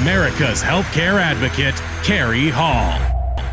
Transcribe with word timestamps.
America's 0.00 0.62
healthcare 0.62 1.20
advocate, 1.20 1.74
Kerry 2.02 2.48
Hall. 2.48 2.92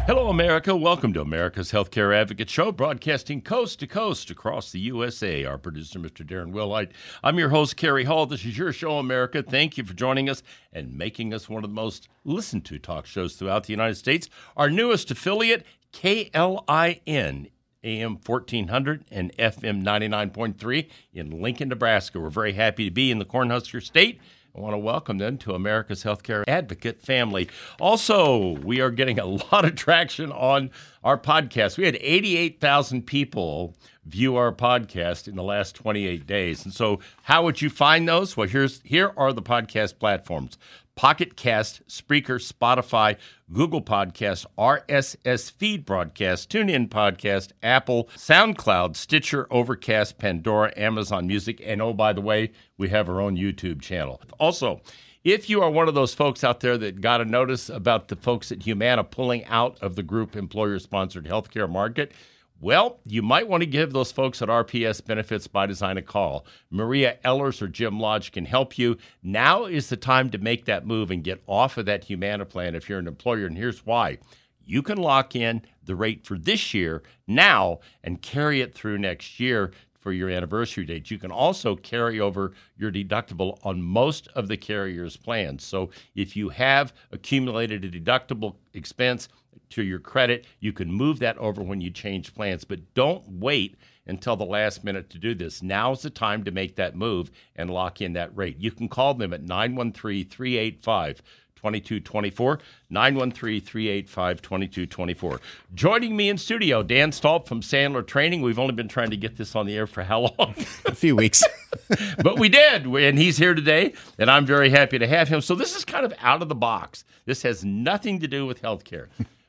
Hello, 0.05 0.29
America. 0.29 0.73
Welcome 0.73 1.11
to 1.11 1.19
America's 1.19 1.73
Healthcare 1.73 2.15
Advocate 2.15 2.49
Show, 2.49 2.71
broadcasting 2.71 3.41
coast 3.41 3.81
to 3.81 3.87
coast 3.87 4.31
across 4.31 4.71
the 4.71 4.79
USA. 4.79 5.43
Our 5.43 5.57
producer, 5.57 5.99
Mr. 5.99 6.25
Darren 6.25 6.53
Wilhite. 6.53 6.91
I'm 7.21 7.37
your 7.37 7.49
host, 7.49 7.75
Kerry 7.75 8.05
Hall. 8.05 8.25
This 8.27 8.45
is 8.45 8.57
your 8.57 8.71
show, 8.71 8.97
America. 8.97 9.43
Thank 9.43 9.77
you 9.77 9.83
for 9.83 9.93
joining 9.93 10.29
us 10.29 10.41
and 10.71 10.97
making 10.97 11.33
us 11.33 11.49
one 11.49 11.65
of 11.65 11.69
the 11.69 11.75
most 11.75 12.07
listened 12.23 12.63
to 12.67 12.79
talk 12.79 13.05
shows 13.05 13.35
throughout 13.35 13.65
the 13.65 13.73
United 13.73 13.95
States. 13.95 14.29
Our 14.55 14.69
newest 14.69 15.11
affiliate, 15.11 15.65
KLIN. 15.91 17.49
AM 17.83 18.17
1400 18.25 19.05
and 19.11 19.37
FM 19.37 19.83
99.3 19.83 20.87
in 21.13 21.41
Lincoln, 21.41 21.69
Nebraska. 21.69 22.19
We're 22.19 22.29
very 22.29 22.53
happy 22.53 22.85
to 22.85 22.91
be 22.91 23.11
in 23.11 23.19
the 23.19 23.23
Cornhusker 23.23 23.81
State 23.81 24.19
I 24.57 24.59
want 24.59 24.73
to 24.73 24.79
welcome 24.79 25.19
them 25.19 25.37
to 25.39 25.53
America's 25.53 26.03
Healthcare 26.03 26.43
Advocate 26.47 26.99
family. 26.99 27.47
Also, 27.79 28.57
we 28.63 28.81
are 28.81 28.89
getting 28.89 29.19
a 29.19 29.25
lot 29.25 29.65
of 29.65 29.75
traction 29.75 30.31
on 30.31 30.71
our 31.03 31.17
podcast. 31.17 31.77
We 31.77 31.85
had 31.85 31.95
88,000 32.01 33.05
people 33.05 33.75
view 34.07 34.35
our 34.35 34.51
podcast 34.51 35.27
in 35.27 35.35
the 35.35 35.43
last 35.43 35.75
28 35.75 36.25
days. 36.25 36.65
And 36.65 36.73
so, 36.73 36.99
how 37.21 37.43
would 37.43 37.61
you 37.61 37.69
find 37.69 38.07
those? 38.07 38.35
Well, 38.35 38.47
here's 38.47 38.81
here 38.81 39.11
are 39.15 39.31
the 39.31 39.43
podcast 39.43 39.99
platforms. 39.99 40.57
Pocket 40.97 41.37
Cast, 41.37 41.87
Spreaker, 41.87 42.41
Spotify, 42.41 43.17
Google 43.53 43.83
Podcast, 43.83 44.47
RSS 44.57 45.51
Feed 45.51 45.85
Broadcast, 45.85 46.49
TuneIn 46.49 46.89
Podcast, 46.89 47.51
Apple, 47.61 48.09
SoundCloud, 48.15 48.95
Stitcher, 48.95 49.47
Overcast, 49.51 50.17
Pandora, 50.17 50.73
Amazon 50.75 51.27
Music, 51.27 51.61
and 51.63 51.83
oh, 51.83 51.93
by 51.93 52.13
the 52.13 52.21
way, 52.21 52.51
we 52.79 52.89
have 52.89 53.07
our 53.07 53.21
own 53.21 53.37
YouTube 53.37 53.79
channel. 53.79 54.19
Also, 54.39 54.81
if 55.23 55.51
you 55.51 55.61
are 55.61 55.69
one 55.69 55.87
of 55.87 55.93
those 55.93 56.15
folks 56.15 56.43
out 56.43 56.61
there 56.61 56.79
that 56.79 56.99
got 56.99 57.21
a 57.21 57.25
notice 57.25 57.69
about 57.69 58.07
the 58.07 58.15
folks 58.15 58.51
at 58.51 58.63
Humana 58.63 59.03
pulling 59.03 59.45
out 59.45 59.77
of 59.81 59.95
the 59.95 60.03
group 60.03 60.35
employer 60.35 60.79
sponsored 60.79 61.25
healthcare 61.25 61.69
market, 61.69 62.11
well, 62.59 62.99
you 63.05 63.21
might 63.21 63.47
want 63.47 63.61
to 63.61 63.67
give 63.67 63.93
those 63.93 64.11
folks 64.11 64.41
at 64.41 64.49
RPS 64.49 65.05
Benefits 65.05 65.47
by 65.47 65.67
Design 65.67 65.97
a 65.97 66.01
call. 66.01 66.45
Maria 66.71 67.17
Ellers 67.23 67.61
or 67.61 67.67
Jim 67.67 67.99
Lodge 67.99 68.31
can 68.31 68.45
help 68.45 68.77
you. 68.77 68.97
Now 69.21 69.65
is 69.65 69.89
the 69.89 69.97
time 69.97 70.29
to 70.31 70.37
make 70.39 70.65
that 70.65 70.85
move 70.85 71.11
and 71.11 71.23
get 71.23 71.43
off 71.45 71.77
of 71.77 71.85
that 71.85 72.05
Humana 72.05 72.45
plan 72.45 72.73
if 72.73 72.89
you're 72.89 72.99
an 72.99 73.07
employer. 73.07 73.45
And 73.45 73.57
here's 73.57 73.85
why 73.85 74.17
you 74.65 74.81
can 74.81 74.97
lock 74.97 75.35
in 75.35 75.61
the 75.83 75.95
rate 75.95 76.25
for 76.25 76.37
this 76.37 76.73
year 76.73 77.01
now 77.25 77.79
and 78.03 78.21
carry 78.21 78.61
it 78.61 78.75
through 78.75 78.97
next 78.97 79.39
year 79.39 79.71
for 79.99 80.11
your 80.11 80.29
anniversary 80.29 80.85
date. 80.85 81.11
You 81.11 81.17
can 81.17 81.31
also 81.31 81.75
carry 81.75 82.19
over 82.19 82.53
your 82.77 82.91
deductible 82.91 83.57
on 83.63 83.81
most 83.81 84.27
of 84.35 84.47
the 84.47 84.57
carrier's 84.57 85.17
plans. 85.17 85.65
So 85.65 85.89
if 86.15 86.35
you 86.35 86.49
have 86.49 86.93
accumulated 87.11 87.83
a 87.83 87.89
deductible 87.89 88.55
expense, 88.73 89.27
to 89.69 89.83
your 89.83 89.99
credit. 89.99 90.45
You 90.59 90.73
can 90.73 90.91
move 90.91 91.19
that 91.19 91.37
over 91.37 91.61
when 91.61 91.81
you 91.81 91.89
change 91.89 92.33
plans, 92.33 92.63
but 92.63 92.93
don't 92.93 93.23
wait 93.27 93.75
until 94.05 94.35
the 94.35 94.45
last 94.45 94.83
minute 94.83 95.09
to 95.09 95.17
do 95.17 95.35
this. 95.35 95.61
Now's 95.61 96.01
the 96.01 96.09
time 96.09 96.43
to 96.45 96.51
make 96.51 96.75
that 96.77 96.95
move 96.95 97.29
and 97.55 97.69
lock 97.69 98.01
in 98.01 98.13
that 98.13 98.35
rate. 98.35 98.57
You 98.59 98.71
can 98.71 98.87
call 98.87 99.13
them 99.13 99.33
at 99.33 99.43
913 99.43 100.29
385 100.29 101.21
2224, 101.57 102.59
913 102.89 103.61
385 103.61 104.41
2224. 104.41 105.41
Joining 105.73 106.15
me 106.15 106.29
in 106.29 106.37
studio, 106.37 106.83
Dan 106.83 107.11
Stalp 107.11 107.47
from 107.47 107.61
Sandler 107.61 108.05
Training. 108.05 108.41
We've 108.41 108.59
only 108.59 108.73
been 108.73 108.87
trying 108.87 109.09
to 109.09 109.17
get 109.17 109.37
this 109.37 109.55
on 109.55 109.65
the 109.65 109.75
air 109.75 109.87
for 109.87 110.03
how 110.03 110.33
long? 110.37 110.55
A 110.85 110.95
few 110.95 111.15
weeks. 111.15 111.43
but 112.23 112.39
we 112.39 112.49
did, 112.49 112.85
and 112.85 113.17
he's 113.17 113.37
here 113.37 113.53
today, 113.53 113.93
and 114.17 114.31
I'm 114.31 114.45
very 114.45 114.69
happy 114.69 114.99
to 114.99 115.07
have 115.07 115.27
him. 115.27 115.41
So 115.41 115.55
this 115.55 115.75
is 115.75 115.83
kind 115.83 116.05
of 116.05 116.13
out 116.19 116.41
of 116.41 116.49
the 116.49 116.55
box. 116.55 117.03
This 117.25 117.41
has 117.41 117.65
nothing 117.65 118.19
to 118.21 118.27
do 118.27 118.45
with 118.45 118.61
healthcare 118.61 119.07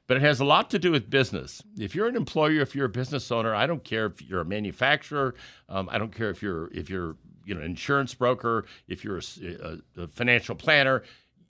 but 0.09 0.17
it 0.17 0.23
has 0.23 0.41
a 0.41 0.45
lot 0.45 0.71
to 0.71 0.79
do 0.79 0.91
with 0.91 1.09
business. 1.09 1.63
If 1.79 1.95
you're 1.95 2.09
an 2.09 2.17
employer, 2.17 2.61
if 2.63 2.75
you're 2.75 2.87
a 2.87 2.89
business 2.89 3.31
owner, 3.31 3.55
I 3.55 3.67
don't 3.67 3.85
care 3.85 4.07
if 4.07 4.23
you're 4.23 4.41
a 4.41 4.45
manufacturer, 4.45 5.35
um, 5.69 5.89
I 5.93 5.99
don't 5.99 6.15
care 6.15 6.31
if 6.31 6.43
you're 6.43 6.69
if 6.73 6.91
you're 6.91 7.17
you 7.45 7.55
know 7.55 7.61
an 7.61 7.67
insurance 7.67 8.15
broker, 8.15 8.65
if 8.89 9.05
you're 9.05 9.19
a, 9.19 9.81
a, 9.97 10.03
a 10.03 10.09
financial 10.09 10.57
planner. 10.57 11.05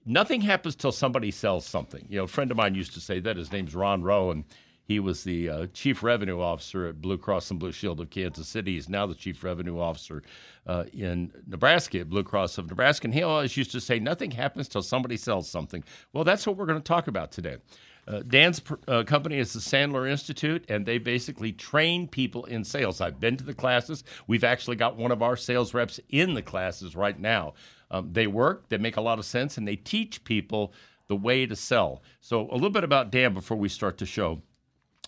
Nothing 0.06 0.40
happens 0.40 0.74
till 0.74 0.92
somebody 0.92 1.30
sells 1.30 1.66
something. 1.66 2.06
You 2.08 2.18
know, 2.18 2.24
a 2.24 2.28
friend 2.28 2.50
of 2.50 2.56
mine 2.56 2.74
used 2.74 2.94
to 2.94 3.00
say 3.00 3.20
that. 3.20 3.36
His 3.36 3.52
name's 3.52 3.74
Ron 3.74 4.02
Rowe, 4.02 4.30
and 4.30 4.44
he 4.88 5.00
was 5.00 5.22
the 5.22 5.48
uh, 5.50 5.66
chief 5.74 6.02
revenue 6.02 6.40
officer 6.40 6.86
at 6.86 7.02
Blue 7.02 7.18
Cross 7.18 7.50
and 7.50 7.60
Blue 7.60 7.72
Shield 7.72 8.00
of 8.00 8.08
Kansas 8.08 8.48
City. 8.48 8.74
He's 8.74 8.88
now 8.88 9.06
the 9.06 9.14
chief 9.14 9.44
revenue 9.44 9.78
officer 9.78 10.22
uh, 10.66 10.84
in 10.94 11.30
Nebraska 11.46 12.00
at 12.00 12.08
Blue 12.08 12.24
Cross 12.24 12.56
of 12.56 12.68
Nebraska. 12.70 13.06
And 13.06 13.14
he 13.14 13.22
always 13.22 13.54
used 13.54 13.70
to 13.72 13.80
say, 13.80 13.98
Nothing 13.98 14.30
happens 14.30 14.66
till 14.66 14.82
somebody 14.82 15.18
sells 15.18 15.48
something. 15.48 15.84
Well, 16.14 16.24
that's 16.24 16.46
what 16.46 16.56
we're 16.56 16.66
going 16.66 16.80
to 16.80 16.84
talk 16.84 17.06
about 17.06 17.32
today. 17.32 17.58
Uh, 18.08 18.22
Dan's 18.26 18.62
uh, 18.86 19.02
company 19.02 19.36
is 19.36 19.52
the 19.52 19.60
Sandler 19.60 20.10
Institute, 20.10 20.64
and 20.70 20.86
they 20.86 20.96
basically 20.96 21.52
train 21.52 22.08
people 22.08 22.46
in 22.46 22.64
sales. 22.64 23.02
I've 23.02 23.20
been 23.20 23.36
to 23.36 23.44
the 23.44 23.52
classes. 23.52 24.02
We've 24.26 24.44
actually 24.44 24.76
got 24.76 24.96
one 24.96 25.12
of 25.12 25.22
our 25.22 25.36
sales 25.36 25.74
reps 25.74 26.00
in 26.08 26.32
the 26.32 26.40
classes 26.40 26.96
right 26.96 27.18
now. 27.20 27.52
Um, 27.90 28.12
they 28.12 28.26
work, 28.26 28.68
they 28.68 28.78
make 28.78 28.96
a 28.96 29.00
lot 29.00 29.18
of 29.18 29.24
sense, 29.24 29.56
and 29.56 29.66
they 29.66 29.76
teach 29.76 30.24
people 30.24 30.72
the 31.08 31.16
way 31.16 31.46
to 31.46 31.56
sell. 31.56 32.02
So, 32.20 32.48
a 32.50 32.54
little 32.54 32.70
bit 32.70 32.84
about 32.84 33.10
Dan 33.10 33.34
before 33.34 33.56
we 33.56 33.68
start 33.68 33.98
the 33.98 34.06
show. 34.06 34.42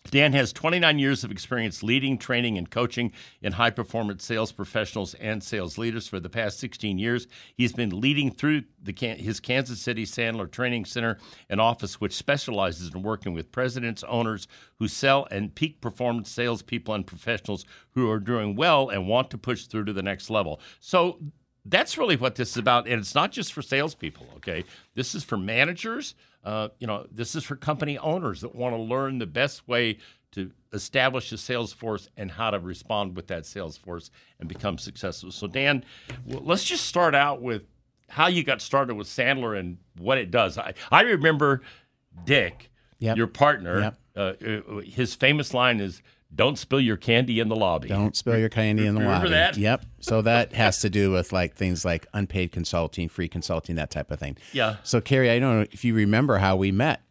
Dan 0.08 0.32
has 0.32 0.52
29 0.52 0.98
years 0.98 1.24
of 1.24 1.30
experience 1.30 1.82
leading, 1.82 2.16
training, 2.16 2.56
and 2.56 2.70
coaching 2.70 3.12
in 3.42 3.52
high 3.52 3.70
performance 3.70 4.24
sales 4.24 4.50
professionals 4.50 5.12
and 5.14 5.42
sales 5.42 5.76
leaders. 5.76 6.08
For 6.08 6.19
the 6.19 6.30
past 6.30 6.58
16 6.58 6.98
years, 6.98 7.26
he's 7.54 7.74
been 7.74 8.00
leading 8.00 8.30
through 8.30 8.64
the, 8.82 8.92
his 8.92 9.40
Kansas 9.40 9.80
City 9.80 10.06
Sandler 10.06 10.50
Training 10.50 10.86
Center, 10.86 11.19
an 11.50 11.60
office 11.60 12.00
which 12.00 12.14
specializes 12.14 12.92
in 12.94 13.02
working 13.02 13.34
with 13.34 13.52
presidents, 13.52 14.02
owners 14.08 14.48
who 14.78 14.88
sell, 14.88 15.28
and 15.30 15.54
peak 15.54 15.82
performance 15.82 16.30
salespeople 16.30 16.94
and 16.94 17.06
professionals 17.06 17.66
who 17.90 18.10
are 18.10 18.20
doing 18.20 18.56
well 18.56 18.88
and 18.88 19.06
want 19.06 19.30
to 19.30 19.38
push 19.38 19.66
through 19.66 19.84
to 19.84 19.92
the 19.92 20.02
next 20.02 20.30
level. 20.30 20.60
So, 20.80 21.20
that's 21.70 21.97
really 21.97 22.16
what 22.16 22.34
this 22.34 22.50
is 22.50 22.56
about. 22.56 22.86
And 22.86 23.00
it's 23.00 23.14
not 23.14 23.32
just 23.32 23.53
for 23.53 23.62
salespeople, 23.62 24.26
okay? 24.36 24.64
This 24.94 25.14
is 25.14 25.25
for 25.25 25.36
managers. 25.36 26.14
Uh, 26.44 26.69
you 26.78 26.86
know, 26.86 27.06
this 27.10 27.34
is 27.34 27.44
for 27.44 27.56
company 27.56 27.98
owners 27.98 28.41
that 28.41 28.54
want 28.54 28.75
to 28.75 28.81
learn 28.81 29.19
the 29.19 29.26
best 29.26 29.66
way 29.69 29.98
to 30.32 30.50
establish 30.72 31.32
a 31.32 31.38
sales 31.38 31.72
force 31.72 32.08
and 32.16 32.31
how 32.31 32.50
to 32.50 32.58
respond 32.58 33.16
with 33.16 33.26
that 33.28 33.47
sales 33.47 33.76
force 33.76 34.10
and 34.38 34.48
become 34.48 34.78
successful. 34.78 35.31
So, 35.31 35.47
Dan, 35.47 35.84
well, 36.25 36.42
let's 36.44 36.64
just 36.64 36.86
start 36.86 37.14
out 37.14 37.42
with 37.42 37.62
how 38.08 38.26
you 38.28 38.42
got 38.42 38.60
started 38.60 38.94
with 38.94 39.06
Sandler 39.06 39.58
and 39.58 39.78
what 39.98 40.19
it 40.19 40.31
does. 40.31 40.58
I, 40.58 40.75
I 40.91 41.02
remember 41.02 41.62
Dick, 42.25 42.70
yep. 42.98 43.16
your 43.16 43.26
partner, 43.26 43.81
yep. 43.81 43.98
uh, 44.16 44.20
uh 44.20 44.81
his 44.81 45.14
famous 45.14 45.54
line 45.54 45.81
is, 45.81 46.02
don't 46.34 46.58
spill 46.58 46.80
your 46.80 46.96
candy 46.96 47.41
in 47.41 47.48
the 47.48 47.56
lobby. 47.56 47.88
Don't 47.88 48.16
spill 48.16 48.38
your 48.38 48.48
candy 48.48 48.86
in 48.86 48.94
the 48.94 49.00
Remember 49.00 49.26
lobby. 49.26 49.30
That? 49.30 49.56
Yep. 49.56 49.84
So 50.00 50.22
that 50.22 50.52
has 50.52 50.80
to 50.80 50.91
do 50.91 51.10
with 51.10 51.32
like 51.32 51.54
things 51.54 51.84
like 51.84 52.06
unpaid 52.14 52.52
consulting, 52.52 53.08
free 53.08 53.28
consulting, 53.28 53.76
that 53.76 53.91
type 53.91 54.10
of 54.10 54.18
thing. 54.18 54.36
Yeah. 54.52 54.76
So 54.82 55.00
Kerry, 55.00 55.30
I 55.30 55.38
don't 55.38 55.60
know 55.60 55.66
if 55.72 55.84
you 55.84 55.94
remember 55.94 56.38
how 56.38 56.56
we 56.56 56.72
met. 56.72 57.02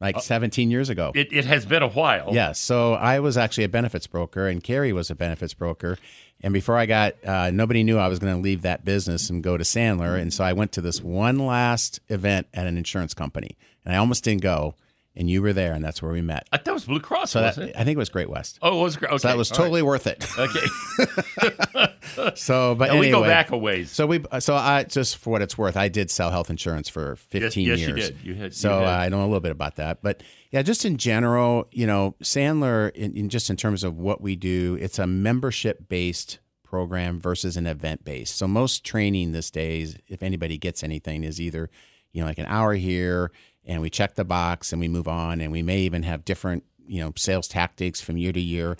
Like 0.00 0.18
uh, 0.18 0.20
17 0.20 0.70
years 0.70 0.90
ago. 0.90 1.10
It, 1.16 1.32
it 1.32 1.44
has 1.46 1.66
been 1.66 1.82
a 1.82 1.88
while. 1.88 2.28
Yes. 2.32 2.60
So 2.60 2.94
I 2.94 3.18
was 3.18 3.36
actually 3.36 3.64
a 3.64 3.68
benefits 3.68 4.06
broker, 4.06 4.46
and 4.46 4.62
Kerry 4.62 4.92
was 4.92 5.10
a 5.10 5.16
benefits 5.16 5.54
broker. 5.54 5.98
And 6.40 6.54
before 6.54 6.78
I 6.78 6.86
got, 6.86 7.14
uh, 7.24 7.50
nobody 7.50 7.82
knew 7.82 7.98
I 7.98 8.06
was 8.06 8.20
going 8.20 8.32
to 8.32 8.40
leave 8.40 8.62
that 8.62 8.84
business 8.84 9.28
and 9.28 9.42
go 9.42 9.56
to 9.56 9.64
Sandler. 9.64 10.16
And 10.16 10.32
so 10.32 10.44
I 10.44 10.52
went 10.52 10.70
to 10.72 10.80
this 10.80 11.02
one 11.02 11.44
last 11.44 11.98
event 12.08 12.46
at 12.54 12.68
an 12.68 12.76
insurance 12.76 13.12
company, 13.12 13.56
and 13.84 13.92
I 13.92 13.98
almost 13.98 14.22
didn't 14.22 14.42
go 14.42 14.76
and 15.18 15.28
you 15.28 15.42
were 15.42 15.52
there, 15.52 15.74
and 15.74 15.84
that's 15.84 16.00
where 16.00 16.12
we 16.12 16.22
met. 16.22 16.44
Uh, 16.44 16.54
I 16.54 16.56
thought 16.58 16.70
it 16.70 16.74
was 16.74 16.84
Blue 16.84 17.00
Cross. 17.00 17.32
So 17.32 17.40
that, 17.40 17.58
I 17.58 17.84
think 17.84 17.88
it 17.88 17.98
was 17.98 18.08
Great 18.08 18.30
West. 18.30 18.60
Oh, 18.62 18.80
it 18.80 18.84
was 18.84 18.96
great. 18.96 19.10
Okay. 19.10 19.18
So 19.18 19.28
that 19.28 19.36
was 19.36 19.50
totally 19.50 19.82
right. 19.82 19.88
worth 19.88 20.06
it. 20.06 20.24
Okay. 20.38 22.34
so, 22.36 22.76
but 22.76 22.86
yeah, 22.86 22.92
anyway, 22.92 23.06
we 23.06 23.10
go 23.10 23.22
back 23.22 23.50
a 23.50 23.58
ways. 23.58 23.90
So 23.90 24.06
we, 24.06 24.24
so 24.38 24.54
I 24.54 24.84
just 24.84 25.16
for 25.16 25.30
what 25.30 25.42
it's 25.42 25.58
worth, 25.58 25.76
I 25.76 25.88
did 25.88 26.10
sell 26.12 26.30
health 26.30 26.50
insurance 26.50 26.88
for 26.88 27.16
15 27.16 27.66
yes, 27.66 27.80
yes, 27.80 27.88
years. 27.88 27.88
you 27.88 27.94
did. 27.94 28.16
You 28.22 28.34
had, 28.36 28.54
so 28.54 28.78
you 28.78 28.86
had. 28.86 29.00
I 29.00 29.08
know 29.08 29.20
a 29.20 29.26
little 29.26 29.40
bit 29.40 29.50
about 29.50 29.74
that, 29.76 30.02
but 30.02 30.22
yeah, 30.52 30.62
just 30.62 30.84
in 30.84 30.96
general, 30.96 31.66
you 31.72 31.86
know, 31.86 32.14
Sandler, 32.22 32.92
in, 32.92 33.16
in 33.16 33.28
just 33.28 33.50
in 33.50 33.56
terms 33.56 33.82
of 33.82 33.98
what 33.98 34.20
we 34.20 34.36
do, 34.36 34.78
it's 34.80 35.00
a 35.00 35.06
membership 35.06 35.88
based 35.88 36.38
program 36.62 37.18
versus 37.18 37.56
an 37.56 37.66
event 37.66 38.04
based. 38.04 38.36
So 38.36 38.46
most 38.46 38.84
training 38.84 39.32
these 39.32 39.50
days, 39.50 39.96
if 40.06 40.22
anybody 40.22 40.58
gets 40.58 40.84
anything, 40.84 41.24
is 41.24 41.40
either 41.40 41.70
you 42.12 42.20
know 42.20 42.28
like 42.28 42.38
an 42.38 42.46
hour 42.46 42.74
here 42.74 43.32
and 43.68 43.80
we 43.82 43.90
check 43.90 44.14
the 44.14 44.24
box 44.24 44.72
and 44.72 44.80
we 44.80 44.88
move 44.88 45.06
on 45.06 45.40
and 45.40 45.52
we 45.52 45.62
may 45.62 45.78
even 45.80 46.02
have 46.02 46.24
different 46.24 46.64
you 46.86 47.00
know 47.00 47.12
sales 47.16 47.46
tactics 47.46 48.00
from 48.00 48.16
year 48.16 48.32
to 48.32 48.40
year. 48.40 48.76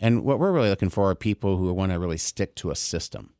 And 0.00 0.24
what 0.24 0.38
we're 0.38 0.52
really 0.52 0.70
looking 0.70 0.88
for 0.88 1.10
are 1.10 1.14
people 1.14 1.58
who 1.58 1.72
want 1.74 1.92
to 1.92 1.98
really 1.98 2.16
stick 2.16 2.54
to 2.56 2.70
a 2.70 2.76
system 2.76 3.34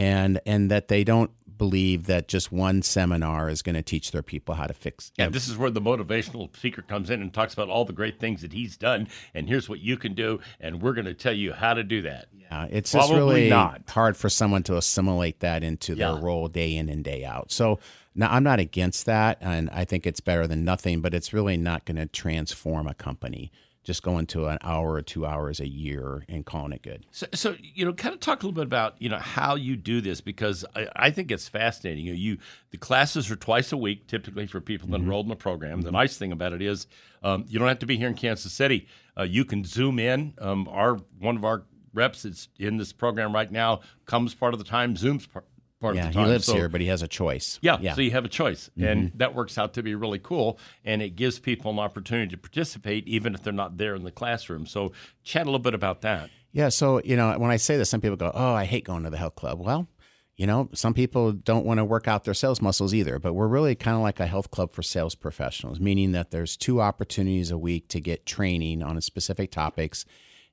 and 0.00 0.40
and 0.46 0.70
that 0.70 0.88
they 0.88 1.04
don't 1.04 1.30
believe 1.58 2.06
that 2.06 2.26
just 2.26 2.50
one 2.50 2.80
seminar 2.80 3.50
is 3.50 3.60
going 3.60 3.74
to 3.74 3.82
teach 3.82 4.12
their 4.12 4.22
people 4.22 4.54
how 4.54 4.66
to 4.66 4.72
fix. 4.72 5.12
Yeah, 5.18 5.28
this 5.28 5.46
is 5.46 5.58
where 5.58 5.70
the 5.70 5.80
motivational 5.80 6.56
speaker 6.56 6.80
comes 6.80 7.10
in 7.10 7.20
and 7.20 7.34
talks 7.34 7.52
about 7.52 7.68
all 7.68 7.84
the 7.84 7.92
great 7.92 8.18
things 8.18 8.40
that 8.40 8.54
he's 8.54 8.78
done, 8.78 9.08
and 9.34 9.46
here's 9.46 9.68
what 9.68 9.80
you 9.80 9.98
can 9.98 10.14
do, 10.14 10.40
and 10.58 10.80
we're 10.80 10.94
going 10.94 11.04
to 11.04 11.12
tell 11.12 11.34
you 11.34 11.52
how 11.52 11.74
to 11.74 11.84
do 11.84 12.00
that. 12.02 12.28
Yeah, 12.32 12.66
it's 12.70 12.92
just 12.92 13.12
really 13.12 13.50
not. 13.50 13.82
hard 13.90 14.16
for 14.16 14.30
someone 14.30 14.62
to 14.64 14.76
assimilate 14.78 15.40
that 15.40 15.62
into 15.62 15.94
their 15.94 16.14
Yeah. 16.14 16.20
role 16.22 16.48
day 16.48 16.74
in 16.74 16.88
and 16.88 17.04
day 17.04 17.26
out. 17.26 17.52
So 17.52 17.78
now 18.14 18.30
I'm 18.32 18.42
not 18.42 18.58
against 18.58 19.04
that, 19.04 19.36
and 19.42 19.68
I 19.70 19.84
think 19.84 20.06
it's 20.06 20.20
better 20.20 20.46
than 20.46 20.64
nothing, 20.64 21.02
but 21.02 21.12
it's 21.12 21.34
really 21.34 21.58
not 21.58 21.84
going 21.84 21.98
to 21.98 22.06
transform 22.06 22.86
a 22.86 22.94
company. 22.94 23.52
Just 23.82 24.02
going 24.02 24.26
to 24.26 24.46
an 24.46 24.58
hour 24.62 24.92
or 24.92 25.02
two 25.02 25.24
hours 25.24 25.58
a 25.58 25.66
year 25.66 26.24
and 26.28 26.44
calling 26.44 26.72
it 26.72 26.82
good. 26.82 27.06
So, 27.10 27.26
so 27.32 27.56
you 27.60 27.84
know, 27.84 27.94
kind 27.94 28.14
of 28.14 28.20
talk 28.20 28.42
a 28.42 28.46
little 28.46 28.54
bit 28.54 28.66
about 28.66 28.94
you 28.98 29.08
know 29.08 29.18
how 29.18 29.54
you 29.54 29.76
do 29.76 30.00
this 30.00 30.20
because 30.20 30.64
I, 30.76 30.88
I 30.94 31.10
think 31.10 31.30
it's 31.30 31.48
fascinating. 31.48 32.04
You, 32.04 32.12
know, 32.12 32.18
you 32.18 32.38
the 32.70 32.76
classes 32.76 33.30
are 33.30 33.36
twice 33.36 33.72
a 33.72 33.76
week 33.78 34.06
typically 34.06 34.46
for 34.46 34.60
people 34.60 34.88
that 34.90 34.96
enrolled 34.96 35.26
in 35.26 35.30
the 35.30 35.36
program. 35.36 35.80
The 35.80 35.92
nice 35.92 36.18
thing 36.18 36.30
about 36.30 36.52
it 36.52 36.60
is 36.60 36.86
um, 37.22 37.44
you 37.48 37.58
don't 37.58 37.68
have 37.68 37.78
to 37.78 37.86
be 37.86 37.96
here 37.96 38.08
in 38.08 38.14
Kansas 38.14 38.52
City. 38.52 38.86
Uh, 39.18 39.22
you 39.22 39.44
can 39.44 39.64
zoom 39.64 39.98
in. 39.98 40.34
Um, 40.38 40.68
our 40.70 40.98
one 41.18 41.36
of 41.36 41.44
our 41.44 41.64
reps 41.92 42.22
that's 42.22 42.48
in 42.58 42.76
this 42.76 42.92
program 42.92 43.34
right 43.34 43.50
now. 43.50 43.80
Comes 44.06 44.34
part 44.34 44.54
of 44.54 44.58
the 44.58 44.64
time. 44.64 44.94
Zooms 44.94 45.30
part, 45.30 45.44
part 45.80 45.96
Yeah, 45.96 46.02
of 46.02 46.06
he 46.08 46.12
the 46.12 46.20
time. 46.20 46.28
lives 46.28 46.46
So- 46.46 46.54
here, 46.54 46.68
but 46.68 46.80
he 46.80 46.86
has 46.88 47.02
a 47.02 47.08
choice. 47.08 47.58
Yeah, 47.62 47.78
yeah. 47.80 47.94
so 47.94 48.00
you 48.00 48.10
have 48.12 48.24
a 48.24 48.28
choice, 48.28 48.70
and 48.78 49.08
mm-hmm. 49.08 49.18
that 49.18 49.34
works 49.34 49.58
out 49.58 49.74
to 49.74 49.82
be 49.82 49.94
really 49.94 50.18
cool, 50.18 50.58
and 50.84 51.02
it 51.02 51.16
gives 51.16 51.38
people 51.38 51.70
an 51.70 51.78
opportunity 51.78 52.30
to 52.30 52.36
participate 52.36 53.06
even 53.08 53.34
if 53.34 53.42
they're 53.42 53.52
not 53.52 53.78
there 53.78 53.94
in 53.94 54.04
the 54.04 54.12
classroom. 54.12 54.66
So, 54.66 54.92
chat 55.24 55.42
a 55.42 55.46
little 55.46 55.58
bit 55.58 55.74
about 55.74 56.02
that. 56.02 56.30
Yeah, 56.52 56.68
so 56.68 57.00
you 57.04 57.16
know, 57.16 57.38
when 57.38 57.50
I 57.50 57.56
say 57.56 57.76
this, 57.76 57.90
some 57.90 58.00
people 58.00 58.16
go, 58.16 58.30
"Oh, 58.34 58.52
I 58.54 58.64
hate 58.64 58.84
going 58.84 59.04
to 59.04 59.10
the 59.10 59.16
health 59.16 59.36
club." 59.36 59.60
Well, 59.60 59.88
you 60.36 60.46
know, 60.46 60.70
some 60.72 60.94
people 60.94 61.32
don't 61.32 61.66
want 61.66 61.78
to 61.78 61.84
work 61.84 62.08
out 62.08 62.24
their 62.24 62.34
sales 62.34 62.62
muscles 62.62 62.94
either, 62.94 63.18
but 63.18 63.34
we're 63.34 63.46
really 63.46 63.74
kind 63.74 63.94
of 63.94 64.02
like 64.02 64.20
a 64.20 64.26
health 64.26 64.50
club 64.50 64.72
for 64.72 64.82
sales 64.82 65.14
professionals, 65.14 65.78
meaning 65.78 66.12
that 66.12 66.30
there's 66.30 66.56
two 66.56 66.80
opportunities 66.80 67.50
a 67.50 67.58
week 67.58 67.88
to 67.88 68.00
get 68.00 68.24
training 68.24 68.82
on 68.82 68.98
specific 69.02 69.50
topics, 69.50 70.06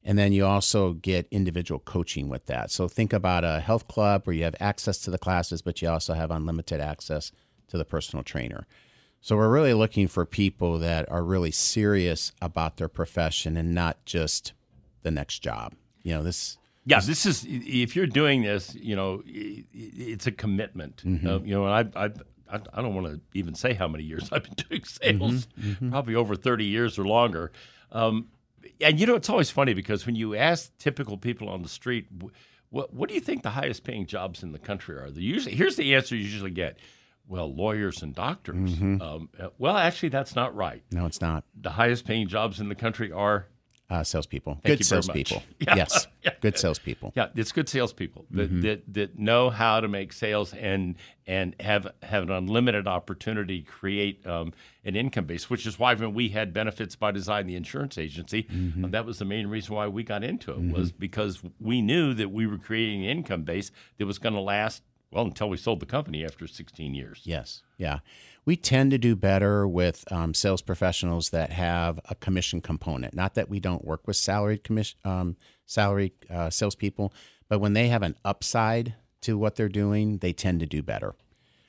and 0.08 0.18
then 0.18 0.32
you 0.32 0.46
also 0.46 0.94
get 0.94 1.28
individual 1.32 1.82
coaching 1.82 2.30
with 2.30 2.46
that. 2.46 2.72
So 2.72 2.88
think 2.88 3.12
about 3.12 3.44
a 3.44 3.60
health 3.60 3.90
club 3.90 4.22
where 4.24 4.34
you 4.34 4.46
have 4.46 4.56
access 4.58 5.00
to 5.00 5.12
the 5.12 5.18
classes, 5.18 5.62
but 5.62 5.82
you 5.82 5.90
also 5.90 6.14
have 6.14 6.32
unlimited 6.32 6.80
access 6.80 7.34
to 7.68 7.78
the 7.78 7.84
personal 7.84 8.24
trainer. 8.24 8.66
So 9.20 9.36
we're 9.36 9.50
really 9.50 9.74
looking 9.74 10.08
for 10.08 10.26
people 10.26 10.80
that 10.80 11.12
are 11.12 11.24
really 11.24 11.52
serious 11.52 12.32
about 12.42 12.78
their 12.78 12.88
profession 12.88 13.58
and 13.58 13.76
not 13.76 14.06
just 14.06 14.54
the 15.04 15.12
next 15.12 15.40
job. 15.40 15.74
You 16.04 16.14
know, 16.14 16.24
this 16.24 16.58
Yeah, 16.86 17.02
this 17.02 17.26
is 17.26 17.46
if 17.46 17.94
you're 17.94 18.08
doing 18.08 18.44
this, 18.44 18.76
you 18.76 18.96
know, 18.96 19.22
it's 19.26 20.26
a 20.26 20.32
commitment. 20.32 21.04
Uh, 21.06 21.42
you 21.42 21.54
know, 21.54 21.66
and 21.66 21.92
I, 21.94 22.06
I, 22.06 22.10
I 22.50 22.60
I 22.74 22.82
don't 22.82 22.96
want 22.96 23.08
to 23.08 23.20
even 23.34 23.56
say 23.56 23.74
how 23.74 23.90
many 23.90 24.06
years 24.06 24.30
I've 24.32 24.44
been 24.44 24.66
doing 24.70 24.86
sales, 24.86 25.50
probably 25.90 26.16
over 26.16 26.38
30 26.38 26.64
years 26.64 26.98
or 26.98 27.06
longer. 27.06 27.52
Um, 27.92 28.28
and 28.82 29.00
you 29.00 29.06
know, 29.06 29.16
it's 29.16 29.30
always 29.30 29.50
funny 29.50 29.74
because 29.74 30.06
when 30.06 30.16
you 30.16 30.36
ask 30.36 30.76
typical 30.78 31.18
people 31.18 31.50
on 31.50 31.62
the 31.62 31.70
street, 31.70 32.08
what 32.70 32.94
what 32.94 33.10
do 33.10 33.16
you 33.16 33.22
think 33.22 33.44
the 33.44 33.50
highest 33.52 33.84
paying 33.84 34.06
jobs 34.06 34.44
in 34.44 34.52
the 34.52 34.60
country 34.60 34.96
are? 34.98 35.10
They 35.10 35.22
usually 35.22 35.56
here's 35.56 35.76
the 35.76 35.96
answer 35.96 36.16
you 36.16 36.24
usually 36.24 36.52
get. 36.52 36.78
Well, 37.30 37.54
lawyers 37.54 38.02
and 38.04 38.16
doctors. 38.16 38.80
Um, 38.82 39.28
uh, 39.38 39.50
well, 39.58 39.76
actually, 39.76 40.10
that's 40.10 40.34
not 40.34 40.56
right. 40.56 40.82
no, 40.92 41.06
it's 41.06 41.20
not. 41.20 41.44
The 41.60 41.72
highest 41.72 42.06
paying 42.06 42.30
jobs 42.30 42.62
in 42.62 42.70
the 42.70 42.76
country 42.76 43.12
are 43.12 43.48
Uh, 43.90 44.04
salespeople, 44.04 44.56
Thank 44.56 44.64
good 44.66 44.80
you 44.82 44.86
very 44.86 44.98
much. 45.00 45.06
salespeople. 45.30 45.44
Yeah. 45.62 45.76
Yes, 45.78 46.08
Yeah. 46.24 46.32
good 46.42 46.58
salespeople. 46.58 47.14
Yeah, 47.16 47.28
it's 47.36 47.54
good 47.54 47.70
salespeople 47.70 48.26
that, 48.32 48.50
Mm-hmm. 48.52 48.62
that 48.62 48.94
that 48.94 49.18
know 49.20 49.50
how 49.50 49.80
to 49.80 49.88
make 49.88 50.12
sales 50.12 50.54
and 50.54 50.96
and 51.26 51.56
have 51.62 51.88
have 52.04 52.24
an 52.24 52.32
unlimited 52.32 52.86
opportunity 52.86 53.62
to 53.62 53.72
create 53.72 54.26
um, 54.28 54.52
an 54.84 54.98
income 54.98 55.24
base, 55.24 55.50
which 55.50 55.66
is 55.66 55.80
why 55.80 55.94
when 55.94 56.14
we 56.14 56.30
had 56.30 56.52
benefits 56.54 56.98
by 56.98 57.12
design, 57.12 57.48
the 57.48 57.56
insurance 57.56 57.98
agency, 57.98 58.44
Mm-hmm. 58.44 58.84
uh, 58.86 58.88
that 58.90 59.06
was 59.06 59.20
the 59.20 59.26
main 59.26 59.48
reason 59.48 59.74
why 59.74 59.88
we 59.88 60.04
got 60.04 60.22
into 60.22 60.52
it 60.52 60.60
was 60.60 60.92
because 60.92 61.42
we 61.60 61.82
knew 61.82 62.14
that 62.14 62.30
we 62.30 62.46
were 62.46 62.58
creating 62.58 63.06
an 63.06 63.10
income 63.10 63.44
base 63.44 63.72
that 64.00 64.06
was 64.06 64.20
going 64.20 64.36
to 64.36 64.42
last 64.42 64.84
well 65.12 65.24
until 65.24 65.48
we 65.50 65.56
sold 65.56 65.80
the 65.80 65.86
company 65.86 66.26
after 66.26 66.46
16 66.46 66.94
years. 66.94 67.22
Yes, 67.24 67.64
yeah. 67.78 68.00
We 68.48 68.56
tend 68.56 68.92
to 68.92 68.98
do 68.98 69.18
better 69.18 69.68
with 69.68 70.10
um, 70.10 70.34
sales 70.34 70.62
professionals 70.62 71.32
that 71.32 71.52
have 71.52 72.00
a 72.10 72.16
commission 72.16 72.62
component. 72.62 73.14
Not 73.14 73.36
that 73.36 73.50
we 73.50 73.60
don't 73.60 73.84
work 73.84 74.08
with 74.08 74.16
salaried 74.16 74.64
commission, 74.64 74.98
um, 75.04 75.36
salary 75.66 76.14
uh, 76.30 76.50
salespeople, 76.50 77.14
but 77.50 77.60
when 77.60 77.74
they 77.74 77.90
have 77.90 78.04
an 78.04 78.16
upside 78.24 78.96
to 79.24 79.38
what 79.38 79.58
they're 79.58 79.68
doing, 79.68 80.20
they 80.20 80.32
tend 80.32 80.62
to 80.62 80.66
do 80.66 80.82
better. 80.82 81.14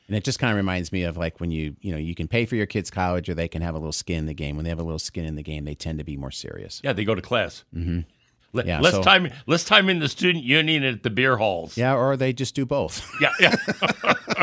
And 0.06 0.16
it 0.16 0.22
just 0.22 0.38
kind 0.38 0.52
of 0.52 0.56
reminds 0.56 0.92
me 0.92 1.02
of 1.02 1.16
like 1.16 1.40
when 1.40 1.50
you 1.50 1.74
you 1.80 1.90
know 1.90 1.98
you 1.98 2.14
can 2.14 2.28
pay 2.28 2.46
for 2.46 2.54
your 2.54 2.66
kids' 2.66 2.92
college 2.92 3.28
or 3.28 3.34
they 3.34 3.48
can 3.48 3.60
have 3.60 3.74
a 3.74 3.78
little 3.78 3.90
skin 3.90 4.18
in 4.18 4.26
the 4.26 4.32
game. 4.32 4.54
When 4.54 4.62
they 4.62 4.70
have 4.70 4.78
a 4.78 4.84
little 4.84 5.00
skin 5.00 5.24
in 5.24 5.34
the 5.34 5.42
game, 5.42 5.64
they 5.64 5.74
tend 5.74 5.98
to 5.98 6.04
be 6.04 6.16
more 6.16 6.30
serious. 6.30 6.80
Yeah, 6.84 6.92
they 6.92 7.04
go 7.04 7.16
to 7.16 7.20
class. 7.20 7.64
Mm-hmm. 7.74 8.00
Yeah, 8.66 8.78
less 8.78 8.94
so- 8.94 9.02
time, 9.02 9.32
less 9.48 9.64
time 9.64 9.88
in 9.88 9.98
the 9.98 10.08
student 10.08 10.44
union 10.44 10.84
and 10.84 10.98
at 10.98 11.02
the 11.02 11.10
beer 11.10 11.38
halls. 11.38 11.76
Yeah, 11.76 11.96
or 11.96 12.16
they 12.16 12.32
just 12.32 12.54
do 12.54 12.64
both. 12.64 13.04
Yeah, 13.20 13.32
yeah. 13.40 13.56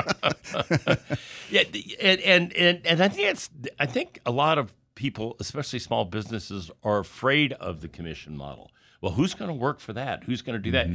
yeah, 1.49 1.63
and, 2.01 2.21
and 2.21 2.53
and 2.53 2.85
and 2.85 3.01
I 3.01 3.07
think 3.07 3.29
it's 3.29 3.49
I 3.79 3.85
think 3.85 4.19
a 4.25 4.31
lot 4.31 4.57
of 4.57 4.73
people, 4.95 5.35
especially 5.39 5.79
small 5.79 6.05
businesses, 6.05 6.71
are 6.83 6.99
afraid 6.99 7.53
of 7.53 7.81
the 7.81 7.87
commission 7.87 8.35
model. 8.35 8.71
Well, 9.01 9.13
who's 9.13 9.33
going 9.33 9.49
to 9.49 9.53
work 9.53 9.79
for 9.79 9.93
that? 9.93 10.23
Who's 10.23 10.41
going 10.41 10.57
to 10.57 10.63
do 10.63 10.71
that? 10.71 10.89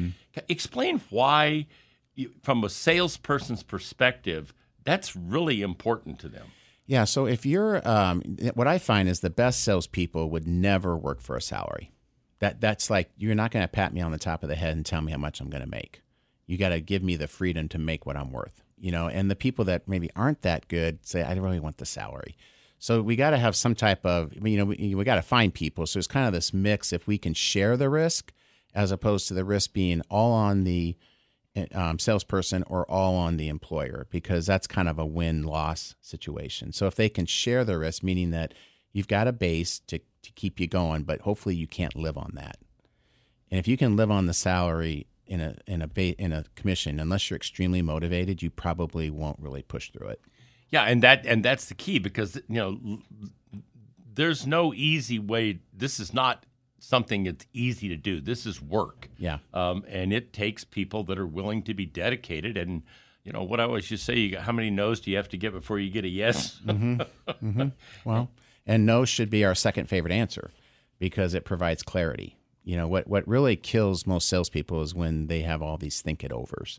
Explain 0.49 1.01
why, 1.11 1.67
you, 2.15 2.33
from 2.43 2.65
a 2.65 2.69
salesperson's 2.69 3.63
perspective, 3.63 4.53
that's 4.85 5.15
really 5.15 5.63
important 5.63 6.19
to 6.21 6.29
them. 6.29 6.49
Yeah. 6.87 7.05
So 7.05 7.27
if 7.27 7.47
you're, 7.47 7.87
um, 7.87 8.23
what 8.55 8.67
I 8.67 8.79
find 8.79 9.09
is 9.09 9.21
the 9.21 9.31
best 9.31 9.63
salespeople 9.63 10.29
would 10.31 10.47
never 10.49 10.97
work 10.97 11.21
for 11.21 11.37
a 11.37 11.43
salary. 11.43 11.93
That 12.41 12.61
that's 12.61 12.89
like 12.89 13.11
you're 13.17 13.35
not 13.35 13.51
going 13.51 13.65
to 13.65 13.69
pat 13.69 13.93
me 13.93 14.01
on 14.01 14.13
the 14.13 14.19
top 14.19 14.43
of 14.43 14.49
the 14.49 14.57
head 14.57 14.75
and 14.75 14.85
tell 14.85 15.03
me 15.03 15.13
how 15.13 15.19
much 15.19 15.41
I'm 15.41 15.51
going 15.51 15.63
to 15.63 15.69
make. 15.69 16.01
You 16.47 16.57
got 16.57 16.71
to 16.71 16.81
give 16.81 17.03
me 17.03 17.15
the 17.15 17.29
freedom 17.29 17.69
to 17.69 17.79
make 17.79 18.07
what 18.07 18.17
I'm 18.17 18.33
worth. 18.33 18.63
You 18.81 18.91
know, 18.93 19.09
and 19.09 19.31
the 19.31 19.37
people 19.37 19.65
that 19.67 19.87
maybe 19.87 20.11
aren't 20.17 20.43
that 20.43 20.69
good 20.69 21.07
say, 21.07 21.23
I 21.23 21.35
really 21.35 21.61
want 21.61 21.77
the 21.77 21.87
salary. 21.87 22.37
So 22.79 23.03
we 23.03 23.15
got 23.15 23.31
to 23.31 23.37
have 23.37 23.55
some 23.55 23.75
type 23.75 24.07
of, 24.07 24.33
you 24.35 24.57
know, 24.57 24.65
we, 24.65 24.95
we 24.95 25.05
got 25.05 25.17
to 25.17 25.23
find 25.23 25.53
people. 25.53 25.87
So 25.87 25.99
it's 25.99 26.09
kind 26.09 26.27
of 26.27 26.33
this 26.33 26.55
mix. 26.55 26.93
If 26.93 27.07
we 27.07 27.19
can 27.19 27.35
share 27.35 27.77
the 27.77 27.91
risk, 27.91 28.33
as 28.75 28.91
opposed 28.91 29.29
to 29.29 29.35
the 29.35 29.45
risk 29.45 29.73
being 29.73 30.01
all 30.11 30.33
on 30.33 30.65
the 30.65 30.97
um, 31.75 31.99
salesperson 31.99 32.65
or 32.69 32.89
all 32.91 33.17
on 33.17 33.37
the 33.37 33.49
employer 33.49 34.07
because 34.11 34.47
that's 34.47 34.67
kind 34.67 34.89
of 34.89 34.99
a 34.99 35.07
win 35.07 35.43
loss 35.43 35.95
situation. 36.01 36.73
So 36.73 36.87
if 36.87 36.95
they 36.95 37.09
can 37.09 37.27
share 37.27 37.65
the 37.65 37.79
risk, 37.79 38.03
meaning 38.03 38.31
that 38.31 38.55
you've 38.93 39.09
got 39.09 39.29
a 39.29 39.33
base 39.33 39.81
to, 39.89 39.99
to 39.99 40.33
keep 40.33 40.61
you 40.61 40.67
going, 40.67 41.03
but 41.03 41.23
hopefully 41.23 41.55
you 41.55 41.67
can't 41.67 41.97
live 41.97 42.17
on 42.17 42.33
that. 42.35 42.57
And 43.51 43.59
if 43.59 43.67
you 43.67 43.77
can 43.77 43.97
live 43.97 44.11
on 44.11 44.27
the 44.27 44.35
salary 44.35 45.07
in 45.31 45.41
a 45.41 45.55
in 45.67 45.81
a 45.81 45.87
ba- 45.87 46.21
in 46.21 46.33
a 46.33 46.45
commission, 46.57 46.99
unless 46.99 47.31
you're 47.31 47.37
extremely 47.37 47.81
motivated, 47.81 48.43
you 48.43 48.51
probably 48.51 49.09
won't 49.11 49.39
really 49.41 49.63
push 49.63 49.91
through 49.91 50.09
it. 50.09 50.21
Yeah, 50.71 50.83
and 50.83 51.03
that 51.03 51.25
and 51.25 51.45
that's 51.45 51.67
the 51.67 51.75
key 51.75 51.99
because 52.01 52.37
you 52.49 52.57
know 52.57 52.99
there's 54.13 54.47
no 54.47 54.75
easy 54.75 55.19
way. 55.19 55.61
This 55.73 56.01
is 56.01 56.13
not 56.13 56.45
something 56.81 57.25
that's 57.25 57.47
easy 57.53 57.89
to 57.89 57.97
do. 57.97 58.21
This 58.21 58.45
is 58.45 58.61
work. 58.61 59.09
Yeah. 59.19 59.39
um, 59.55 59.85
and 59.89 60.13
it 60.13 60.33
takes 60.33 60.65
people 60.65 61.05
that 61.05 61.19
are 61.19 61.27
willing 61.27 61.63
to 61.65 61.75
be 61.75 61.87
dedicated. 61.87 62.57
And 62.57 62.83
you 63.23 63.33
know 63.33 63.45
what 63.45 63.61
I 63.61 63.65
always 63.65 63.87
to 63.89 63.97
say: 63.97 64.17
you 64.19 64.33
got, 64.33 64.43
how 64.43 64.53
many 64.53 64.69
no's 64.71 65.01
do 65.01 65.13
you 65.13 65.17
have 65.17 65.29
to 65.29 65.37
get 65.37 65.53
before 65.53 65.79
you 65.79 65.91
get 65.91 66.05
a 66.05 66.09
yes? 66.09 66.61
Well, 68.05 68.31
and 68.67 68.85
no 68.85 69.05
should 69.05 69.31
be 69.31 69.45
our 69.45 69.55
second 69.55 69.87
favorite 69.89 70.13
answer 70.13 70.51
because 70.99 71.35
it 71.35 71.45
provides 71.45 71.83
clarity. 71.85 72.37
You 72.65 72.77
know, 72.77 72.89
what, 72.89 73.07
what 73.09 73.27
really 73.27 73.57
kills 73.57 74.07
most 74.07 74.29
salespeople 74.29 74.83
is 74.83 74.95
when 74.95 75.27
they 75.27 75.43
have 75.43 75.63
all 75.63 75.77
these 75.79 76.01
think 76.03 76.23
it 76.23 76.33
overs 76.33 76.79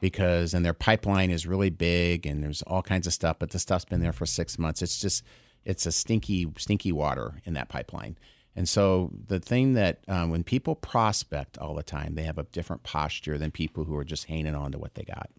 because, 0.00 0.54
and 0.54 0.64
their 0.64 0.72
pipeline 0.74 1.30
is 1.30 1.46
really 1.46 1.70
big 1.70 2.26
and 2.26 2.42
there's 2.42 2.62
all 2.62 2.82
kinds 2.82 3.06
of 3.06 3.12
stuff, 3.12 3.38
but 3.38 3.50
the 3.50 3.58
stuff's 3.58 3.84
been 3.84 4.00
there 4.00 4.12
for 4.12 4.26
six 4.26 4.58
months. 4.58 4.82
It's 4.82 5.00
just, 5.00 5.24
it's 5.64 5.86
a 5.86 5.92
stinky, 5.92 6.46
stinky 6.58 6.92
water 6.92 7.40
in 7.44 7.54
that 7.54 7.68
pipeline. 7.68 8.16
And 8.54 8.68
so 8.68 9.10
the 9.26 9.38
thing 9.40 9.74
that 9.74 10.00
um, 10.08 10.30
when 10.30 10.44
people 10.44 10.74
prospect 10.74 11.58
all 11.58 11.74
the 11.74 11.82
time, 11.82 12.14
they 12.14 12.22
have 12.22 12.38
a 12.38 12.44
different 12.44 12.82
posture 12.84 13.36
than 13.36 13.50
people 13.50 13.84
who 13.84 13.96
are 13.96 14.04
just 14.04 14.24
hanging 14.24 14.54
on 14.54 14.72
to 14.72 14.78
what 14.78 14.94
they 14.94 15.04
got. 15.04 15.30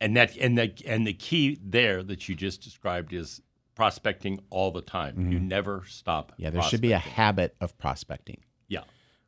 and 0.00 0.16
that 0.16 0.36
and 0.36 0.58
the 0.58 0.72
and 0.86 1.06
the 1.06 1.12
key 1.12 1.58
there 1.62 2.02
that 2.02 2.28
you 2.28 2.34
just 2.34 2.62
described 2.62 3.12
is 3.12 3.40
prospecting 3.74 4.40
all 4.50 4.70
the 4.70 4.82
time. 4.82 5.30
You 5.30 5.38
never 5.38 5.84
stop. 5.86 6.32
Yeah, 6.36 6.50
there 6.50 6.62
should 6.62 6.80
be 6.80 6.92
a 6.92 6.98
habit 6.98 7.54
of 7.60 7.76
prospecting. 7.78 8.38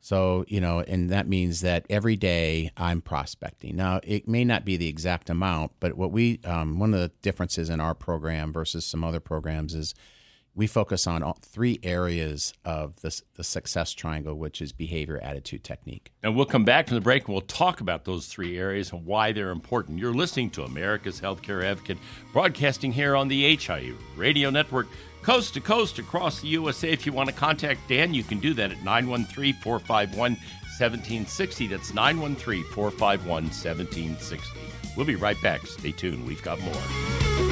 So, 0.01 0.45
you 0.47 0.61
know, 0.61 0.79
and 0.79 1.09
that 1.09 1.27
means 1.27 1.61
that 1.61 1.85
every 1.89 2.15
day 2.15 2.71
I'm 2.77 3.01
prospecting. 3.01 3.75
Now, 3.75 3.99
it 4.03 4.27
may 4.27 4.45
not 4.45 4.63
be 4.63 4.77
the 4.77 4.87
exact 4.87 5.29
amount, 5.29 5.73
but 5.79 5.95
what 5.97 6.11
we, 6.11 6.39
um, 6.45 6.79
one 6.79 6.93
of 6.93 6.99
the 7.01 7.11
differences 7.21 7.69
in 7.69 7.81
our 7.81 7.93
program 7.93 8.53
versus 8.53 8.85
some 8.85 9.03
other 9.03 9.19
programs 9.19 9.75
is 9.75 9.93
we 10.55 10.67
focus 10.67 11.07
on 11.07 11.23
three 11.41 11.79
areas 11.83 12.53
of 12.65 12.99
this, 13.01 13.23
the 13.35 13.43
success 13.43 13.93
triangle, 13.93 14.35
which 14.35 14.61
is 14.61 14.71
behavior, 14.71 15.19
attitude, 15.21 15.63
technique. 15.63 16.11
And 16.23 16.35
we'll 16.35 16.45
come 16.45 16.65
back 16.65 16.87
from 16.87 16.95
the 16.95 17.01
break 17.01 17.25
and 17.25 17.33
we'll 17.33 17.41
talk 17.41 17.81
about 17.81 18.05
those 18.05 18.27
three 18.27 18.57
areas 18.57 18.91
and 18.91 19.05
why 19.05 19.31
they're 19.31 19.51
important. 19.51 19.99
You're 19.99 20.13
listening 20.13 20.49
to 20.51 20.63
America's 20.63 21.21
Healthcare 21.21 21.63
Advocate, 21.63 21.97
broadcasting 22.33 22.91
here 22.91 23.15
on 23.15 23.27
the 23.27 23.55
HIU 23.55 23.97
Radio 24.17 24.49
Network, 24.49 24.87
coast 25.21 25.53
to 25.55 25.61
coast 25.61 25.99
across 25.99 26.41
the 26.41 26.47
USA. 26.49 26.89
If 26.89 27.05
you 27.05 27.11
want 27.11 27.29
to 27.29 27.35
contact 27.35 27.87
Dan, 27.87 28.13
you 28.13 28.23
can 28.23 28.39
do 28.39 28.53
that 28.55 28.71
at 28.71 28.83
913 28.83 29.55
451 29.61 30.31
1760. 30.31 31.67
That's 31.67 31.93
913 31.93 32.63
451 32.71 33.43
1760. 33.43 34.59
We'll 34.95 35.05
be 35.05 35.15
right 35.15 35.41
back. 35.41 35.65
Stay 35.67 35.91
tuned. 35.91 36.25
We've 36.25 36.43
got 36.43 36.59
more. 36.61 37.48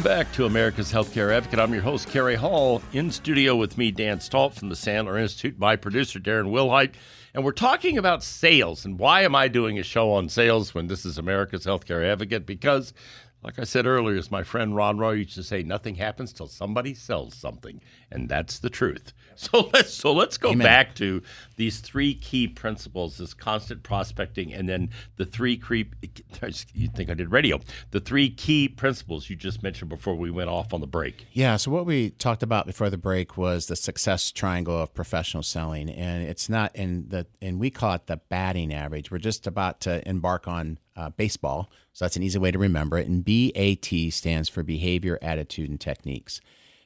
Welcome 0.00 0.18
back 0.18 0.32
to 0.32 0.46
America's 0.46 0.90
Healthcare 0.90 1.30
Advocate. 1.30 1.58
I'm 1.58 1.74
your 1.74 1.82
host, 1.82 2.08
Kerry 2.08 2.34
Hall. 2.34 2.80
In 2.94 3.10
studio 3.10 3.54
with 3.54 3.76
me, 3.76 3.90
Dan 3.90 4.18
Stalp 4.18 4.54
from 4.54 4.70
the 4.70 4.74
Sandler 4.74 5.20
Institute, 5.20 5.58
my 5.58 5.76
producer, 5.76 6.18
Darren 6.18 6.50
Wilhite. 6.50 6.94
And 7.34 7.44
we're 7.44 7.52
talking 7.52 7.98
about 7.98 8.22
sales. 8.22 8.86
And 8.86 8.98
why 8.98 9.24
am 9.24 9.34
I 9.34 9.46
doing 9.48 9.78
a 9.78 9.82
show 9.82 10.12
on 10.12 10.30
sales 10.30 10.72
when 10.72 10.86
this 10.86 11.04
is 11.04 11.18
America's 11.18 11.66
Healthcare 11.66 12.02
Advocate? 12.10 12.46
Because 12.46 12.94
like 13.42 13.58
I 13.58 13.64
said 13.64 13.86
earlier, 13.86 14.18
as 14.18 14.30
my 14.30 14.42
friend 14.42 14.74
Ron 14.74 14.98
Roy 14.98 15.12
used 15.12 15.34
to 15.34 15.42
say, 15.42 15.62
nothing 15.62 15.94
happens 15.94 16.32
till 16.32 16.46
somebody 16.46 16.94
sells 16.94 17.34
something, 17.34 17.80
and 18.10 18.28
that's 18.28 18.58
the 18.58 18.70
truth. 18.70 19.12
So 19.50 19.70
let's 19.72 19.94
so 19.94 20.12
let's 20.12 20.36
go 20.36 20.50
Amen. 20.50 20.66
back 20.66 20.94
to 20.96 21.22
these 21.56 21.80
three 21.80 22.14
key 22.14 22.46
principles: 22.46 23.16
this 23.16 23.32
constant 23.32 23.82
prospecting, 23.82 24.52
and 24.52 24.68
then 24.68 24.90
the 25.16 25.24
three 25.24 25.56
creep. 25.56 25.96
You 26.72 26.88
think 26.88 27.10
I 27.10 27.14
did 27.14 27.30
radio? 27.30 27.60
The 27.90 28.00
three 28.00 28.30
key 28.30 28.68
principles 28.68 29.28
you 29.28 29.36
just 29.36 29.62
mentioned 29.62 29.88
before 29.88 30.14
we 30.14 30.30
went 30.30 30.48
off 30.48 30.72
on 30.72 30.80
the 30.80 30.86
break. 30.86 31.26
Yeah. 31.32 31.56
So 31.56 31.70
what 31.70 31.86
we 31.86 32.10
talked 32.10 32.42
about 32.42 32.66
before 32.66 32.88
the 32.88 32.98
break 32.98 33.36
was 33.36 33.66
the 33.66 33.76
success 33.76 34.30
triangle 34.30 34.80
of 34.80 34.94
professional 34.94 35.42
selling, 35.42 35.90
and 35.90 36.22
it's 36.22 36.48
not 36.48 36.74
in 36.76 37.08
the 37.08 37.26
and 37.42 37.58
we 37.58 37.70
call 37.70 37.94
it 37.94 38.06
the 38.06 38.16
batting 38.16 38.72
average. 38.72 39.10
We're 39.10 39.18
just 39.18 39.46
about 39.46 39.80
to 39.82 40.06
embark 40.08 40.48
on 40.48 40.78
uh, 40.96 41.10
baseball. 41.10 41.70
So 41.92 42.04
that's 42.04 42.16
an 42.16 42.22
easy 42.22 42.38
way 42.38 42.50
to 42.50 42.58
remember 42.58 42.98
it. 42.98 43.08
And 43.08 43.24
BAT 43.24 44.12
stands 44.12 44.48
for 44.48 44.62
behavior, 44.62 45.18
attitude, 45.22 45.70
and 45.70 45.80
techniques. 45.80 46.40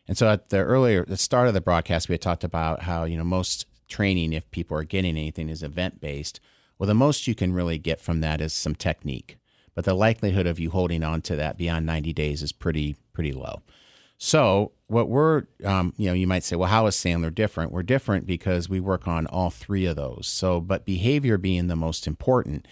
And 0.07 0.19
so 0.19 0.29
at 0.29 0.51
the 0.51 0.59
earlier, 0.59 1.05
the 1.05 1.17
start 1.17 1.49
of 1.49 1.55
the 1.55 1.61
broadcast, 1.61 2.09
we 2.09 2.15
had 2.15 2.21
talked 2.21 2.45
about 2.45 2.83
how, 2.83 3.05
you 3.05 3.17
know, 3.17 3.25
most 3.25 3.67
training, 3.89 4.33
if 4.33 4.51
people 4.51 4.77
are 4.77 4.85
getting 4.85 5.17
anything, 5.17 5.49
is 5.49 5.63
event 5.63 6.01
based. 6.01 6.41
Well, 6.79 6.87
the 6.87 6.95
most 6.95 7.27
you 7.27 7.35
can 7.35 7.53
really 7.53 7.79
get 7.79 8.01
from 8.01 8.21
that 8.21 8.41
is 8.41 8.53
some 8.53 8.75
technique. 8.75 9.39
But 9.75 9.85
the 9.85 9.95
likelihood 9.95 10.47
of 10.47 10.61
you 10.61 10.71
holding 10.71 11.03
on 11.03 11.23
to 11.23 11.37
that 11.37 11.59
beyond 11.59 11.87
90 11.87 12.13
days 12.13 12.43
is 12.43 12.53
pretty, 12.53 12.97
pretty 13.13 13.33
low. 13.33 13.63
So, 14.19 14.73
what 14.87 15.09
we're, 15.09 15.45
um, 15.65 15.93
you 15.97 16.07
know, 16.07 16.13
you 16.13 16.27
might 16.27 16.45
say, 16.45 16.55
well, 16.55 16.69
how 16.69 16.87
is 16.87 16.95
Sandler 16.95 17.35
different? 17.35 17.73
We're 17.73 17.83
different 17.83 18.27
because 18.27 18.69
we 18.69 18.79
work 18.79 19.09
on 19.09 19.27
all 19.27 19.51
three 19.51 19.87
of 19.87 19.97
those. 19.97 20.29
So, 20.29 20.61
but 20.61 20.85
behavior 20.85 21.37
being 21.37 21.67
the 21.67 21.77
most 21.77 22.07
important. 22.07 22.67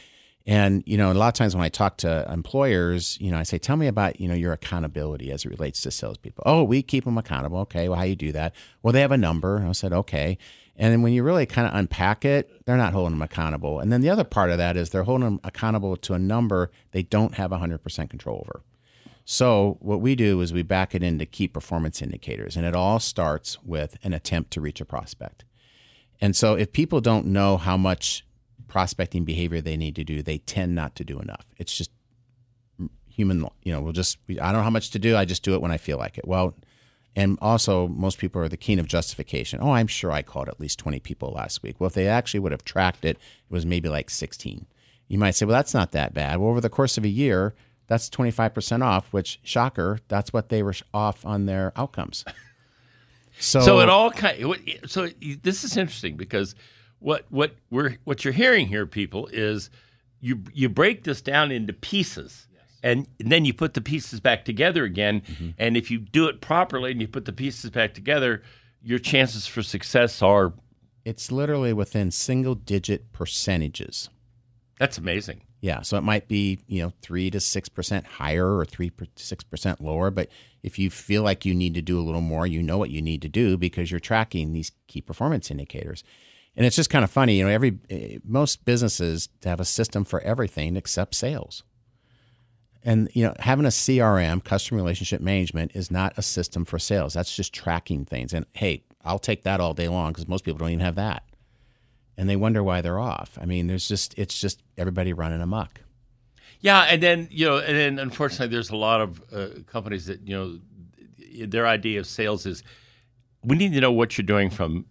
And 0.47 0.83
you 0.87 0.97
know, 0.97 1.13
a 1.13 1.15
lot 1.15 1.29
of 1.29 1.35
times 1.35 1.55
when 1.55 1.65
I 1.65 1.69
talk 1.69 1.99
to 1.99 2.27
employers, 2.31 3.17
you 3.21 3.31
know, 3.31 3.39
I 3.39 3.45
say, 3.45 3.59
"Tell 3.59 3.77
me 3.77 3.87
about 3.87 4.21
you 4.21 4.27
know 4.27 4.35
your 4.35 4.53
accountability 4.53 5.31
as 5.31 5.45
it 5.45 5.51
relates 5.51 5.83
to 5.83 5.91
salespeople." 5.91 6.43
Oh, 6.47 6.65
we 6.65 6.83
keep 6.83 7.05
them 7.05 7.17
accountable. 7.17 7.59
Okay, 7.61 7.89
well, 7.89 7.99
how 7.99 8.05
you 8.05 8.17
do 8.17 8.33
that? 8.33 8.55
Well, 8.83 8.93
they 8.93 9.01
have 9.01 9.13
a 9.13 9.17
number. 9.17 9.57
And 9.57 9.69
I 9.69 9.73
said, 9.73 9.93
okay. 9.93 10.39
And 10.77 10.93
then 10.93 11.03
when 11.03 11.13
you 11.13 11.23
really 11.23 11.47
kind 11.47 11.69
of 11.69 11.75
unpack 11.75 12.25
it, 12.25 12.65
they're 12.65 12.77
not 12.77 12.93
holding 12.93 13.13
them 13.13 13.23
accountable. 13.23 13.79
And 13.79 13.93
then 13.93 14.01
the 14.01 14.11
other 14.11 14.25
part 14.25 14.51
of 14.51 14.59
that 14.59 14.77
is 14.77 14.91
they're 14.91 15.05
holding 15.05 15.27
them 15.27 15.41
accountable 15.45 15.97
to 15.99 16.15
a 16.15 16.19
number 16.19 16.71
they 16.93 17.03
don't 17.03 17.35
have 17.35 17.51
100% 17.51 18.11
control 18.11 18.39
over. 18.39 18.63
So 19.25 19.77
what 19.81 20.01
we 20.01 20.17
do 20.17 20.41
is 20.41 20.53
we 20.53 20.63
back 20.63 20.95
it 20.95 21.03
into 21.03 21.27
key 21.27 21.47
performance 21.47 22.03
indicators, 22.03 22.57
and 22.57 22.67
it 22.67 22.75
all 22.75 22.99
starts 22.99 23.63
with 23.63 23.97
an 24.03 24.13
attempt 24.13 24.51
to 24.53 24.61
reach 24.61 24.81
a 24.81 24.85
prospect. 24.85 25.45
And 26.21 26.35
so 26.35 26.55
if 26.55 26.73
people 26.73 27.01
don't 27.01 27.27
know 27.27 27.57
how 27.57 27.77
much 27.77 28.25
prospecting 28.73 29.23
behavior 29.23 29.61
they 29.61 29.77
need 29.77 29.95
to 29.95 30.03
do, 30.03 30.23
they 30.23 30.39
tend 30.39 30.75
not 30.75 30.97
to 30.97 31.05
do 31.05 31.19
enough. 31.19 31.45
It's 31.59 31.77
just 31.77 31.91
human, 33.07 33.47
you 33.63 33.71
know, 33.71 33.83
we'll 33.83 33.93
just, 33.93 34.17
I 34.31 34.47
don't 34.47 34.55
know 34.55 34.63
how 34.63 34.71
much 34.71 34.93
to 34.93 34.99
do. 34.99 35.15
I 35.15 35.27
just 35.27 35.43
do 35.43 35.53
it 35.53 35.61
when 35.61 35.71
I 35.71 35.77
feel 35.77 35.99
like 35.99 36.17
it. 36.17 36.27
Well, 36.27 36.55
and 37.15 37.37
also, 37.43 37.87
most 37.89 38.17
people 38.17 38.41
are 38.41 38.49
the 38.49 38.57
keen 38.57 38.79
of 38.79 38.87
justification. 38.87 39.59
Oh, 39.61 39.73
I'm 39.73 39.89
sure 39.89 40.11
I 40.11 40.23
called 40.23 40.49
at 40.49 40.59
least 40.59 40.79
20 40.79 41.01
people 41.01 41.33
last 41.33 41.63
week. 41.63 41.79
Well, 41.79 41.89
if 41.89 41.93
they 41.93 42.09
actually 42.09 42.41
would 42.41 42.53
have 42.53 42.65
tracked 42.65 43.05
it, 43.05 43.19
it 43.19 43.51
was 43.51 43.67
maybe 43.67 43.91
like 43.91 44.09
16. 44.09 44.65
You 45.07 45.19
might 45.19 45.33
say, 45.33 45.45
well, 45.45 45.53
that's 45.53 45.75
not 45.75 45.93
that 45.93 46.15
bad. 46.15 46.39
Well, 46.39 46.49
over 46.49 46.63
the 46.63 46.71
course 46.71 46.97
of 46.97 47.05
a 47.05 47.09
year, 47.09 47.55
that's 47.89 48.09
25% 48.09 48.83
off, 48.83 49.13
which, 49.13 49.39
shocker, 49.43 49.99
that's 50.09 50.33
what 50.33 50.49
they 50.49 50.63
were 50.63 50.75
off 50.95 51.27
on 51.27 51.45
their 51.45 51.75
outcomes. 51.77 52.25
So, 53.39 53.61
so 53.61 53.81
it 53.81 53.89
all 53.89 54.11
kind 54.11 54.79
so 54.87 55.09
this 55.43 55.65
is 55.65 55.79
interesting 55.79 56.17
because 56.17 56.55
what 57.03 57.27
what 57.31 57.55
we're 57.71 57.99
what 58.05 58.25
you're 58.25 58.33
hearing 58.33 58.69
here, 58.69 58.87
people, 58.87 59.29
is 59.33 59.71
you 60.21 60.43
you 60.53 60.69
break 60.69 61.05
this 61.05 61.21
down 61.21 61.51
into 61.51 61.73
pieces. 61.73 62.47
And, 62.85 63.07
and 63.21 63.31
then 63.31 63.45
you 63.45 63.55
put 63.55 63.75
the 63.75 63.81
pieces 63.81 64.19
back 64.19 64.45
together 64.45 64.83
again. 64.83 65.21
Mm-hmm. 65.21 65.51
And 65.57 65.77
if 65.77 65.89
you 65.89 65.99
do 65.99 66.27
it 66.27 66.41
properly 66.41 66.91
and 66.91 67.01
you 67.01 67.07
put 67.07 67.27
the 67.27 67.33
pieces 67.33 67.71
back 67.71 67.95
together, 67.95 68.43
your 68.83 68.99
chances 68.99 69.47
for 69.47 69.63
success 69.63 70.21
are. 70.21 70.53
It's 71.05 71.31
literally 71.31 71.73
within 71.73 72.11
single 72.11 72.57
digit 72.57 73.13
percentages. 73.13 74.11
That's 74.81 74.99
amazing. 74.99 75.43
Yeah. 75.61 75.83
So 75.83 75.97
it 75.97 76.03
might 76.03 76.27
be, 76.27 76.59
you 76.67 76.83
know, 76.83 76.93
three 77.03 77.31
to 77.31 77.39
6% 77.39 78.05
higher 78.05 78.57
or 78.57 78.65
three 78.65 78.91
to 78.91 79.05
6% 79.05 79.81
lower. 79.81 80.11
But 80.11 80.29
if 80.65 80.77
you 80.77 80.91
feel 80.91 81.23
like 81.23 81.45
you 81.45 81.55
need 81.55 81.75
to 81.75 81.83
do 81.83 82.01
a 82.01 82.03
little 82.03 82.21
more, 82.21 82.49
you 82.49 82.65
know 82.65 82.79
what 82.79 82.91
you 82.91 83.01
need 83.01 83.23
to 83.23 83.29
do 83.29 83.57
because 83.57 83.93
you're 83.93 84.01
tracking 84.01 84.53
these 84.53 84.73
key 84.89 85.01
performance 85.01 85.53
indicators. 85.53 86.03
And 86.57 86.67
it's 86.67 86.77
just 86.77 86.91
kind 86.91 87.05
of 87.05 87.11
funny, 87.11 87.39
you 87.39 87.45
know, 87.45 87.51
every 87.51 87.79
eh, 87.89 88.19
most 88.25 88.65
businesses 88.65 89.29
have 89.45 89.61
a 89.61 89.65
system 89.65 90.05
for 90.05 90.21
everything 90.21 90.77
except 90.77 91.15
sales. 91.15 91.63
And 92.85 93.09
you 93.15 93.25
know, 93.25 93.35
having 93.39 93.65
a 93.65 93.69
CRM, 93.69 94.43
customer 94.43 94.81
relationship 94.81 95.21
management, 95.21 95.73
is 95.75 95.91
not 95.91 96.13
a 96.17 96.23
system 96.23 96.65
for 96.65 96.79
sales. 96.79 97.15
That's 97.15 97.35
just 97.35 97.53
tracking 97.53 98.05
things. 98.05 98.33
And 98.33 98.45
hey, 98.55 98.83
I'll 99.05 99.21
take 99.21 99.45
that 99.45 99.61
all 99.61 99.73
day 99.73 99.89
long 99.89 100.13
because 100.13 100.29
most 100.29 100.45
people 100.45 100.59
don't 100.59 100.71
even 100.71 100.81
have 100.81 100.97
that. 100.97 101.25
And 102.17 102.29
they 102.29 102.37
wonder 102.37 102.63
why 102.63 102.81
they're 102.81 102.99
off. 102.99 103.39
I 103.41 103.47
mean, 103.47 103.69
there's 103.69 103.89
just 103.89 104.19
it's 104.19 104.39
just 104.39 104.63
everybody 104.77 105.13
running 105.13 105.41
amok. 105.41 105.81
Yeah, 106.61 106.83
and 106.83 107.03
then 107.03 107.29
you 107.31 107.47
know, 107.47 107.59
and 107.59 107.77
then 107.77 107.99
unfortunately, 107.99 108.49
there's 108.49 108.71
a 108.71 108.77
lot 108.77 109.01
of 109.01 109.23
uh, 109.33 109.49
companies 109.67 110.07
that 110.07 110.27
you 110.27 110.37
know, 110.37 111.47
their 111.47 111.67
idea 111.67 112.01
of 112.01 112.07
sales 112.07 112.47
is 112.47 112.63
we 113.45 113.57
need 113.57 113.73
to 113.73 113.81
know 113.81 113.93
what 113.93 114.19
you're 114.19 114.27
doing 114.27 114.51
from 114.51 114.87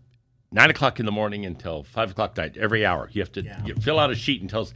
nine 0.52 0.70
o'clock 0.70 1.00
in 1.00 1.06
the 1.06 1.12
morning 1.12 1.46
until 1.46 1.84
five 1.84 2.12
o'clock 2.12 2.38
night 2.38 2.58
every 2.58 2.86
hour. 2.86 3.10
You 3.12 3.22
have 3.22 3.32
to 3.34 3.44
yeah. 3.44 3.64
you 3.66 3.76
fill 3.76 4.00
out 4.00 4.12
a 4.12 4.16
sheet 4.16 4.42
and 4.42 4.50
tell 4.50 4.62
us. 4.62 4.74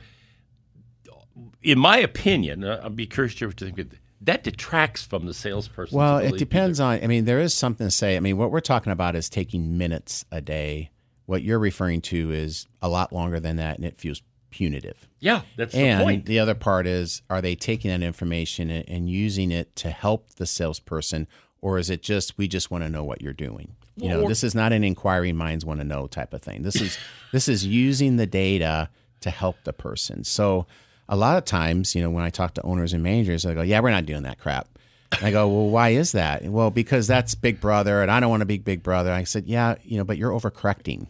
In 1.62 1.80
my 1.80 1.98
opinion, 1.98 2.64
uh, 2.64 2.82
I'd 2.84 2.96
be 2.96 3.08
curious 3.08 3.36
to 3.36 3.52
think 3.52 3.98
that 4.22 4.44
detracts 4.44 5.04
from 5.04 5.26
the 5.26 5.34
salesperson. 5.34 5.98
Well, 5.98 6.18
it 6.18 6.38
depends 6.38 6.80
either. 6.80 7.00
on. 7.00 7.04
I 7.04 7.08
mean, 7.08 7.26
there 7.26 7.40
is 7.40 7.54
something 7.54 7.88
to 7.88 7.92
say. 7.92 8.16
I 8.16 8.20
mean, 8.20 8.38
what 8.38 8.52
we're 8.52 8.62
talking 8.62 8.92
about 8.92 9.16
is 9.16 9.30
taking 9.30 9.78
minutes 9.78 10.26
a 10.32 10.42
day. 10.42 10.92
What 11.26 11.44
you're 11.44 11.60
referring 11.60 12.02
to 12.02 12.32
is 12.32 12.68
a 12.82 12.88
lot 12.88 13.12
longer 13.12 13.40
than 13.40 13.58
that, 13.58 13.78
and 13.78 13.86
it 13.86 13.98
feels 13.98 14.22
punitive. 14.52 15.10
Yeah, 15.20 15.42
that's 15.58 15.76
and 15.76 16.00
the 16.00 16.04
point. 16.06 16.26
the 16.26 16.40
other 16.40 16.56
part 16.56 16.88
is, 16.88 17.22
are 17.30 17.42
they 17.42 17.56
taking 17.56 17.92
that 17.92 18.02
information 18.02 18.70
and, 18.70 18.88
and 18.88 19.10
using 19.10 19.52
it 19.52 19.76
to 19.78 19.90
help 19.90 20.36
the 20.36 20.46
salesperson, 20.46 21.28
or 21.62 21.78
is 21.78 21.90
it 21.90 22.02
just 22.02 22.38
we 22.38 22.48
just 22.48 22.72
want 22.72 22.84
to 22.84 22.90
know 22.90 23.04
what 23.04 23.22
you're 23.22 23.34
doing? 23.34 23.76
You 23.98 24.10
know, 24.10 24.28
this 24.28 24.44
is 24.44 24.54
not 24.54 24.74
an 24.74 24.84
inquiring 24.84 25.38
minds 25.38 25.66
want 25.66 25.80
to 25.80 25.86
know 25.86 26.08
type 26.08 26.34
of 26.34 26.42
thing. 26.42 26.64
This 26.64 26.82
is 26.82 26.98
this 27.32 27.48
is 27.48 27.66
using 27.66 28.18
the 28.18 28.26
data 28.26 28.90
to 29.22 29.30
help 29.30 29.58
the 29.64 29.74
person. 29.74 30.24
So 30.24 30.66
a 31.08 31.16
lot 31.16 31.38
of 31.38 31.46
times, 31.46 31.96
you 31.96 32.02
know, 32.02 32.10
when 32.10 32.24
I 32.24 32.30
talk 32.30 32.54
to 32.56 32.62
owners 32.64 32.94
and 32.94 33.04
managers, 33.04 33.46
I 33.46 33.54
go, 33.54 33.62
"Yeah, 33.62 33.80
we're 33.80 33.92
not 33.92 34.06
doing 34.06 34.24
that 34.24 34.40
crap." 34.40 34.68
And 35.12 35.26
I 35.26 35.32
go, 35.32 35.48
"Well, 35.48 35.70
why 35.70 35.90
is 35.90 36.12
that?" 36.12 36.44
Well, 36.44 36.72
because 36.72 37.08
that's 37.08 37.36
Big 37.36 37.62
Brother, 37.62 38.02
and 38.02 38.12
I 38.12 38.20
don't 38.20 38.30
want 38.30 38.42
to 38.42 38.46
be 38.46 38.58
Big 38.58 38.84
Brother. 38.84 39.12
I 39.12 39.24
said, 39.24 39.46
"Yeah, 39.48 39.76
you 39.84 39.98
know, 39.98 40.04
but 40.04 40.18
you're 40.18 40.32
overcorrecting. 40.32 41.08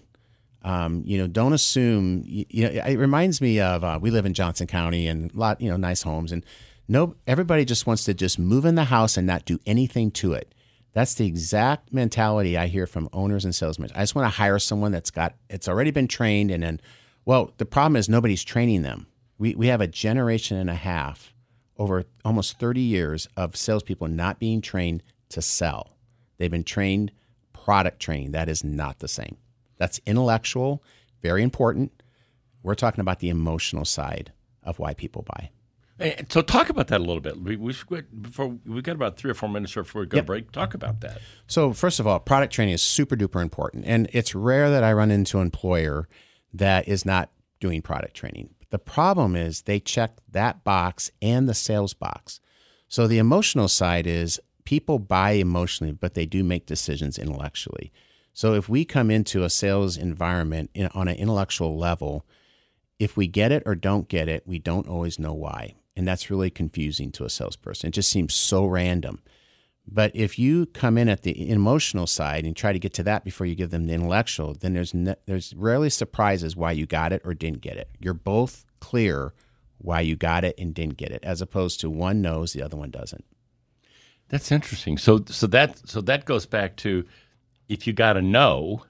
Um, 0.63 1.03
you 1.05 1.17
know, 1.17 1.27
don't 1.27 1.53
assume. 1.53 2.23
You, 2.25 2.45
you, 2.49 2.63
know, 2.63 2.83
it 2.85 2.97
reminds 2.97 3.41
me 3.41 3.59
of 3.59 3.83
uh, 3.83 3.99
we 4.01 4.11
live 4.11 4.25
in 4.25 4.33
Johnson 4.33 4.67
County 4.67 5.07
and 5.07 5.33
a 5.33 5.37
lot, 5.37 5.61
you 5.61 5.69
know, 5.69 5.77
nice 5.77 6.03
homes, 6.03 6.31
and 6.31 6.45
no, 6.87 7.15
everybody 7.25 7.65
just 7.65 7.87
wants 7.87 8.03
to 8.05 8.13
just 8.13 8.37
move 8.37 8.65
in 8.65 8.75
the 8.75 8.85
house 8.85 9.17
and 9.17 9.25
not 9.25 9.45
do 9.45 9.59
anything 9.65 10.11
to 10.11 10.33
it. 10.33 10.53
That's 10.95 11.13
the 11.15 11.27
exact 11.27 11.91
mentality 11.91 12.57
I 12.57 12.67
hear 12.67 12.87
from 12.87 13.09
owners 13.11 13.43
and 13.43 13.53
salesmen. 13.53 13.89
I 13.93 13.99
just 13.99 14.15
want 14.15 14.31
to 14.31 14.37
hire 14.37 14.57
someone 14.57 14.93
that's 14.93 15.11
got 15.11 15.35
it's 15.49 15.67
already 15.67 15.91
been 15.91 16.07
trained 16.07 16.51
and 16.51 16.63
then 16.63 16.79
well, 17.25 17.51
the 17.57 17.65
problem 17.65 17.97
is 17.97 18.07
nobody's 18.07 18.45
training 18.45 18.83
them. 18.83 19.07
We 19.37 19.55
we 19.55 19.67
have 19.67 19.81
a 19.81 19.87
generation 19.87 20.55
and 20.55 20.69
a 20.69 20.75
half 20.75 21.33
over 21.77 22.05
almost 22.23 22.59
30 22.59 22.79
years 22.79 23.27
of 23.35 23.57
salespeople 23.57 24.07
not 24.07 24.39
being 24.39 24.61
trained 24.61 25.03
to 25.29 25.41
sell. 25.41 25.97
They've 26.37 26.49
been 26.49 26.63
trained 26.63 27.11
product 27.51 27.99
training. 27.99 28.31
That 28.31 28.47
is 28.47 28.63
not 28.63 28.99
the 28.99 29.09
same. 29.09 29.35
That's 29.77 29.99
intellectual, 30.05 30.81
very 31.21 31.43
important. 31.43 31.91
We're 32.63 32.73
talking 32.73 33.01
about 33.01 33.19
the 33.19 33.27
emotional 33.27 33.83
side 33.83 34.31
of 34.63 34.79
why 34.79 34.93
people 34.93 35.23
buy. 35.23 35.49
Eh, 35.99 36.23
so 36.29 36.41
talk 36.41 36.69
about 36.69 36.87
that 36.87 36.99
a 36.99 37.03
little 37.03 37.21
bit. 37.21 37.41
We, 37.41 37.55
we 37.55 37.73
before 38.21 38.57
we 38.65 38.81
got 38.81 38.95
about 38.95 39.17
three 39.17 39.31
or 39.31 39.33
four 39.33 39.49
minutes 39.49 39.73
before 39.73 40.01
we 40.01 40.07
go 40.07 40.17
yep. 40.17 40.25
break. 40.25 40.51
Talk 40.51 40.73
about 40.73 41.01
that. 41.01 41.19
So 41.47 41.71
first 41.71 41.99
of 41.99 42.07
all, 42.07 42.19
product 42.19 42.53
training 42.53 42.73
is 42.73 42.83
super 42.83 43.15
duper 43.15 43.41
important, 43.41 43.85
and 43.85 44.09
it's 44.11 44.35
rare 44.35 44.69
that 44.69 44.83
I 44.83 44.91
run 44.93 45.11
into 45.11 45.37
an 45.37 45.43
employer 45.45 46.07
that 46.53 46.87
is 46.87 47.05
not 47.05 47.31
doing 47.59 47.81
product 47.81 48.15
training. 48.15 48.49
The 48.71 48.79
problem 48.79 49.35
is 49.35 49.61
they 49.61 49.79
check 49.79 50.17
that 50.31 50.63
box 50.63 51.11
and 51.21 51.47
the 51.47 51.53
sales 51.53 51.93
box. 51.93 52.41
So 52.89 53.07
the 53.07 53.19
emotional 53.19 53.67
side 53.67 54.05
is 54.05 54.39
people 54.65 54.99
buy 54.99 55.31
emotionally, 55.31 55.93
but 55.93 56.13
they 56.13 56.25
do 56.25 56.43
make 56.43 56.65
decisions 56.65 57.17
intellectually. 57.17 57.93
So 58.33 58.53
if 58.53 58.67
we 58.67 58.83
come 58.83 59.09
into 59.09 59.43
a 59.43 59.49
sales 59.49 59.95
environment 59.95 60.71
in, 60.73 60.87
on 60.87 61.07
an 61.07 61.15
intellectual 61.15 61.77
level, 61.77 62.25
if 62.99 63.15
we 63.15 63.27
get 63.27 63.51
it 63.53 63.63
or 63.65 63.75
don't 63.75 64.09
get 64.09 64.27
it, 64.27 64.43
we 64.45 64.59
don't 64.59 64.89
always 64.89 65.19
know 65.19 65.33
why. 65.33 65.75
And 65.95 66.07
that's 66.07 66.29
really 66.29 66.49
confusing 66.49 67.11
to 67.13 67.25
a 67.25 67.29
salesperson. 67.29 67.87
It 67.87 67.91
just 67.91 68.11
seems 68.11 68.33
so 68.33 68.65
random. 68.65 69.21
But 69.87 70.11
if 70.15 70.39
you 70.39 70.65
come 70.65 70.97
in 70.97 71.09
at 71.09 71.21
the 71.21 71.49
emotional 71.49 72.07
side 72.07 72.45
and 72.45 72.55
try 72.55 72.73
to 72.73 72.79
get 72.79 72.93
to 72.95 73.03
that 73.03 73.23
before 73.23 73.45
you 73.45 73.55
give 73.55 73.69
them 73.69 73.85
the 73.85 73.93
intellectual, 73.93 74.53
then 74.53 74.73
there's 74.73 74.93
there's 75.25 75.53
rarely 75.55 75.89
surprises 75.89 76.55
why 76.55 76.71
you 76.71 76.85
got 76.85 77.13
it 77.13 77.21
or 77.23 77.33
didn't 77.33 77.61
get 77.61 77.77
it. 77.77 77.89
You're 77.99 78.15
both 78.15 78.65
clear 78.79 79.33
why 79.77 80.01
you 80.01 80.15
got 80.15 80.43
it 80.43 80.55
and 80.57 80.73
didn't 80.73 80.97
get 80.97 81.11
it, 81.11 81.23
as 81.23 81.41
opposed 81.41 81.79
to 81.81 81.89
one 81.89 82.21
knows, 82.21 82.53
the 82.53 82.63
other 82.63 82.77
one 82.77 82.89
doesn't. 82.89 83.25
That's 84.29 84.51
interesting. 84.51 84.97
So 84.97 85.23
so 85.27 85.45
that 85.47 85.87
so 85.87 86.01
that 86.01 86.25
goes 86.25 86.47
back 86.47 86.75
to 86.77 87.05
if 87.69 87.85
you 87.85 87.93
got 87.93 88.17
a 88.17 88.21
no, 88.21 88.85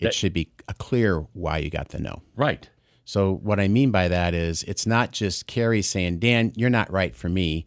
it 0.00 0.14
should 0.14 0.32
be 0.32 0.50
a 0.66 0.74
clear 0.74 1.20
why 1.32 1.58
you 1.58 1.70
got 1.70 1.88
the 1.88 2.00
no. 2.00 2.22
Right. 2.34 2.68
So 3.08 3.36
what 3.36 3.58
I 3.58 3.68
mean 3.68 3.90
by 3.90 4.08
that 4.08 4.34
is 4.34 4.64
it's 4.64 4.86
not 4.86 5.12
just 5.12 5.46
Kerry 5.46 5.80
saying, 5.80 6.18
"Dan, 6.18 6.52
you're 6.56 6.68
not 6.68 6.92
right 6.92 7.16
for 7.16 7.30
me." 7.30 7.66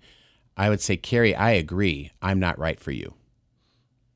I 0.55 0.69
would 0.69 0.81
say, 0.81 0.97
"Kerry, 0.97 1.33
I 1.33 1.53
agree. 1.53 2.11
I'm 2.21 2.39
not 2.39 2.59
right 2.59 2.79
for 2.79 2.91
you." 2.91 3.15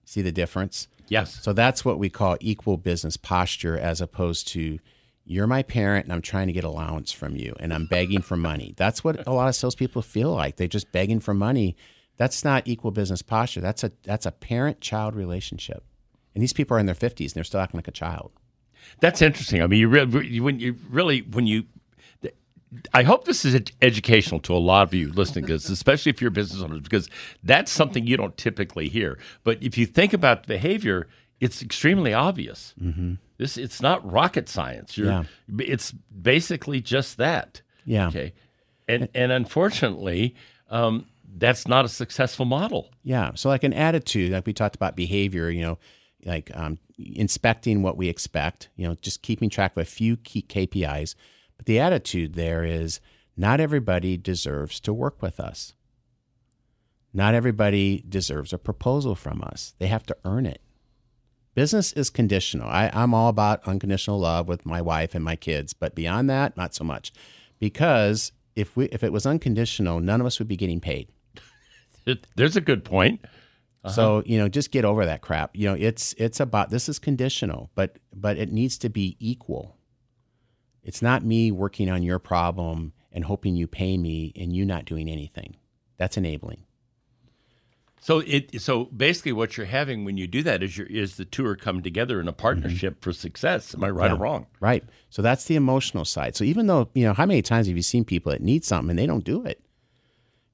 See 0.04 0.22
the 0.22 0.32
difference? 0.32 0.88
Yes. 1.08 1.42
So 1.42 1.52
that's 1.52 1.84
what 1.84 1.98
we 1.98 2.12
call 2.12 2.38
equal 2.42 2.78
business 2.78 3.18
posture 3.18 3.76
as 3.76 4.02
opposed 4.02 4.48
to 4.50 4.78
you're 5.24 5.48
my 5.48 5.64
parent 5.64 6.06
and 6.06 6.14
I'm 6.14 6.22
trying 6.22 6.46
to 6.46 6.54
get 6.54 6.64
allowance 6.64 7.12
from 7.12 7.36
you 7.36 7.56
and 7.60 7.74
I'm 7.74 7.88
begging 7.88 8.22
for 8.22 8.38
money. 8.38 8.76
That's 8.78 9.04
what 9.04 9.26
a 9.26 9.34
lot 9.34 9.48
of 9.48 9.56
salespeople 9.56 10.04
feel 10.04 10.32
like. 10.32 10.58
They're 10.58 10.68
just 10.68 10.92
begging 10.92 11.22
for 11.22 11.34
money. 11.34 11.76
That's 12.18 12.46
not 12.46 12.68
equal 12.68 12.92
business 12.92 13.24
posture. 13.24 13.62
That's 13.62 13.84
a 13.84 13.92
that's 14.04 14.28
a 14.28 14.32
parent 14.32 14.80
child 14.80 15.16
relationship. 15.16 15.84
And 16.36 16.44
these 16.44 16.54
people 16.54 16.78
are 16.78 16.80
in 16.80 16.86
their 16.86 16.94
50s 16.94 17.32
and 17.32 17.32
they're 17.32 17.44
still 17.44 17.62
acting 17.62 17.80
like 17.80 17.88
a 17.88 17.92
child. 17.92 18.32
That's 19.00 19.22
interesting. 19.22 19.62
I 19.62 19.68
mean, 19.68 19.80
you 19.80 19.88
really, 19.88 20.40
when 20.40 20.60
you 20.60 20.76
really, 20.90 21.22
when 21.22 21.48
you, 21.48 21.66
I 22.94 23.04
hope 23.04 23.26
this 23.26 23.46
is 23.46 23.60
educational 23.82 24.40
to 24.42 24.54
a 24.54 24.58
lot 24.60 24.88
of 24.88 24.94
you 24.94 25.12
listening 25.12 25.46
because 25.46 25.70
especially 25.70 26.10
if 26.10 26.22
you're 26.22 26.32
business 26.32 26.62
owners, 26.62 26.82
because 26.82 27.10
that's 27.44 27.72
something 27.72 28.06
you 28.06 28.18
don't 28.18 28.36
typically 28.38 28.90
hear. 28.90 29.18
But 29.44 29.62
if 29.64 29.78
you 29.78 29.86
think 29.86 30.14
about 30.14 30.48
behavior, 30.48 31.08
it's 31.40 31.62
extremely 31.62 32.14
obvious. 32.14 32.74
Mm-hmm. 32.82 33.14
This 33.38 33.58
it's 33.58 33.82
not 33.82 34.10
rocket 34.10 34.50
science. 34.50 34.98
You're, 34.98 35.08
yeah. 35.08 35.24
It's 35.60 35.92
basically 35.92 36.82
just 36.82 37.18
that. 37.18 37.62
Yeah. 37.86 38.08
Okay. 38.08 38.34
And 38.88 39.10
and 39.14 39.32
unfortunately, 39.32 40.36
um, 40.70 41.06
that's 41.38 41.68
not 41.68 41.86
a 41.86 41.90
successful 41.90 42.46
model. 42.46 42.90
Yeah. 43.04 43.32
So 43.36 43.50
like 43.50 43.64
an 43.64 43.74
attitude, 43.74 44.32
like 44.32 44.46
we 44.46 44.54
talked 44.54 44.76
about 44.76 44.96
behavior, 44.96 45.50
you 45.50 45.62
know, 45.62 45.78
like 46.24 46.50
um, 46.54 46.80
inspecting 46.98 47.82
what 47.82 47.98
we 47.98 48.10
expect, 48.10 48.70
you 48.76 48.88
know, 48.88 48.96
just 48.96 49.22
keeping 49.22 49.50
track 49.50 49.74
of 49.76 49.82
a 49.82 49.86
few 49.86 50.18
key 50.18 50.42
KPIs. 50.42 51.16
But 51.58 51.66
the 51.66 51.80
attitude 51.80 52.36
there 52.36 52.64
is 52.64 53.00
not 53.38 53.60
everybody 53.60 54.18
deserves 54.18 54.80
to 54.82 54.94
work 54.94 55.22
with 55.22 55.40
us. 55.40 55.74
Not 57.14 57.34
everybody 57.34 58.04
deserves 58.08 58.52
a 58.52 58.58
proposal 58.58 59.16
from 59.16 59.42
us. 59.42 59.74
They 59.80 59.88
have 59.88 60.06
to 60.08 60.18
earn 60.26 60.46
it. 60.46 60.62
Business 61.54 61.94
is 61.94 62.10
conditional. 62.10 62.68
I, 62.68 62.92
I'm 62.94 63.14
all 63.14 63.30
about 63.30 63.66
unconditional 63.66 64.20
love 64.20 64.50
with 64.50 64.66
my 64.66 64.82
wife 64.82 65.16
and 65.16 65.24
my 65.24 65.38
kids, 65.38 65.72
but 65.72 65.96
beyond 65.96 66.30
that, 66.30 66.58
not 66.58 66.76
so 66.76 66.84
much. 66.84 67.14
Because 67.60 68.34
if 68.58 68.76
we 68.76 68.86
if 68.88 69.04
it 69.04 69.14
was 69.14 69.26
unconditional, 69.26 70.02
none 70.02 70.20
of 70.20 70.28
us 70.28 70.40
would 70.40 70.50
be 70.50 70.58
getting 70.58 70.82
paid. 70.82 71.08
There's 72.36 72.58
a 72.58 72.62
good 72.62 72.84
point. 72.84 73.24
Uh-huh. 73.86 73.94
So 73.94 74.24
you 74.26 74.38
know, 74.40 74.50
just 74.50 74.72
get 74.72 74.84
over 74.84 75.06
that 75.06 75.22
crap. 75.22 75.56
You 75.56 75.70
know, 75.70 75.76
it's 75.76 76.14
it's 76.18 76.40
about 76.40 76.72
this 76.72 76.90
is 76.90 76.98
conditional, 76.98 77.70
but 77.76 78.00
but 78.14 78.38
it 78.38 78.52
needs 78.52 78.78
to 78.80 78.90
be 78.90 79.16
equal. 79.20 79.78
It's 80.84 81.02
not 81.02 81.24
me 81.24 81.52
working 81.52 81.90
on 81.90 82.02
your 82.04 82.20
problem 82.20 82.94
and 83.12 83.26
hoping 83.26 83.56
you 83.56 83.68
pay 83.68 83.98
me 83.98 84.34
and 84.36 84.54
you 84.54 84.66
not 84.66 84.86
doing 84.86 85.08
anything. 85.08 85.58
That's 85.98 86.18
enabling. 86.18 86.64
So 88.02 88.20
it 88.26 88.62
so 88.62 88.86
basically 88.86 89.34
what 89.34 89.58
you're 89.58 89.66
having 89.68 90.04
when 90.04 90.18
you 90.18 90.28
do 90.28 90.44
that 90.44 90.64
is 90.64 90.78
your 90.78 90.88
is 90.88 91.18
the 91.18 91.26
two 91.26 91.46
are 91.46 91.56
coming 91.56 91.84
together 91.84 92.20
in 92.20 92.28
a 92.28 92.34
partnership 92.34 92.96
mm-hmm. 92.96 93.02
for 93.02 93.14
success. 93.14 93.74
Am 93.74 93.84
I 93.84 93.90
right 93.90 94.08
yeah, 94.08 94.14
or 94.14 94.20
wrong? 94.20 94.48
Right. 94.60 94.84
So 95.10 95.22
that's 95.22 95.46
the 95.46 95.56
emotional 95.56 96.06
side. 96.06 96.36
So 96.36 96.44
even 96.44 96.68
though 96.68 96.90
you 96.94 97.04
know 97.04 97.14
how 97.14 97.26
many 97.26 97.42
times 97.42 97.68
have 97.68 97.76
you 97.76 97.84
seen 97.84 98.04
people 98.04 98.32
that 98.32 98.42
need 98.42 98.64
something 98.64 98.92
and 98.92 99.00
they 99.00 99.08
don't 99.08 99.24
do 99.24 99.44
it, 99.46 99.64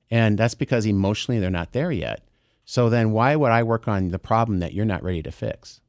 and 0.09 0.37
that's 0.37 0.55
because 0.55 0.85
emotionally 0.85 1.39
they're 1.39 1.49
not 1.49 1.73
there 1.73 1.91
yet. 1.91 2.23
So 2.71 2.89
then 2.89 3.11
why 3.11 3.35
would 3.35 3.51
I 3.51 3.63
work 3.63 3.89
on 3.89 4.11
the 4.11 4.17
problem 4.17 4.59
that 4.59 4.73
you're 4.73 4.85
not 4.85 5.03
ready 5.03 5.21
to 5.23 5.31
fix? 5.33 5.81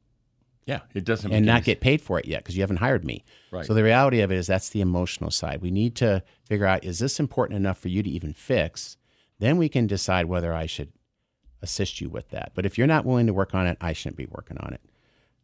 Yeah, 0.65 0.81
it 0.93 1.05
doesn't. 1.05 1.29
Matter. 1.29 1.37
And 1.37 1.45
not 1.45 1.63
get 1.63 1.79
paid 1.79 2.01
for 2.01 2.19
it 2.19 2.27
yet 2.27 2.43
because 2.43 2.57
you 2.57 2.61
haven't 2.61 2.75
hired 2.79 3.05
me. 3.05 3.23
Right. 3.53 3.65
So 3.65 3.73
the 3.73 3.85
reality 3.85 4.19
of 4.19 4.33
it 4.33 4.35
is 4.35 4.47
that's 4.47 4.67
the 4.67 4.81
emotional 4.81 5.31
side. 5.31 5.61
We 5.61 5.71
need 5.71 5.95
to 5.95 6.23
figure 6.43 6.65
out 6.65 6.83
is 6.83 6.99
this 6.99 7.21
important 7.21 7.55
enough 7.55 7.77
for 7.77 7.87
you 7.87 8.03
to 8.03 8.09
even 8.09 8.33
fix? 8.33 8.97
Then 9.39 9.55
we 9.55 9.69
can 9.69 9.87
decide 9.87 10.25
whether 10.25 10.53
I 10.53 10.65
should 10.65 10.91
assist 11.61 12.01
you 12.01 12.09
with 12.09 12.31
that. 12.31 12.51
But 12.53 12.65
if 12.65 12.77
you're 12.77 12.85
not 12.85 13.05
willing 13.05 13.27
to 13.27 13.33
work 13.33 13.55
on 13.55 13.65
it, 13.65 13.77
I 13.79 13.93
shouldn't 13.93 14.17
be 14.17 14.27
working 14.29 14.57
on 14.57 14.73
it. 14.73 14.81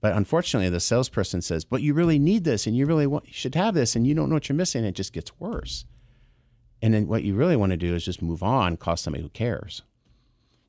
But 0.02 0.18
unfortunately, 0.18 0.68
the 0.68 0.82
salesperson 0.82 1.42
says, 1.42 1.64
"But 1.64 1.82
you 1.82 1.94
really 1.94 2.20
need 2.20 2.44
this, 2.44 2.68
and 2.68 2.76
you 2.76 2.86
really 2.86 3.08
want, 3.08 3.28
you 3.28 3.34
should 3.34 3.56
have 3.56 3.76
this, 3.76 3.96
and 3.96 4.06
you 4.06 4.14
don't 4.14 4.28
know 4.28 4.36
what 4.36 4.50
you're 4.50 4.58
missing." 4.58 4.84
It 4.84 4.92
just 4.92 5.14
gets 5.14 5.40
worse. 5.40 5.86
And 6.82 6.94
then 6.94 7.08
what 7.08 7.24
you 7.24 7.34
really 7.34 7.56
want 7.56 7.70
to 7.70 7.78
do 7.78 7.96
is 7.96 8.04
just 8.04 8.22
move 8.22 8.44
on, 8.44 8.76
call 8.76 8.98
somebody 8.98 9.24
who 9.24 9.30
cares. 9.30 9.84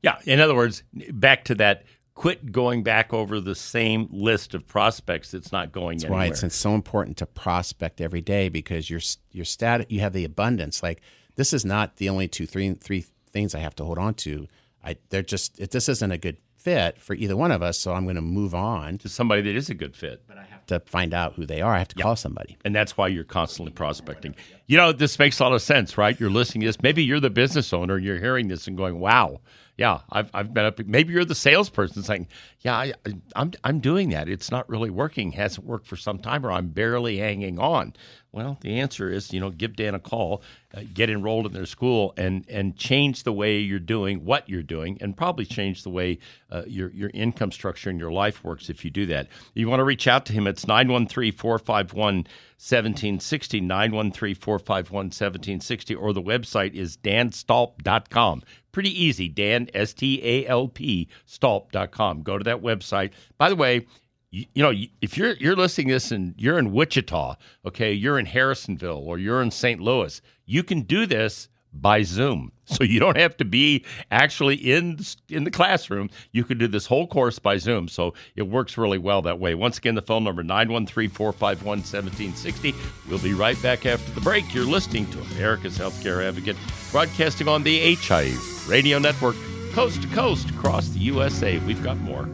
Yeah. 0.01 0.17
In 0.25 0.39
other 0.39 0.55
words, 0.55 0.83
back 1.11 1.45
to 1.45 1.55
that 1.55 1.83
quit 2.13 2.51
going 2.51 2.83
back 2.83 3.13
over 3.13 3.39
the 3.39 3.55
same 3.55 4.07
list 4.11 4.53
of 4.53 4.67
prospects 4.67 5.31
that's 5.31 5.51
not 5.51 5.71
going 5.71 5.97
that's 5.97 6.05
anywhere. 6.05 6.19
why 6.19 6.25
it's, 6.27 6.43
it's 6.43 6.55
so 6.55 6.75
important 6.75 7.17
to 7.17 7.25
prospect 7.25 8.01
every 8.01 8.21
day 8.21 8.49
because 8.49 8.89
your 8.89 8.99
your 9.31 9.45
stat 9.45 9.89
you 9.89 10.01
have 10.01 10.13
the 10.13 10.25
abundance. 10.25 10.83
Like 10.83 11.01
this 11.35 11.53
is 11.53 11.65
not 11.65 11.97
the 11.97 12.09
only 12.09 12.27
two 12.27 12.45
three 12.45 12.73
three 12.73 13.05
things 13.31 13.55
I 13.55 13.59
have 13.59 13.75
to 13.77 13.85
hold 13.85 13.97
on 13.97 14.13
to. 14.15 14.47
I 14.83 14.97
they're 15.09 15.21
just 15.21 15.59
it, 15.59 15.71
this 15.71 15.87
isn't 15.89 16.11
a 16.11 16.17
good 16.17 16.37
fit 16.57 17.01
for 17.01 17.15
either 17.15 17.35
one 17.35 17.51
of 17.51 17.63
us 17.63 17.79
so 17.79 17.91
I'm 17.93 18.03
going 18.03 18.17
to 18.17 18.21
move 18.21 18.53
on. 18.53 18.99
To 18.99 19.09
somebody 19.09 19.41
that 19.41 19.55
is 19.55 19.71
a 19.71 19.73
good 19.73 19.95
fit. 19.95 20.21
But 20.27 20.37
I 20.37 20.43
have 20.43 20.63
to 20.67 20.79
find 20.81 21.15
out 21.15 21.33
who 21.33 21.45
they 21.45 21.61
are 21.61 21.73
I 21.73 21.79
have 21.79 21.87
to 21.87 21.97
yep. 21.97 22.03
call 22.03 22.15
somebody. 22.15 22.57
And 22.63 22.75
that's 22.75 22.97
why 22.97 23.07
you're 23.07 23.23
constantly 23.23 23.71
prospecting. 23.71 24.35
You 24.67 24.77
know 24.77 24.91
this 24.91 25.17
makes 25.17 25.39
a 25.39 25.43
lot 25.43 25.53
of 25.53 25.61
sense 25.61 25.97
right? 25.97 26.19
You're 26.19 26.29
listening 26.29 26.61
to 26.61 26.67
this. 26.67 26.81
Maybe 26.83 27.03
you're 27.03 27.19
the 27.19 27.29
business 27.29 27.73
owner 27.73 27.97
you're 27.97 28.19
hearing 28.19 28.47
this 28.47 28.67
and 28.67 28.77
going 28.77 28.99
wow 28.99 29.39
yeah, 29.81 30.01
I've, 30.11 30.29
I've 30.31 30.53
been 30.53 30.65
up. 30.65 30.77
Maybe 30.85 31.11
you're 31.11 31.25
the 31.25 31.33
salesperson 31.33 32.03
saying, 32.03 32.27
"Yeah, 32.59 32.77
I, 32.77 32.93
am 33.03 33.23
I'm, 33.35 33.51
I'm 33.63 33.79
doing 33.79 34.09
that. 34.09 34.29
It's 34.29 34.51
not 34.51 34.69
really 34.69 34.91
working. 34.91 35.31
Hasn't 35.31 35.65
worked 35.65 35.87
for 35.87 35.95
some 35.95 36.19
time, 36.19 36.45
or 36.45 36.51
I'm 36.51 36.67
barely 36.67 37.17
hanging 37.17 37.57
on." 37.57 37.93
Well, 38.33 38.57
the 38.61 38.79
answer 38.79 39.11
is, 39.11 39.33
you 39.33 39.41
know, 39.41 39.49
give 39.49 39.75
Dan 39.75 39.93
a 39.93 39.99
call, 39.99 40.41
uh, 40.73 40.83
get 40.93 41.09
enrolled 41.09 41.47
in 41.47 41.51
their 41.51 41.65
school, 41.65 42.13
and 42.15 42.45
and 42.47 42.77
change 42.77 43.23
the 43.23 43.33
way 43.33 43.59
you're 43.59 43.77
doing 43.77 44.23
what 44.23 44.47
you're 44.47 44.63
doing, 44.63 44.97
and 45.01 45.17
probably 45.17 45.43
change 45.43 45.83
the 45.83 45.89
way 45.89 46.17
uh, 46.49 46.63
your 46.65 46.91
your 46.91 47.11
income 47.13 47.51
structure 47.51 47.89
and 47.89 47.99
your 47.99 48.11
life 48.11 48.41
works 48.41 48.69
if 48.69 48.85
you 48.85 48.91
do 48.91 49.05
that. 49.07 49.27
You 49.53 49.67
want 49.67 49.81
to 49.81 49.83
reach 49.83 50.07
out 50.07 50.25
to 50.27 50.33
him? 50.33 50.47
It's 50.47 50.63
913-451 50.63 52.25
1760 52.61 53.59
913 53.59 54.35
451 54.35 55.05
1760 55.05 55.95
or 55.95 56.13
the 56.13 56.21
website 56.21 56.73
is 56.73 56.95
danstalp.com 56.95 58.43
pretty 58.71 59.03
easy 59.03 59.27
dan 59.27 59.67
s-t-a-l-p 59.73 61.09
stalp.com 61.25 62.21
go 62.21 62.37
to 62.37 62.43
that 62.43 62.61
website 62.61 63.09
by 63.39 63.49
the 63.49 63.55
way 63.55 63.87
you, 64.31 64.45
you, 64.53 64.63
know 64.63 64.73
if 65.01 65.17
you're 65.17 65.33
you're 65.33 65.55
listening 65.55 65.87
this 65.87 66.11
and 66.11 66.33
you're 66.37 66.57
in 66.57 66.71
wichita 66.71 67.35
okay 67.65 67.93
you're 67.93 68.17
in 68.17 68.25
harrisonville 68.25 69.05
or 69.05 69.17
you're 69.17 69.41
in 69.41 69.51
st 69.51 69.79
louis 69.79 70.21
you 70.45 70.63
can 70.63 70.81
do 70.81 71.05
this 71.05 71.49
by 71.73 72.01
zoom 72.01 72.51
So 72.71 72.85
you 72.85 73.01
don't 73.01 73.17
have 73.17 73.35
to 73.37 73.45
be 73.45 73.85
actually 74.11 74.55
in 74.55 74.99
in 75.27 75.43
the 75.43 75.51
classroom. 75.51 76.09
You 76.31 76.45
can 76.45 76.57
do 76.57 76.69
this 76.69 76.85
whole 76.85 77.05
course 77.05 77.37
by 77.37 77.57
Zoom. 77.57 77.89
So 77.89 78.13
it 78.37 78.43
works 78.43 78.77
really 78.77 78.97
well 78.97 79.21
that 79.23 79.39
way. 79.39 79.55
Once 79.55 79.77
again, 79.77 79.95
the 79.95 80.01
phone 80.01 80.23
number 80.23 80.41
913-451-1760. 80.43 82.73
We'll 83.09 83.19
be 83.19 83.33
right 83.33 83.61
back 83.61 83.85
after 83.85 84.09
the 84.13 84.21
break. 84.21 84.53
You're 84.53 84.63
listening 84.63 85.11
to 85.11 85.19
America's 85.33 85.77
Healthcare 85.77 86.25
Advocate, 86.25 86.55
broadcasting 86.91 87.49
on 87.49 87.63
the 87.63 87.95
HIA 87.95 88.37
Radio 88.69 88.99
Network, 88.99 89.35
coast 89.73 90.01
to 90.03 90.07
coast 90.07 90.49
across 90.49 90.87
the 90.89 90.99
USA. 90.99 91.57
We've 91.59 91.83
got 91.83 91.97
more. 91.97 92.29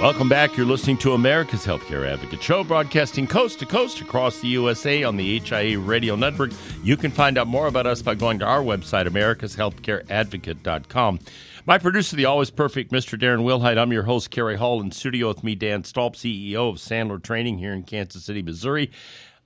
Welcome 0.00 0.28
back. 0.28 0.58
You're 0.58 0.66
listening 0.66 0.98
to 0.98 1.14
America's 1.14 1.64
Healthcare 1.64 2.06
Advocate 2.06 2.42
Show, 2.42 2.62
broadcasting 2.62 3.26
coast 3.26 3.60
to 3.60 3.66
coast 3.66 4.02
across 4.02 4.40
the 4.40 4.48
USA 4.48 5.04
on 5.04 5.16
the 5.16 5.38
HIA 5.38 5.78
Radio 5.78 6.16
Network. 6.16 6.50
You 6.82 6.98
can 6.98 7.10
find 7.10 7.38
out 7.38 7.46
more 7.46 7.66
about 7.66 7.86
us 7.86 8.02
by 8.02 8.14
going 8.14 8.38
to 8.40 8.44
our 8.44 8.60
website, 8.60 9.08
americashealthcareadvocate.com. 9.08 11.20
My 11.64 11.78
producer, 11.78 12.14
the 12.14 12.26
always 12.26 12.50
perfect 12.50 12.92
Mr. 12.92 13.18
Darren 13.18 13.42
Wilhite. 13.42 13.78
I'm 13.78 13.90
your 13.90 14.02
host, 14.02 14.30
Kerry 14.30 14.56
Hall, 14.56 14.82
in 14.82 14.92
studio 14.92 15.28
with 15.28 15.42
me, 15.42 15.54
Dan 15.54 15.82
Stalp, 15.82 16.14
CEO 16.14 16.68
of 16.68 16.76
Sandler 16.76 17.22
Training 17.22 17.56
here 17.56 17.72
in 17.72 17.82
Kansas 17.82 18.22
City, 18.22 18.42
Missouri. 18.42 18.90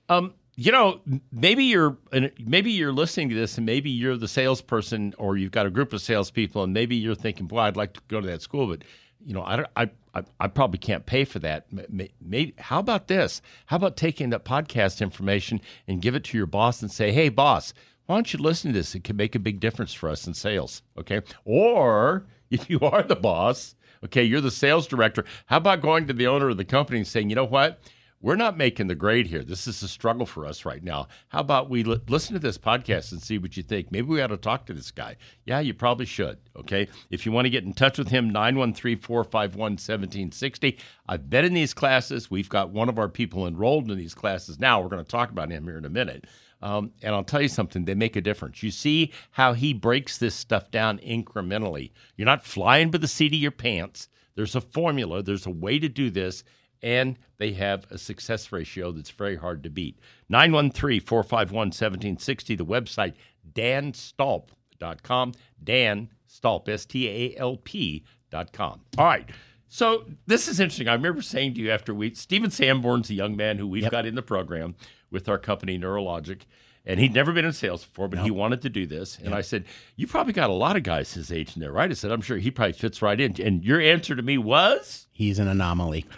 Um, 0.09 0.33
you 0.57 0.73
know, 0.73 0.99
maybe 1.31 1.63
you're 1.63 1.97
maybe 2.45 2.71
you're 2.71 2.91
listening 2.91 3.29
to 3.29 3.35
this, 3.35 3.55
and 3.55 3.65
maybe 3.65 3.89
you're 3.89 4.17
the 4.17 4.27
salesperson, 4.27 5.13
or 5.17 5.37
you've 5.37 5.51
got 5.51 5.65
a 5.65 5.69
group 5.69 5.93
of 5.93 6.01
salespeople, 6.01 6.61
and 6.61 6.73
maybe 6.73 6.97
you're 6.97 7.15
thinking, 7.15 7.47
"Boy, 7.47 7.59
I'd 7.59 7.77
like 7.77 7.93
to 7.93 8.01
go 8.09 8.19
to 8.19 8.27
that 8.27 8.41
school," 8.41 8.67
but 8.67 8.83
you 9.25 9.33
know, 9.33 9.41
I, 9.41 9.65
I, 9.75 9.89
I, 10.13 10.23
I 10.39 10.47
probably 10.47 10.79
can't 10.79 11.05
pay 11.05 11.25
for 11.25 11.39
that. 11.39 11.67
Maybe, 11.89 12.53
how 12.57 12.79
about 12.79 13.07
this? 13.07 13.41
How 13.67 13.77
about 13.77 13.97
taking 13.97 14.29
that 14.31 14.45
podcast 14.45 15.01
information 15.01 15.61
and 15.87 16.01
give 16.01 16.15
it 16.15 16.23
to 16.25 16.37
your 16.37 16.47
boss 16.47 16.81
and 16.81 16.91
say, 16.91 17.11
hey, 17.11 17.29
boss, 17.29 17.73
why 18.05 18.15
don't 18.15 18.33
you 18.33 18.39
listen 18.39 18.73
to 18.73 18.79
this? 18.79 18.95
It 18.95 19.03
can 19.03 19.15
make 19.15 19.35
a 19.35 19.39
big 19.39 19.59
difference 19.59 19.93
for 19.93 20.09
us 20.09 20.27
in 20.27 20.33
sales. 20.33 20.81
Okay. 20.97 21.21
Or 21.45 22.25
if 22.49 22.69
you 22.69 22.79
are 22.81 23.03
the 23.03 23.15
boss, 23.15 23.75
okay, 24.03 24.23
you're 24.23 24.41
the 24.41 24.51
sales 24.51 24.87
director, 24.87 25.23
how 25.45 25.57
about 25.57 25.81
going 25.81 26.07
to 26.07 26.13
the 26.13 26.27
owner 26.27 26.49
of 26.49 26.57
the 26.57 26.65
company 26.65 26.99
and 26.99 27.07
saying, 27.07 27.29
you 27.29 27.35
know 27.35 27.45
what? 27.45 27.79
We're 28.21 28.35
not 28.35 28.57
making 28.57 28.87
the 28.87 28.95
grade 28.95 29.27
here. 29.27 29.43
This 29.43 29.67
is 29.67 29.81
a 29.81 29.87
struggle 29.87 30.25
for 30.25 30.45
us 30.45 30.63
right 30.63 30.83
now. 30.83 31.07
How 31.29 31.39
about 31.39 31.69
we 31.69 31.83
listen 31.83 32.33
to 32.33 32.39
this 32.39 32.57
podcast 32.57 33.11
and 33.11 33.21
see 33.21 33.37
what 33.37 33.57
you 33.57 33.63
think? 33.63 33.91
Maybe 33.91 34.07
we 34.07 34.21
ought 34.21 34.27
to 34.27 34.37
talk 34.37 34.67
to 34.67 34.73
this 34.73 34.91
guy. 34.91 35.17
Yeah, 35.45 35.59
you 35.59 35.73
probably 35.73 36.05
should. 36.05 36.37
Okay. 36.55 36.87
If 37.09 37.25
you 37.25 37.31
want 37.31 37.45
to 37.45 37.49
get 37.49 37.63
in 37.63 37.73
touch 37.73 37.97
with 37.97 38.09
him, 38.09 38.29
913 38.29 38.99
451 38.99 39.71
1760. 39.71 40.77
I've 41.07 41.29
been 41.29 41.45
in 41.45 41.53
these 41.53 41.73
classes. 41.73 42.29
We've 42.29 42.49
got 42.49 42.69
one 42.69 42.89
of 42.89 42.99
our 42.99 43.09
people 43.09 43.47
enrolled 43.47 43.89
in 43.89 43.97
these 43.97 44.13
classes 44.13 44.59
now. 44.59 44.81
We're 44.81 44.89
going 44.89 45.03
to 45.03 45.11
talk 45.11 45.31
about 45.31 45.51
him 45.51 45.63
here 45.63 45.77
in 45.77 45.85
a 45.85 45.89
minute. 45.89 46.25
Um, 46.61 46.91
and 47.01 47.15
I'll 47.15 47.23
tell 47.23 47.41
you 47.41 47.47
something, 47.47 47.85
they 47.85 47.95
make 47.95 48.15
a 48.15 48.21
difference. 48.21 48.61
You 48.61 48.69
see 48.69 49.11
how 49.31 49.53
he 49.53 49.73
breaks 49.73 50.19
this 50.19 50.35
stuff 50.35 50.69
down 50.69 50.99
incrementally. 50.99 51.89
You're 52.15 52.27
not 52.27 52.45
flying 52.45 52.91
by 52.91 52.99
the 52.99 53.07
seat 53.07 53.33
of 53.33 53.39
your 53.39 53.49
pants. 53.49 54.09
There's 54.35 54.55
a 54.55 54.61
formula, 54.61 55.23
there's 55.23 55.47
a 55.47 55.51
way 55.51 55.79
to 55.79 55.89
do 55.89 56.11
this 56.11 56.43
and 56.81 57.17
they 57.37 57.53
have 57.53 57.85
a 57.89 57.97
success 57.97 58.51
ratio 58.51 58.91
that's 58.91 59.11
very 59.11 59.35
hard 59.35 59.63
to 59.63 59.69
beat. 59.69 59.99
913 60.29 61.01
451 61.01 61.67
1760, 61.67 62.55
the 62.55 62.65
website 62.65 63.13
danstalp.com. 63.53 65.33
Dan 65.63 66.09
Stalp, 66.27 66.69
S 66.69 66.85
T 66.85 67.07
A 67.07 67.37
L 67.37 67.57
P.com. 67.57 68.81
All 68.97 69.05
right. 69.05 69.29
So 69.67 70.05
this 70.27 70.47
is 70.47 70.59
interesting. 70.59 70.87
I 70.87 70.93
remember 70.93 71.21
saying 71.21 71.53
to 71.53 71.61
you 71.61 71.71
after 71.71 71.93
we, 71.93 72.13
Stephen 72.13 72.51
Sanborn's 72.51 73.09
a 73.09 73.13
young 73.13 73.37
man 73.37 73.57
who 73.57 73.67
we've 73.67 73.83
yep. 73.83 73.91
got 73.91 74.05
in 74.05 74.15
the 74.15 74.21
program 74.21 74.75
with 75.09 75.29
our 75.29 75.37
company, 75.37 75.77
Neurologic. 75.77 76.41
And 76.85 76.99
he'd 76.99 77.13
never 77.13 77.31
been 77.31 77.45
in 77.45 77.53
sales 77.53 77.85
before, 77.85 78.07
but 78.07 78.19
he 78.19 78.31
wanted 78.31 78.63
to 78.63 78.69
do 78.69 78.87
this. 78.87 79.17
And 79.17 79.27
yep. 79.27 79.35
I 79.35 79.41
said, 79.41 79.65
You 79.95 80.07
probably 80.07 80.33
got 80.33 80.49
a 80.49 80.53
lot 80.53 80.75
of 80.75 80.83
guys 80.83 81.13
his 81.13 81.31
age 81.31 81.55
in 81.55 81.61
there, 81.61 81.71
right? 81.71 81.91
I 81.91 81.93
said, 81.93 82.11
I'm 82.11 82.21
sure 82.21 82.37
he 82.37 82.49
probably 82.49 82.73
fits 82.73 83.03
right 83.03 83.19
in. 83.19 83.39
And 83.39 83.63
your 83.63 83.79
answer 83.79 84.15
to 84.15 84.21
me 84.23 84.39
was? 84.39 85.05
He's 85.11 85.37
an 85.37 85.47
anomaly. 85.47 86.05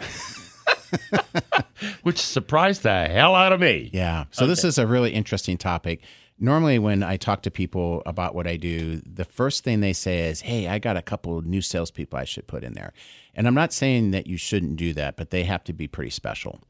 which 2.02 2.18
surprised 2.18 2.82
the 2.82 3.06
hell 3.06 3.34
out 3.34 3.52
of 3.52 3.60
me. 3.60 3.90
Yeah. 3.92 4.24
So 4.30 4.44
okay. 4.44 4.50
this 4.50 4.64
is 4.64 4.78
a 4.78 4.86
really 4.86 5.12
interesting 5.12 5.58
topic. 5.58 6.00
Normally, 6.38 6.78
when 6.80 7.02
I 7.02 7.16
talk 7.16 7.42
to 7.42 7.50
people 7.50 8.02
about 8.06 8.34
what 8.34 8.46
I 8.46 8.56
do, 8.56 9.00
the 9.06 9.24
first 9.24 9.62
thing 9.62 9.80
they 9.80 9.92
say 9.92 10.28
is, 10.28 10.40
"Hey, 10.40 10.66
I 10.66 10.78
got 10.78 10.96
a 10.96 11.02
couple 11.02 11.40
new 11.42 11.60
salespeople 11.60 12.18
I 12.18 12.24
should 12.24 12.46
put 12.46 12.64
in 12.64 12.72
there." 12.72 12.92
And 13.34 13.46
I'm 13.46 13.54
not 13.54 13.72
saying 13.72 14.10
that 14.10 14.26
you 14.26 14.36
shouldn't 14.36 14.76
do 14.76 14.92
that, 14.94 15.16
but 15.16 15.30
they 15.30 15.44
have 15.44 15.62
to 15.64 15.72
be 15.72 15.86
pretty 15.86 16.10
special. 16.10 16.60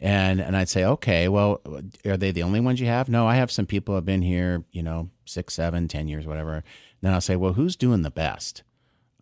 And 0.00 0.40
and 0.40 0.56
I'd 0.56 0.68
say, 0.68 0.84
okay, 0.84 1.28
well, 1.28 1.60
are 2.06 2.16
they 2.16 2.32
the 2.32 2.42
only 2.42 2.60
ones 2.60 2.80
you 2.80 2.86
have? 2.86 3.08
No, 3.08 3.26
I 3.26 3.36
have 3.36 3.52
some 3.52 3.66
people 3.66 3.92
who 3.92 3.96
have 3.96 4.06
been 4.06 4.22
here, 4.22 4.64
you 4.72 4.82
know, 4.82 5.10
six, 5.26 5.54
seven, 5.54 5.88
ten 5.88 6.08
years, 6.08 6.26
whatever. 6.26 6.64
Then 7.02 7.12
I'll 7.12 7.20
say, 7.20 7.36
well, 7.36 7.52
who's 7.52 7.76
doing 7.76 8.02
the 8.02 8.10
best? 8.10 8.62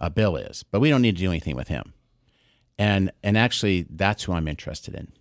Uh, 0.01 0.09
Bill 0.09 0.37
is, 0.37 0.63
but 0.63 0.81
we 0.81 0.89
don't 0.89 1.03
need 1.03 1.17
to 1.17 1.23
do 1.23 1.29
anything 1.29 1.57
with 1.57 1.69
him 1.69 1.93
and 2.81 3.13
and 3.23 3.37
actually 3.37 3.87
that's 3.91 4.25
who 4.25 4.33
I'm 4.33 4.49
interested 4.49 4.95
in 4.95 5.13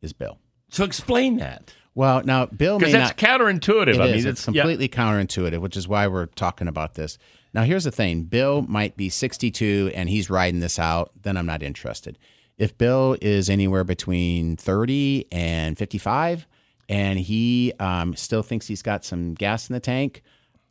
is 0.00 0.12
Bill. 0.12 0.38
So 0.70 0.82
explain 0.84 1.36
that. 1.36 1.72
Well, 1.94 2.22
now 2.24 2.46
Bill 2.46 2.78
because 2.78 2.94
that's 2.94 3.22
not, 3.22 3.40
counterintuitive. 3.40 3.94
It 3.94 4.00
I 4.00 4.06
mean, 4.06 4.14
it's, 4.16 4.24
it's 4.24 4.44
completely 4.46 4.88
yeah. 4.90 4.96
counterintuitive, 4.96 5.60
which 5.60 5.76
is 5.76 5.86
why 5.86 6.06
we're 6.06 6.26
talking 6.26 6.68
about 6.68 6.94
this. 6.94 7.18
Now, 7.52 7.64
here's 7.64 7.84
the 7.84 7.90
thing: 7.90 8.24
Bill 8.24 8.62
might 8.62 8.96
be 8.96 9.10
62 9.10 9.92
and 9.94 10.08
he's 10.08 10.30
riding 10.30 10.60
this 10.60 10.78
out. 10.78 11.12
Then 11.20 11.36
I'm 11.36 11.44
not 11.44 11.62
interested. 11.62 12.18
If 12.56 12.78
Bill 12.78 13.16
is 13.20 13.50
anywhere 13.50 13.84
between 13.84 14.56
30 14.56 15.26
and 15.30 15.76
55, 15.76 16.46
and 16.88 17.18
he 17.18 17.72
um, 17.78 18.16
still 18.16 18.42
thinks 18.42 18.66
he's 18.66 18.82
got 18.82 19.04
some 19.04 19.34
gas 19.34 19.68
in 19.68 19.74
the 19.74 19.80
tank, 19.80 20.22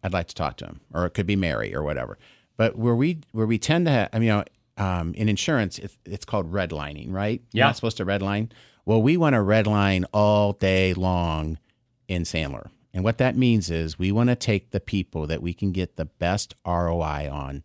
I'd 0.03 0.13
like 0.13 0.27
to 0.27 0.35
talk 0.35 0.57
to 0.57 0.65
him. 0.65 0.81
Or 0.93 1.05
it 1.05 1.11
could 1.11 1.27
be 1.27 1.35
Mary 1.35 1.75
or 1.75 1.83
whatever. 1.83 2.17
But 2.57 2.77
where 2.77 2.95
we 2.95 3.19
where 3.31 3.45
we 3.45 3.59
tend 3.59 3.85
to, 3.85 3.91
have, 3.91 4.09
I 4.13 4.17
mean, 4.17 4.27
you 4.27 4.33
know, 4.33 4.43
um, 4.77 5.13
in 5.13 5.29
insurance, 5.29 5.79
it's, 5.79 5.97
it's 6.05 6.25
called 6.25 6.51
redlining, 6.51 7.11
right? 7.11 7.41
Yeah. 7.51 7.59
You're 7.59 7.67
not 7.67 7.75
supposed 7.75 7.97
to 7.97 8.05
redline. 8.05 8.51
Well, 8.85 9.01
we 9.01 9.17
want 9.17 9.33
to 9.33 9.39
redline 9.39 10.05
all 10.13 10.53
day 10.53 10.93
long 10.93 11.59
in 12.07 12.23
Sandler. 12.23 12.69
And 12.93 13.03
what 13.03 13.19
that 13.19 13.37
means 13.37 13.69
is 13.69 13.97
we 13.97 14.11
want 14.11 14.29
to 14.29 14.35
take 14.35 14.71
the 14.71 14.79
people 14.79 15.27
that 15.27 15.41
we 15.41 15.53
can 15.53 15.71
get 15.71 15.95
the 15.95 16.05
best 16.05 16.55
ROI 16.65 17.29
on. 17.31 17.63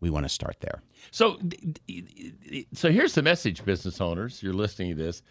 We 0.00 0.10
want 0.10 0.24
to 0.24 0.28
start 0.28 0.56
there. 0.60 0.82
So, 1.10 1.38
so 2.72 2.90
here's 2.90 3.14
the 3.14 3.22
message, 3.22 3.64
business 3.64 4.00
owners. 4.00 4.42
You're 4.42 4.52
listening 4.52 4.96
to 4.96 5.02
this. 5.02 5.22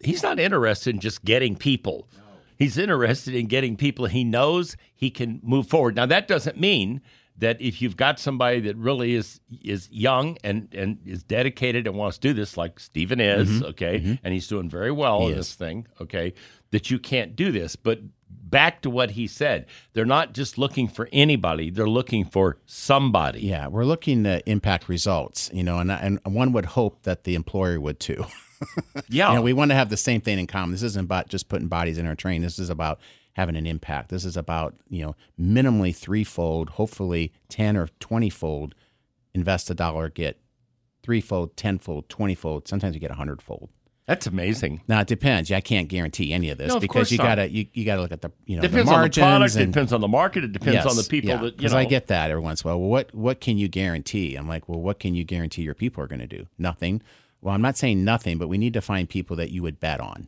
He's 0.00 0.22
not 0.22 0.38
interested 0.38 0.94
in 0.94 1.00
just 1.00 1.24
getting 1.24 1.56
people. 1.56 2.08
He's 2.56 2.78
interested 2.78 3.34
in 3.34 3.46
getting 3.46 3.76
people 3.76 4.06
he 4.06 4.24
knows 4.24 4.76
he 4.94 5.10
can 5.10 5.40
move 5.42 5.68
forward. 5.68 5.94
Now, 5.94 6.06
that 6.06 6.26
doesn't 6.26 6.58
mean 6.58 7.00
that 7.38 7.60
if 7.60 7.80
you've 7.80 7.96
got 7.96 8.18
somebody 8.18 8.60
that 8.60 8.76
really 8.76 9.14
is 9.14 9.40
is 9.62 9.88
young 9.90 10.36
and 10.42 10.68
and 10.72 10.98
is 11.06 11.22
dedicated 11.22 11.86
and 11.86 11.96
wants 11.96 12.18
to 12.18 12.28
do 12.28 12.34
this, 12.34 12.56
like 12.56 12.78
Stephen 12.80 13.20
is, 13.20 13.48
mm-hmm. 13.48 13.66
okay, 13.66 14.00
mm-hmm. 14.00 14.14
and 14.22 14.34
he's 14.34 14.48
doing 14.48 14.68
very 14.68 14.90
well 14.90 15.20
he 15.20 15.26
in 15.26 15.32
is. 15.32 15.38
this 15.38 15.54
thing, 15.54 15.86
okay, 16.00 16.34
that 16.70 16.90
you 16.90 16.98
can't 16.98 17.36
do 17.36 17.52
this. 17.52 17.76
But 17.76 18.00
back 18.28 18.82
to 18.82 18.90
what 18.90 19.12
he 19.12 19.26
said, 19.26 19.66
they're 19.92 20.04
not 20.04 20.34
just 20.34 20.58
looking 20.58 20.88
for 20.88 21.08
anybody; 21.12 21.70
they're 21.70 21.88
looking 21.88 22.24
for 22.24 22.58
somebody. 22.66 23.40
Yeah, 23.40 23.68
we're 23.68 23.84
looking 23.84 24.24
to 24.24 24.48
impact 24.48 24.88
results, 24.88 25.48
you 25.52 25.62
know, 25.62 25.78
and 25.78 25.92
and 25.92 26.20
one 26.24 26.52
would 26.52 26.66
hope 26.66 27.02
that 27.04 27.24
the 27.24 27.34
employer 27.36 27.80
would 27.80 28.00
too. 28.00 28.24
yeah, 29.08 29.28
you 29.28 29.36
know, 29.36 29.42
we 29.42 29.52
want 29.52 29.70
to 29.70 29.76
have 29.76 29.90
the 29.90 29.96
same 29.96 30.20
thing 30.20 30.40
in 30.40 30.48
common. 30.48 30.72
This 30.72 30.82
isn't 30.82 31.04
about 31.04 31.28
just 31.28 31.48
putting 31.48 31.68
bodies 31.68 31.98
in 31.98 32.06
our 32.06 32.16
train. 32.16 32.42
This 32.42 32.58
is 32.58 32.68
about 32.68 32.98
having 33.38 33.54
an 33.54 33.68
impact. 33.68 34.08
This 34.08 34.24
is 34.24 34.36
about, 34.36 34.74
you 34.90 35.00
know, 35.00 35.14
minimally 35.40 35.94
threefold, 35.94 36.70
hopefully 36.70 37.32
10 37.48 37.76
or 37.76 37.88
20 38.00 38.28
fold 38.30 38.74
invest 39.32 39.70
a 39.70 39.74
dollar, 39.74 40.08
get 40.08 40.40
threefold, 41.04 41.56
tenfold, 41.56 42.08
20 42.08 42.34
fold. 42.34 42.66
Sometimes 42.66 42.96
you 42.96 43.00
get 43.00 43.12
a 43.12 43.14
hundredfold. 43.14 43.68
That's 44.08 44.26
amazing. 44.26 44.80
Now 44.88 45.02
it 45.02 45.06
depends. 45.06 45.52
I 45.52 45.60
can't 45.60 45.86
guarantee 45.86 46.32
any 46.32 46.50
of 46.50 46.58
this 46.58 46.70
no, 46.70 46.76
of 46.76 46.80
because 46.80 47.12
you 47.12 47.18
gotta 47.18 47.48
you, 47.48 47.66
you 47.74 47.84
gotta 47.84 48.00
look 48.00 48.10
at 48.10 48.22
the 48.22 48.32
you 48.46 48.56
know 48.56 48.62
depends 48.62 48.88
the 48.88 48.96
margins 48.96 49.22
on 49.22 49.30
the 49.30 49.36
product. 49.36 49.54
And, 49.54 49.62
it 49.62 49.66
depends 49.66 49.92
on 49.92 50.00
the 50.00 50.08
market. 50.08 50.44
It 50.44 50.52
depends 50.52 50.74
yes, 50.74 50.86
on 50.86 50.96
the 50.96 51.04
people 51.04 51.30
yeah, 51.30 51.36
that 51.36 51.56
because 51.58 51.74
I 51.74 51.84
get 51.84 52.06
that 52.06 52.30
every 52.30 52.42
once 52.42 52.62
in 52.62 52.68
a 52.68 52.72
while. 52.72 52.80
Well, 52.80 52.88
what 52.88 53.14
what 53.14 53.40
can 53.40 53.58
you 53.58 53.68
guarantee? 53.68 54.34
I'm 54.34 54.48
like, 54.48 54.68
well, 54.68 54.80
what 54.80 54.98
can 54.98 55.14
you 55.14 55.24
guarantee 55.24 55.62
your 55.62 55.74
people 55.74 56.02
are 56.02 56.08
going 56.08 56.20
to 56.20 56.26
do? 56.26 56.46
Nothing. 56.56 57.02
Well, 57.42 57.54
I'm 57.54 57.60
not 57.60 57.76
saying 57.76 58.02
nothing, 58.02 58.38
but 58.38 58.48
we 58.48 58.56
need 58.56 58.72
to 58.72 58.80
find 58.80 59.08
people 59.08 59.36
that 59.36 59.50
you 59.50 59.62
would 59.62 59.78
bet 59.78 60.00
on 60.00 60.26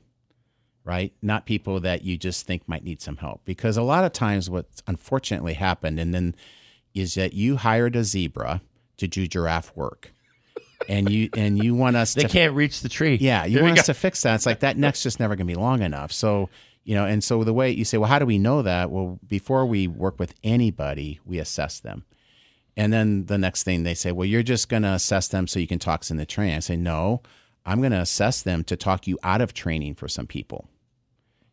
right? 0.90 1.12
Not 1.22 1.46
people 1.46 1.78
that 1.78 2.02
you 2.02 2.16
just 2.16 2.48
think 2.48 2.68
might 2.68 2.82
need 2.82 3.00
some 3.00 3.18
help. 3.18 3.42
Because 3.44 3.76
a 3.76 3.82
lot 3.82 4.02
of 4.02 4.12
times, 4.12 4.50
what's 4.50 4.82
unfortunately 4.88 5.54
happened, 5.54 6.00
and 6.00 6.12
then 6.12 6.34
is 6.94 7.14
that 7.14 7.32
you 7.32 7.58
hired 7.58 7.94
a 7.94 8.02
zebra 8.02 8.60
to 8.96 9.06
do 9.06 9.28
giraffe 9.28 9.70
work. 9.76 10.12
And 10.88 11.08
you 11.08 11.28
and 11.36 11.62
you 11.62 11.76
want 11.76 11.94
us 11.94 12.14
they 12.14 12.22
to 12.22 12.28
can't 12.28 12.54
reach 12.54 12.80
the 12.80 12.88
tree. 12.88 13.18
Yeah, 13.20 13.44
you 13.44 13.62
want 13.62 13.78
us 13.78 13.86
go. 13.86 13.92
to 13.92 13.94
fix 13.94 14.22
that. 14.22 14.34
It's 14.34 14.46
like 14.46 14.60
that 14.60 14.76
neck's 14.76 15.00
just 15.00 15.20
never 15.20 15.36
gonna 15.36 15.44
be 15.46 15.54
long 15.54 15.82
enough. 15.82 16.10
So 16.10 16.48
you 16.82 16.96
know, 16.96 17.04
and 17.04 17.22
so 17.22 17.44
the 17.44 17.52
way 17.52 17.70
you 17.70 17.84
say, 17.84 17.96
well, 17.96 18.08
how 18.08 18.18
do 18.18 18.26
we 18.26 18.38
know 18.38 18.62
that? 18.62 18.90
Well, 18.90 19.20
before 19.28 19.64
we 19.66 19.86
work 19.86 20.18
with 20.18 20.34
anybody, 20.42 21.20
we 21.24 21.38
assess 21.38 21.78
them. 21.78 22.04
And 22.76 22.92
then 22.92 23.26
the 23.26 23.38
next 23.38 23.62
thing 23.62 23.84
they 23.84 23.94
say, 23.94 24.10
well, 24.10 24.24
you're 24.26 24.42
just 24.42 24.68
going 24.68 24.82
to 24.82 24.94
assess 24.94 25.28
them 25.28 25.46
so 25.46 25.60
you 25.60 25.66
can 25.68 25.78
talk 25.78 26.10
in 26.10 26.16
the 26.16 26.26
training. 26.26 26.56
I 26.56 26.60
say, 26.60 26.76
no, 26.76 27.20
I'm 27.66 27.80
going 27.80 27.92
to 27.92 28.00
assess 28.00 28.42
them 28.42 28.64
to 28.64 28.76
talk 28.76 29.06
you 29.06 29.18
out 29.22 29.40
of 29.40 29.52
training 29.52 29.94
for 29.96 30.08
some 30.08 30.26
people. 30.26 30.66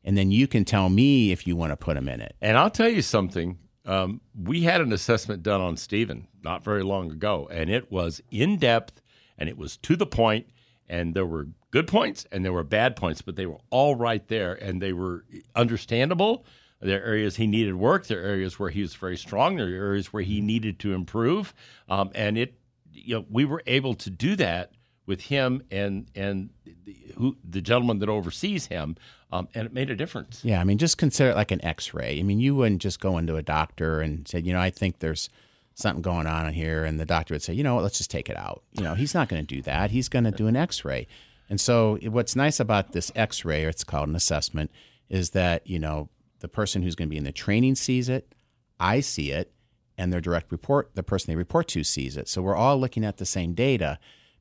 And 0.03 0.17
then 0.17 0.31
you 0.31 0.47
can 0.47 0.63
tell 0.63 0.89
me 0.89 1.31
if 1.31 1.45
you 1.45 1.55
want 1.55 1.71
to 1.71 1.77
put 1.77 1.95
them 1.95 2.07
in 2.07 2.21
it. 2.21 2.35
And 2.41 2.57
I'll 2.57 2.69
tell 2.69 2.89
you 2.89 3.01
something. 3.01 3.57
Um, 3.85 4.21
we 4.37 4.61
had 4.61 4.81
an 4.81 4.91
assessment 4.91 5.43
done 5.43 5.61
on 5.61 5.77
Stephen 5.77 6.27
not 6.43 6.63
very 6.63 6.83
long 6.83 7.11
ago, 7.11 7.47
and 7.51 7.69
it 7.69 7.91
was 7.91 8.21
in 8.31 8.57
depth 8.57 9.01
and 9.37 9.47
it 9.47 9.57
was 9.57 9.77
to 9.77 9.95
the 9.95 10.05
point, 10.05 10.47
and 10.89 11.13
there 11.13 11.25
were 11.25 11.47
good 11.71 11.87
points 11.87 12.25
and 12.31 12.43
there 12.43 12.53
were 12.53 12.63
bad 12.63 12.95
points, 12.95 13.21
but 13.21 13.35
they 13.35 13.45
were 13.45 13.59
all 13.69 13.95
right 13.95 14.27
there 14.27 14.53
and 14.53 14.81
they 14.81 14.93
were 14.93 15.25
understandable. 15.55 16.45
There 16.79 17.01
are 17.01 17.05
areas 17.05 17.35
he 17.35 17.47
needed 17.47 17.75
work. 17.75 18.07
There 18.07 18.21
are 18.21 18.27
areas 18.27 18.59
where 18.59 18.69
he 18.69 18.81
was 18.81 18.93
very 18.93 19.17
strong. 19.17 19.57
There 19.57 19.67
are 19.67 19.87
areas 19.87 20.13
where 20.13 20.23
he 20.23 20.41
needed 20.41 20.79
to 20.79 20.93
improve. 20.93 21.53
Um, 21.89 22.11
and 22.15 22.37
it, 22.37 22.59
you 22.91 23.15
know, 23.15 23.25
we 23.29 23.45
were 23.45 23.63
able 23.65 23.95
to 23.95 24.09
do 24.09 24.35
that 24.37 24.71
with 25.07 25.21
him 25.21 25.63
and 25.71 26.05
and 26.13 26.51
the, 26.85 26.95
who, 27.17 27.35
the 27.43 27.61
gentleman 27.61 27.97
that 27.99 28.09
oversees 28.09 28.67
him, 28.67 28.95
um, 29.31 29.47
and 29.55 29.65
it 29.65 29.73
made 29.73 29.89
a 29.89 29.95
difference. 29.95 30.41
Yeah, 30.43 30.61
I 30.61 30.63
mean, 30.63 30.77
just 30.77 30.99
consider 30.99 31.31
it 31.31 31.35
like 31.35 31.51
an 31.51 31.63
X-ray. 31.65 32.19
I 32.19 32.21
mean, 32.21 32.39
you 32.39 32.53
wouldn't 32.53 32.81
just 32.81 32.99
go 32.99 33.17
into 33.17 33.35
a 33.37 33.41
doctor 33.41 34.01
and 34.01 34.27
say, 34.27 34.39
you 34.39 34.53
know, 34.53 34.59
I 34.59 34.69
think 34.69 34.99
there's 34.99 35.29
something 35.73 36.01
going 36.01 36.27
on 36.27 36.53
here, 36.53 36.85
and 36.85 36.99
the 36.99 37.05
doctor 37.05 37.33
would 37.33 37.41
say, 37.41 37.53
you 37.53 37.63
know 37.63 37.75
what, 37.75 37.83
let's 37.83 37.97
just 37.97 38.11
take 38.11 38.29
it 38.29 38.37
out. 38.37 38.63
You 38.73 38.83
know, 38.83 38.93
he's 38.93 39.15
not 39.15 39.29
going 39.29 39.41
to 39.43 39.55
do 39.55 39.61
that. 39.63 39.91
He's 39.91 40.09
going 40.09 40.25
to 40.25 40.31
do 40.31 40.47
an 40.47 40.55
X-ray. 40.55 41.07
And 41.49 41.59
so, 41.59 41.97
what's 42.03 42.35
nice 42.35 42.59
about 42.59 42.91
this 42.91 43.11
X-ray, 43.15 43.65
or 43.65 43.69
it's 43.69 43.85
called 43.85 44.09
an 44.09 44.15
assessment, 44.15 44.69
is 45.09 45.31
that 45.31 45.65
you 45.65 45.79
know 45.79 46.09
the 46.39 46.49
person 46.49 46.83
who's 46.83 46.95
going 46.95 47.07
to 47.07 47.11
be 47.11 47.17
in 47.17 47.23
the 47.23 47.31
training 47.31 47.75
sees 47.75 48.09
it, 48.09 48.35
I 48.79 48.99
see 48.99 49.31
it, 49.31 49.53
and 49.97 50.11
their 50.11 50.21
direct 50.21 50.51
report, 50.51 50.91
the 50.93 51.03
person 51.03 51.31
they 51.31 51.37
report 51.37 51.69
to 51.69 51.83
sees 51.83 52.17
it. 52.17 52.27
So 52.27 52.41
we're 52.41 52.55
all 52.55 52.77
looking 52.77 53.05
at 53.05 53.17
the 53.17 53.25
same 53.25 53.53
data 53.53 53.97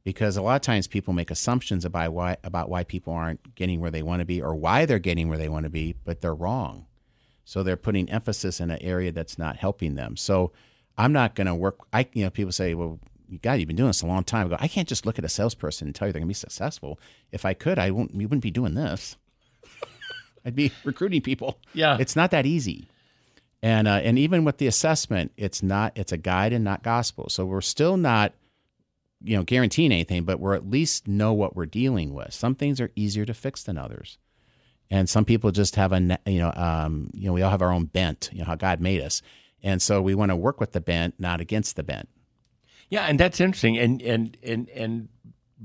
because 0.06 0.36
a 0.36 0.42
lot 0.42 0.54
of 0.54 0.62
times 0.62 0.86
people 0.86 1.12
make 1.12 1.32
assumptions 1.32 1.84
about 1.84 2.12
why 2.12 2.36
about 2.44 2.68
why 2.68 2.84
people 2.84 3.12
aren't 3.12 3.56
getting 3.56 3.80
where 3.80 3.90
they 3.90 4.04
want 4.04 4.20
to 4.20 4.24
be 4.24 4.40
or 4.40 4.54
why 4.54 4.86
they're 4.86 5.00
getting 5.00 5.28
where 5.28 5.36
they 5.36 5.48
want 5.48 5.64
to 5.64 5.68
be, 5.68 5.96
but 6.04 6.20
they're 6.20 6.32
wrong. 6.32 6.86
So 7.44 7.64
they're 7.64 7.76
putting 7.76 8.08
emphasis 8.08 8.60
in 8.60 8.70
an 8.70 8.80
area 8.80 9.10
that's 9.10 9.36
not 9.36 9.56
helping 9.56 9.96
them. 9.96 10.16
So 10.16 10.52
I'm 10.96 11.12
not 11.12 11.34
going 11.34 11.48
to 11.48 11.56
work. 11.56 11.78
I 11.92 12.06
you 12.12 12.22
know 12.22 12.30
people 12.30 12.52
say, 12.52 12.72
well, 12.74 13.00
God, 13.42 13.54
you've 13.54 13.66
been 13.66 13.74
doing 13.74 13.88
this 13.88 14.02
a 14.02 14.06
long 14.06 14.22
time. 14.22 14.46
I 14.46 14.50
go, 14.50 14.56
I 14.60 14.68
can't 14.68 14.86
just 14.86 15.06
look 15.06 15.18
at 15.18 15.24
a 15.24 15.28
salesperson 15.28 15.88
and 15.88 15.94
tell 15.94 16.06
you 16.06 16.12
they're 16.12 16.20
going 16.20 16.28
to 16.28 16.30
be 16.30 16.34
successful. 16.34 17.00
If 17.32 17.44
I 17.44 17.52
could, 17.52 17.76
I 17.76 17.90
wouldn't. 17.90 18.14
We 18.14 18.26
wouldn't 18.26 18.44
be 18.44 18.52
doing 18.52 18.74
this. 18.74 19.16
I'd 20.44 20.54
be 20.54 20.70
recruiting 20.84 21.20
people. 21.20 21.58
Yeah, 21.74 21.96
it's 21.98 22.14
not 22.14 22.30
that 22.30 22.46
easy. 22.46 22.86
And 23.60 23.88
uh, 23.88 24.02
and 24.04 24.20
even 24.20 24.44
with 24.44 24.58
the 24.58 24.68
assessment, 24.68 25.32
it's 25.36 25.64
not. 25.64 25.94
It's 25.96 26.12
a 26.12 26.16
guide 26.16 26.52
and 26.52 26.62
not 26.62 26.84
gospel. 26.84 27.28
So 27.28 27.44
we're 27.44 27.60
still 27.60 27.96
not 27.96 28.34
you 29.22 29.36
know 29.36 29.42
guaranteeing 29.42 29.92
anything, 29.92 30.24
but 30.24 30.40
we're 30.40 30.54
at 30.54 30.68
least 30.68 31.08
know 31.08 31.32
what 31.32 31.56
we're 31.56 31.66
dealing 31.66 32.14
with. 32.14 32.32
Some 32.32 32.54
things 32.54 32.80
are 32.80 32.90
easier 32.96 33.24
to 33.24 33.34
fix 33.34 33.62
than 33.62 33.78
others, 33.78 34.18
and 34.90 35.08
some 35.08 35.24
people 35.24 35.50
just 35.50 35.76
have 35.76 35.92
a 35.92 36.18
you 36.26 36.38
know 36.38 36.52
um, 36.54 37.10
you 37.14 37.26
know 37.26 37.32
we 37.32 37.42
all 37.42 37.50
have 37.50 37.62
our 37.62 37.72
own 37.72 37.86
bent. 37.86 38.30
You 38.32 38.40
know 38.40 38.44
how 38.44 38.56
God 38.56 38.80
made 38.80 39.00
us, 39.00 39.22
and 39.62 39.80
so 39.80 40.02
we 40.02 40.14
want 40.14 40.30
to 40.30 40.36
work 40.36 40.60
with 40.60 40.72
the 40.72 40.80
bent, 40.80 41.14
not 41.18 41.40
against 41.40 41.76
the 41.76 41.82
bent. 41.82 42.08
Yeah, 42.88 43.04
and 43.06 43.18
that's 43.18 43.40
interesting, 43.40 43.78
and 43.78 44.00
and 44.02 44.36
and 44.42 44.68
and 44.70 45.08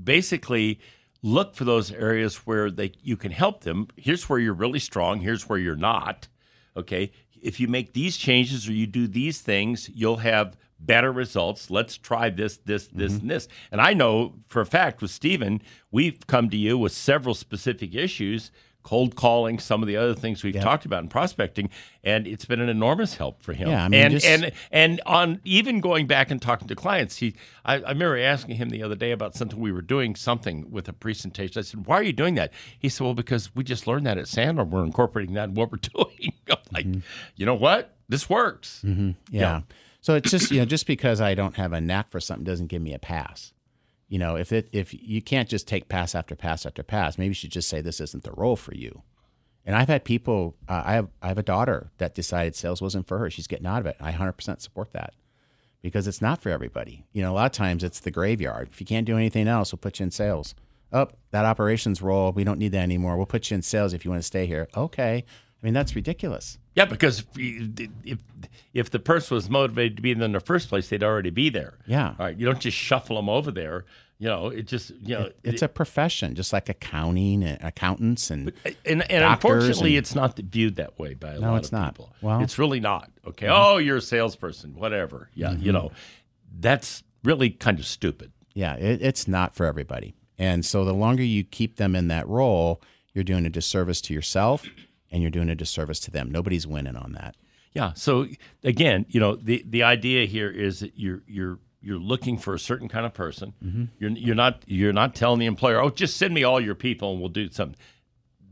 basically 0.01 0.79
look 1.21 1.55
for 1.55 1.65
those 1.65 1.91
areas 1.91 2.37
where 2.47 2.71
they 2.71 2.93
you 3.01 3.17
can 3.17 3.31
help 3.31 3.63
them. 3.63 3.87
Here's 3.95 4.27
where 4.27 4.39
you're 4.39 4.53
really 4.53 4.79
strong. 4.79 5.19
Here's 5.19 5.47
where 5.47 5.59
you're 5.59 5.75
not. 5.75 6.27
Okay, 6.75 7.11
if 7.41 7.59
you 7.59 7.67
make 7.67 7.93
these 7.93 8.17
changes 8.17 8.67
or 8.67 8.73
you 8.73 8.87
do 8.87 9.07
these 9.07 9.41
things, 9.41 9.89
you'll 9.93 10.17
have 10.17 10.55
better 10.86 11.12
results. 11.12 11.70
Let's 11.70 11.98
try 11.98 12.30
this, 12.30 12.58
this, 12.58 12.88
this, 12.88 13.13
mm-hmm. 13.13 13.22
and 13.22 13.32
this. 13.32 13.48
And 13.72 13.82
I 13.82 13.94
know 13.94 14.34
for 14.48 14.62
a 14.62 14.65
fact 14.65 15.02
with 15.02 15.12
Stephen, 15.12 15.62
we've 15.91 16.26
come 16.28 16.50
to 16.50 16.58
you 16.58 16.78
with 16.78 16.91
several 16.91 17.36
specific 17.36 17.96
issues, 17.96 18.52
cold 18.84 19.15
calling, 19.15 19.60
some 19.60 19.82
of 19.82 19.88
the 19.88 19.96
other 19.96 20.15
things 20.15 20.44
we've 20.44 20.60
talked 20.60 20.86
about 20.86 21.04
in 21.04 21.10
prospecting, 21.10 21.70
and 22.04 22.26
it's 22.26 22.46
been 22.46 22.60
an 22.60 22.70
enormous 22.70 23.15
help 23.15 23.41
for 23.41 23.54
him. 23.54 23.70
Yeah, 23.70 23.86
I 23.86 23.89
mean, 23.89 24.02
and 24.02 24.13
just... 24.13 24.26
and 24.26 24.52
and 24.72 25.02
on 25.06 25.39
even 25.44 25.82
going 25.82 26.08
back 26.08 26.32
and 26.32 26.41
talking 26.41 26.67
to 26.67 26.76
clients, 26.76 27.17
he 27.17 27.36
I, 27.63 27.76
I 27.76 27.89
remember 27.89 28.17
asking 28.17 28.56
him 28.56 28.70
the 28.70 28.82
other 28.82 28.96
day 28.96 29.12
about 29.12 29.36
something 29.36 29.60
we 29.60 29.72
were 29.72 29.84
doing 29.84 30.15
something 30.15 30.72
with 30.72 30.88
a 30.89 30.94
presentation. 30.94 31.60
I 31.60 31.62
said, 31.62 31.86
"Why 31.86 31.98
are 31.98 32.04
you 32.04 32.13
doing 32.13 32.36
that?" 32.36 32.52
He 32.80 32.89
said, 32.89 33.04
"Well, 33.04 33.13
because 33.13 33.54
we 33.56 33.63
just 33.63 33.86
learned 33.86 34.06
that 34.08 34.17
at 34.17 34.26
Sandler. 34.26 34.67
We're 34.67 34.84
incorporating 34.84 35.36
that 35.36 35.50
in 35.50 35.54
what 35.54 35.72
we're 35.72 35.78
doing." 35.94 36.34
I'm 36.50 36.58
like, 36.72 36.86
mm-hmm. 36.86 37.00
you 37.36 37.46
know 37.46 37.56
what? 37.56 37.96
This 38.10 38.30
works. 38.30 38.82
Mm-hmm. 38.84 39.12
Yeah. 39.30 39.41
yeah. 39.41 39.62
So 40.01 40.15
it's 40.15 40.31
just 40.31 40.51
you 40.51 40.59
know 40.59 40.65
just 40.65 40.87
because 40.87 41.21
I 41.21 41.35
don't 41.35 41.55
have 41.55 41.73
a 41.73 41.81
knack 41.81 42.09
for 42.09 42.19
something 42.19 42.43
doesn't 42.43 42.67
give 42.67 42.81
me 42.81 42.93
a 42.93 42.99
pass. 42.99 43.53
You 44.09 44.19
know, 44.19 44.35
if 44.35 44.51
it 44.51 44.67
if 44.71 44.93
you 44.93 45.21
can't 45.21 45.47
just 45.47 45.67
take 45.67 45.87
pass 45.87 46.15
after 46.15 46.35
pass 46.35 46.65
after 46.65 46.83
pass, 46.83 47.17
maybe 47.17 47.29
you 47.29 47.33
should 47.33 47.51
just 47.51 47.69
say 47.69 47.81
this 47.81 48.01
isn't 48.01 48.23
the 48.23 48.33
role 48.33 48.55
for 48.55 48.73
you. 48.75 49.03
And 49.65 49.75
I've 49.75 49.87
had 49.87 50.03
people. 50.03 50.55
Uh, 50.67 50.81
I 50.85 50.93
have 50.93 51.07
I 51.21 51.27
have 51.27 51.37
a 51.37 51.43
daughter 51.43 51.91
that 51.97 52.15
decided 52.15 52.55
sales 52.55 52.81
wasn't 52.81 53.07
for 53.07 53.19
her. 53.19 53.29
She's 53.29 53.47
getting 53.47 53.67
out 53.67 53.79
of 53.79 53.85
it. 53.85 53.95
I 54.01 54.11
100% 54.11 54.59
support 54.59 54.91
that 54.91 55.13
because 55.81 56.07
it's 56.07 56.21
not 56.21 56.41
for 56.41 56.49
everybody. 56.49 57.05
You 57.13 57.21
know, 57.21 57.31
a 57.31 57.35
lot 57.35 57.45
of 57.45 57.51
times 57.51 57.83
it's 57.83 57.99
the 57.99 58.11
graveyard. 58.11 58.69
If 58.71 58.79
you 58.79 58.85
can't 58.85 59.05
do 59.05 59.17
anything 59.17 59.47
else, 59.47 59.71
we'll 59.71 59.79
put 59.79 59.99
you 59.99 60.05
in 60.05 60.11
sales. 60.11 60.55
Oh, 60.91 61.07
that 61.31 61.45
operations 61.45 62.01
role, 62.01 62.31
we 62.31 62.43
don't 62.43 62.59
need 62.59 62.73
that 62.73 62.83
anymore. 62.83 63.15
We'll 63.15 63.25
put 63.25 63.49
you 63.49 63.55
in 63.55 63.61
sales 63.61 63.93
if 63.93 64.03
you 64.03 64.11
want 64.11 64.21
to 64.21 64.27
stay 64.27 64.45
here. 64.45 64.67
Okay. 64.75 65.23
I 65.23 65.65
mean, 65.65 65.73
that's 65.73 65.95
ridiculous. 65.95 66.57
Yeah, 66.73 66.86
because 66.86 67.25
if 67.36 68.19
if 68.73 68.89
the 68.89 68.99
person 68.99 69.36
was 69.36 69.49
motivated 69.49 69.97
to 69.97 70.01
be 70.01 70.13
there 70.13 70.25
in 70.25 70.31
the 70.31 70.39
first 70.39 70.69
place, 70.69 70.89
they'd 70.89 71.03
already 71.03 71.29
be 71.29 71.49
there. 71.49 71.77
Yeah. 71.86 72.10
All 72.10 72.25
right. 72.25 72.38
You 72.38 72.45
don't 72.45 72.60
just 72.60 72.77
shuffle 72.77 73.17
them 73.17 73.27
over 73.27 73.51
there. 73.51 73.86
You 74.19 74.27
know, 74.27 74.47
it 74.47 74.67
just 74.67 74.91
you 75.01 75.15
know, 75.15 75.25
it, 75.25 75.39
it's 75.43 75.62
it, 75.62 75.65
a 75.65 75.69
profession, 75.69 76.36
just 76.36 76.53
like 76.53 76.69
accounting 76.69 77.43
and 77.43 77.62
accountants 77.62 78.29
and 78.29 78.53
but, 78.63 78.75
and, 78.86 79.10
and 79.12 79.23
unfortunately, 79.23 79.97
and, 79.97 79.97
it's 79.97 80.15
not 80.15 80.38
viewed 80.38 80.75
that 80.75 80.97
way 80.99 81.15
by 81.15 81.31
a 81.31 81.39
no, 81.39 81.51
lot 81.51 81.57
it's 81.57 81.69
of 81.69 81.73
not. 81.73 81.95
people. 81.95 82.13
Well, 82.21 82.41
it's 82.41 82.60
really 82.60 82.79
not. 82.79 83.10
Okay. 83.27 83.47
Mm-hmm. 83.47 83.55
Oh, 83.55 83.77
you're 83.77 83.97
a 83.97 84.01
salesperson, 84.01 84.75
whatever. 84.75 85.29
Yeah. 85.34 85.49
Mm-hmm. 85.49 85.65
You 85.65 85.71
know, 85.71 85.91
that's 86.60 87.03
really 87.23 87.49
kind 87.49 87.79
of 87.79 87.86
stupid. 87.86 88.31
Yeah, 88.53 88.75
it, 88.75 89.01
it's 89.01 89.27
not 89.27 89.55
for 89.55 89.65
everybody. 89.65 90.13
And 90.38 90.63
so 90.65 90.86
the 90.86 90.93
longer 90.93 91.23
you 91.23 91.43
keep 91.43 91.77
them 91.77 91.95
in 91.95 92.07
that 92.10 92.27
role, 92.27 92.81
you're 93.13 93.23
doing 93.23 93.45
a 93.45 93.49
disservice 93.49 94.01
to 94.01 94.13
yourself 94.13 94.65
and 95.12 95.21
you're 95.21 95.32
doing 95.32 95.50
a 95.50 95.56
disservice 95.56 96.00
to 96.02 96.12
them. 96.12 96.32
Nobody's 96.32 96.65
winning 96.65 96.95
on 96.95 97.13
that. 97.13 97.36
Yeah. 97.74 97.93
So 97.93 98.28
again, 98.63 99.06
you 99.10 99.19
know, 99.19 99.36
the 99.36 99.63
the 99.67 99.84
idea 99.84 100.26
here 100.26 100.50
is 100.50 100.82
that 100.82 100.93
you're 100.95 101.21
you're 101.28 101.60
you're 101.82 102.00
looking 102.00 102.38
for 102.38 102.54
a 102.54 102.60
certain 102.60 102.88
kind 102.88 103.06
of 103.06 103.13
person. 103.13 103.54
Mm-hmm. 103.63 103.86
You're 104.00 104.12
you're 104.12 104.36
not 104.36 104.63
you're 104.67 104.93
not 104.93 105.15
telling 105.15 105.39
the 105.39 105.45
employer, 105.45 105.82
"Oh, 105.82 105.89
just 105.89 106.17
send 106.17 106.34
me 106.34 106.43
all 106.43 106.60
your 106.60 106.76
people 106.76 107.12
and 107.12 107.19
we'll 107.19 107.30
do 107.30 107.50
something." 107.50 107.78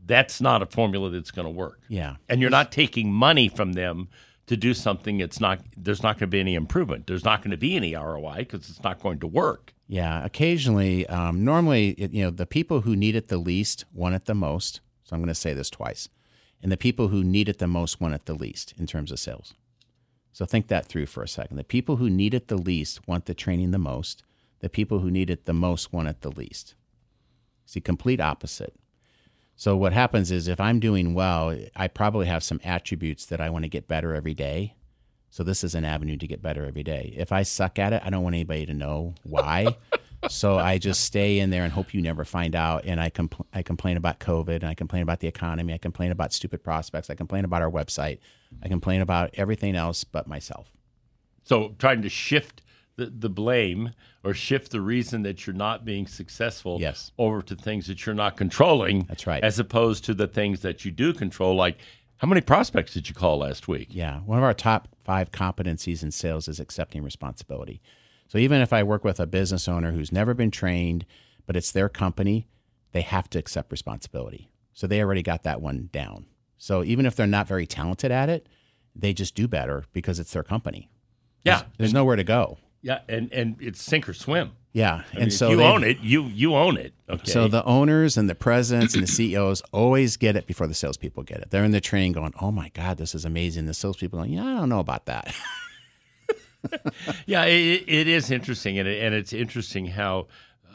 That's 0.04 0.40
not 0.40 0.62
a 0.62 0.66
formula 0.66 1.10
that's 1.10 1.30
going 1.30 1.46
to 1.46 1.52
work. 1.52 1.80
Yeah. 1.88 2.16
And 2.28 2.40
you're 2.40 2.50
not 2.50 2.72
taking 2.72 3.12
money 3.12 3.48
from 3.48 3.74
them 3.74 4.08
to 4.50 4.56
do 4.56 4.74
something 4.74 5.20
it's 5.20 5.38
not 5.38 5.60
there's 5.76 6.02
not 6.02 6.16
going 6.16 6.26
to 6.26 6.26
be 6.26 6.40
any 6.40 6.56
improvement 6.56 7.06
there's 7.06 7.24
not 7.24 7.40
going 7.40 7.52
to 7.52 7.56
be 7.56 7.76
any 7.76 7.94
roi 7.94 8.38
because 8.38 8.68
it's 8.68 8.82
not 8.82 8.98
going 8.98 9.16
to 9.16 9.26
work 9.28 9.72
yeah 9.86 10.24
occasionally 10.24 11.06
um, 11.06 11.44
normally 11.44 11.90
it, 11.90 12.12
you 12.12 12.24
know 12.24 12.30
the 12.30 12.46
people 12.46 12.80
who 12.80 12.96
need 12.96 13.14
it 13.14 13.28
the 13.28 13.38
least 13.38 13.84
want 13.94 14.12
it 14.12 14.24
the 14.24 14.34
most 14.34 14.80
so 15.04 15.14
i'm 15.14 15.20
going 15.20 15.28
to 15.28 15.36
say 15.36 15.54
this 15.54 15.70
twice 15.70 16.08
and 16.62 16.70
the 16.70 16.76
people 16.76 17.08
who 17.08 17.24
need 17.24 17.48
it 17.48 17.58
the 17.58 17.66
most 17.66 18.00
want 18.00 18.14
it 18.14 18.26
the 18.26 18.34
least 18.34 18.74
in 18.78 18.86
terms 18.86 19.10
of 19.10 19.18
sales. 19.18 19.54
So 20.32 20.44
think 20.44 20.68
that 20.68 20.86
through 20.86 21.06
for 21.06 21.22
a 21.22 21.28
second. 21.28 21.56
The 21.56 21.64
people 21.64 21.96
who 21.96 22.08
need 22.08 22.34
it 22.34 22.48
the 22.48 22.56
least 22.56 23.06
want 23.08 23.26
the 23.26 23.34
training 23.34 23.70
the 23.70 23.78
most. 23.78 24.22
The 24.60 24.68
people 24.68 25.00
who 25.00 25.10
need 25.10 25.30
it 25.30 25.46
the 25.46 25.52
most 25.52 25.92
want 25.92 26.08
it 26.08 26.20
the 26.20 26.30
least. 26.30 26.74
It's 27.64 27.72
See, 27.72 27.80
complete 27.80 28.20
opposite. 28.20 28.74
So 29.56 29.76
what 29.76 29.92
happens 29.92 30.30
is 30.30 30.48
if 30.48 30.60
I'm 30.60 30.80
doing 30.80 31.14
well, 31.14 31.56
I 31.76 31.88
probably 31.88 32.26
have 32.26 32.42
some 32.42 32.60
attributes 32.64 33.26
that 33.26 33.40
I 33.40 33.50
want 33.50 33.64
to 33.64 33.68
get 33.68 33.88
better 33.88 34.14
every 34.14 34.34
day. 34.34 34.74
So 35.30 35.44
this 35.44 35.62
is 35.62 35.74
an 35.74 35.84
avenue 35.84 36.16
to 36.16 36.26
get 36.26 36.42
better 36.42 36.64
every 36.64 36.82
day. 36.82 37.14
If 37.16 37.30
I 37.30 37.42
suck 37.42 37.78
at 37.78 37.92
it, 37.92 38.02
I 38.04 38.10
don't 38.10 38.22
want 38.22 38.34
anybody 38.34 38.66
to 38.66 38.74
know 38.74 39.14
why. 39.22 39.76
so 40.28 40.58
I 40.58 40.78
just 40.78 41.02
stay 41.02 41.38
in 41.38 41.50
there 41.50 41.64
and 41.64 41.72
hope 41.72 41.94
you 41.94 42.02
never 42.02 42.24
find 42.24 42.54
out. 42.54 42.84
And 42.84 43.00
I 43.00 43.10
compl- 43.10 43.46
I 43.52 43.62
complain 43.62 43.96
about 43.96 44.20
COVID, 44.20 44.56
and 44.56 44.66
I 44.66 44.74
complain 44.74 45.02
about 45.02 45.20
the 45.20 45.28
economy, 45.28 45.72
I 45.72 45.78
complain 45.78 46.10
about 46.10 46.32
stupid 46.32 46.62
prospects, 46.62 47.10
I 47.10 47.14
complain 47.14 47.44
about 47.44 47.62
our 47.62 47.70
website, 47.70 48.18
I 48.62 48.68
complain 48.68 49.00
about 49.00 49.30
everything 49.34 49.76
else 49.76 50.04
but 50.04 50.26
myself. 50.26 50.72
So 51.42 51.74
trying 51.78 52.02
to 52.02 52.08
shift 52.08 52.62
the, 52.96 53.06
the 53.06 53.30
blame 53.30 53.92
or 54.22 54.34
shift 54.34 54.70
the 54.70 54.80
reason 54.80 55.22
that 55.22 55.46
you're 55.46 55.56
not 55.56 55.84
being 55.84 56.06
successful 56.06 56.78
yes. 56.80 57.12
over 57.18 57.40
to 57.42 57.56
things 57.56 57.86
that 57.86 58.04
you're 58.04 58.14
not 58.14 58.36
controlling. 58.36 59.04
That's 59.04 59.26
right. 59.26 59.42
As 59.42 59.58
opposed 59.58 60.04
to 60.04 60.14
the 60.14 60.28
things 60.28 60.60
that 60.60 60.84
you 60.84 60.90
do 60.90 61.14
control, 61.14 61.56
like 61.56 61.78
how 62.18 62.28
many 62.28 62.42
prospects 62.42 62.92
did 62.92 63.08
you 63.08 63.14
call 63.14 63.38
last 63.38 63.66
week? 63.66 63.88
Yeah, 63.90 64.18
one 64.20 64.36
of 64.36 64.44
our 64.44 64.52
top 64.52 64.88
five 65.02 65.30
competencies 65.30 66.02
in 66.02 66.10
sales 66.10 66.48
is 66.48 66.60
accepting 66.60 67.02
responsibility. 67.02 67.80
So 68.30 68.38
even 68.38 68.60
if 68.60 68.72
I 68.72 68.84
work 68.84 69.02
with 69.02 69.18
a 69.18 69.26
business 69.26 69.66
owner 69.66 69.90
who's 69.90 70.12
never 70.12 70.34
been 70.34 70.52
trained, 70.52 71.04
but 71.46 71.56
it's 71.56 71.72
their 71.72 71.88
company, 71.88 72.46
they 72.92 73.00
have 73.00 73.28
to 73.30 73.40
accept 73.40 73.72
responsibility. 73.72 74.52
So 74.72 74.86
they 74.86 75.02
already 75.02 75.24
got 75.24 75.42
that 75.42 75.60
one 75.60 75.90
down. 75.92 76.26
So 76.56 76.84
even 76.84 77.06
if 77.06 77.16
they're 77.16 77.26
not 77.26 77.48
very 77.48 77.66
talented 77.66 78.12
at 78.12 78.28
it, 78.28 78.48
they 78.94 79.12
just 79.12 79.34
do 79.34 79.48
better 79.48 79.84
because 79.92 80.20
it's 80.20 80.32
their 80.32 80.44
company. 80.44 80.92
Yeah. 81.42 81.56
There's, 81.56 81.70
there's 81.78 81.92
nowhere 81.92 82.14
to 82.14 82.22
go. 82.22 82.58
Yeah, 82.82 83.00
and 83.08 83.32
and 83.32 83.56
it's 83.60 83.82
sink 83.82 84.08
or 84.08 84.14
swim. 84.14 84.52
Yeah, 84.72 85.02
I 85.12 85.14
and 85.14 85.20
mean, 85.22 85.30
so 85.30 85.50
if 85.50 85.58
you 85.58 85.62
own 85.64 85.84
it, 85.84 85.98
you 85.98 86.22
you 86.24 86.54
own 86.54 86.78
it. 86.78 86.94
Okay. 87.10 87.30
So 87.30 87.46
the 87.46 87.62
owners 87.64 88.16
and 88.16 88.30
the 88.30 88.34
presidents 88.34 88.94
and 88.94 89.02
the 89.02 89.06
CEOs 89.08 89.60
always 89.72 90.16
get 90.16 90.34
it 90.36 90.46
before 90.46 90.66
the 90.66 90.72
salespeople 90.72 91.24
get 91.24 91.40
it. 91.40 91.50
They're 91.50 91.64
in 91.64 91.72
the 91.72 91.80
training 91.82 92.12
going, 92.12 92.32
"Oh 92.40 92.50
my 92.50 92.70
God, 92.70 92.96
this 92.96 93.14
is 93.14 93.26
amazing." 93.26 93.66
The 93.66 93.74
salespeople 93.74 94.20
going, 94.20 94.32
"Yeah, 94.32 94.46
I 94.46 94.54
don't 94.54 94.70
know 94.70 94.78
about 94.78 95.06
that." 95.06 95.34
Yeah, 97.26 97.44
it, 97.44 97.84
it 97.86 98.08
is 98.08 98.30
interesting, 98.30 98.78
and, 98.78 98.88
it, 98.88 99.02
and 99.02 99.14
it's 99.14 99.32
interesting 99.32 99.86
how 99.86 100.26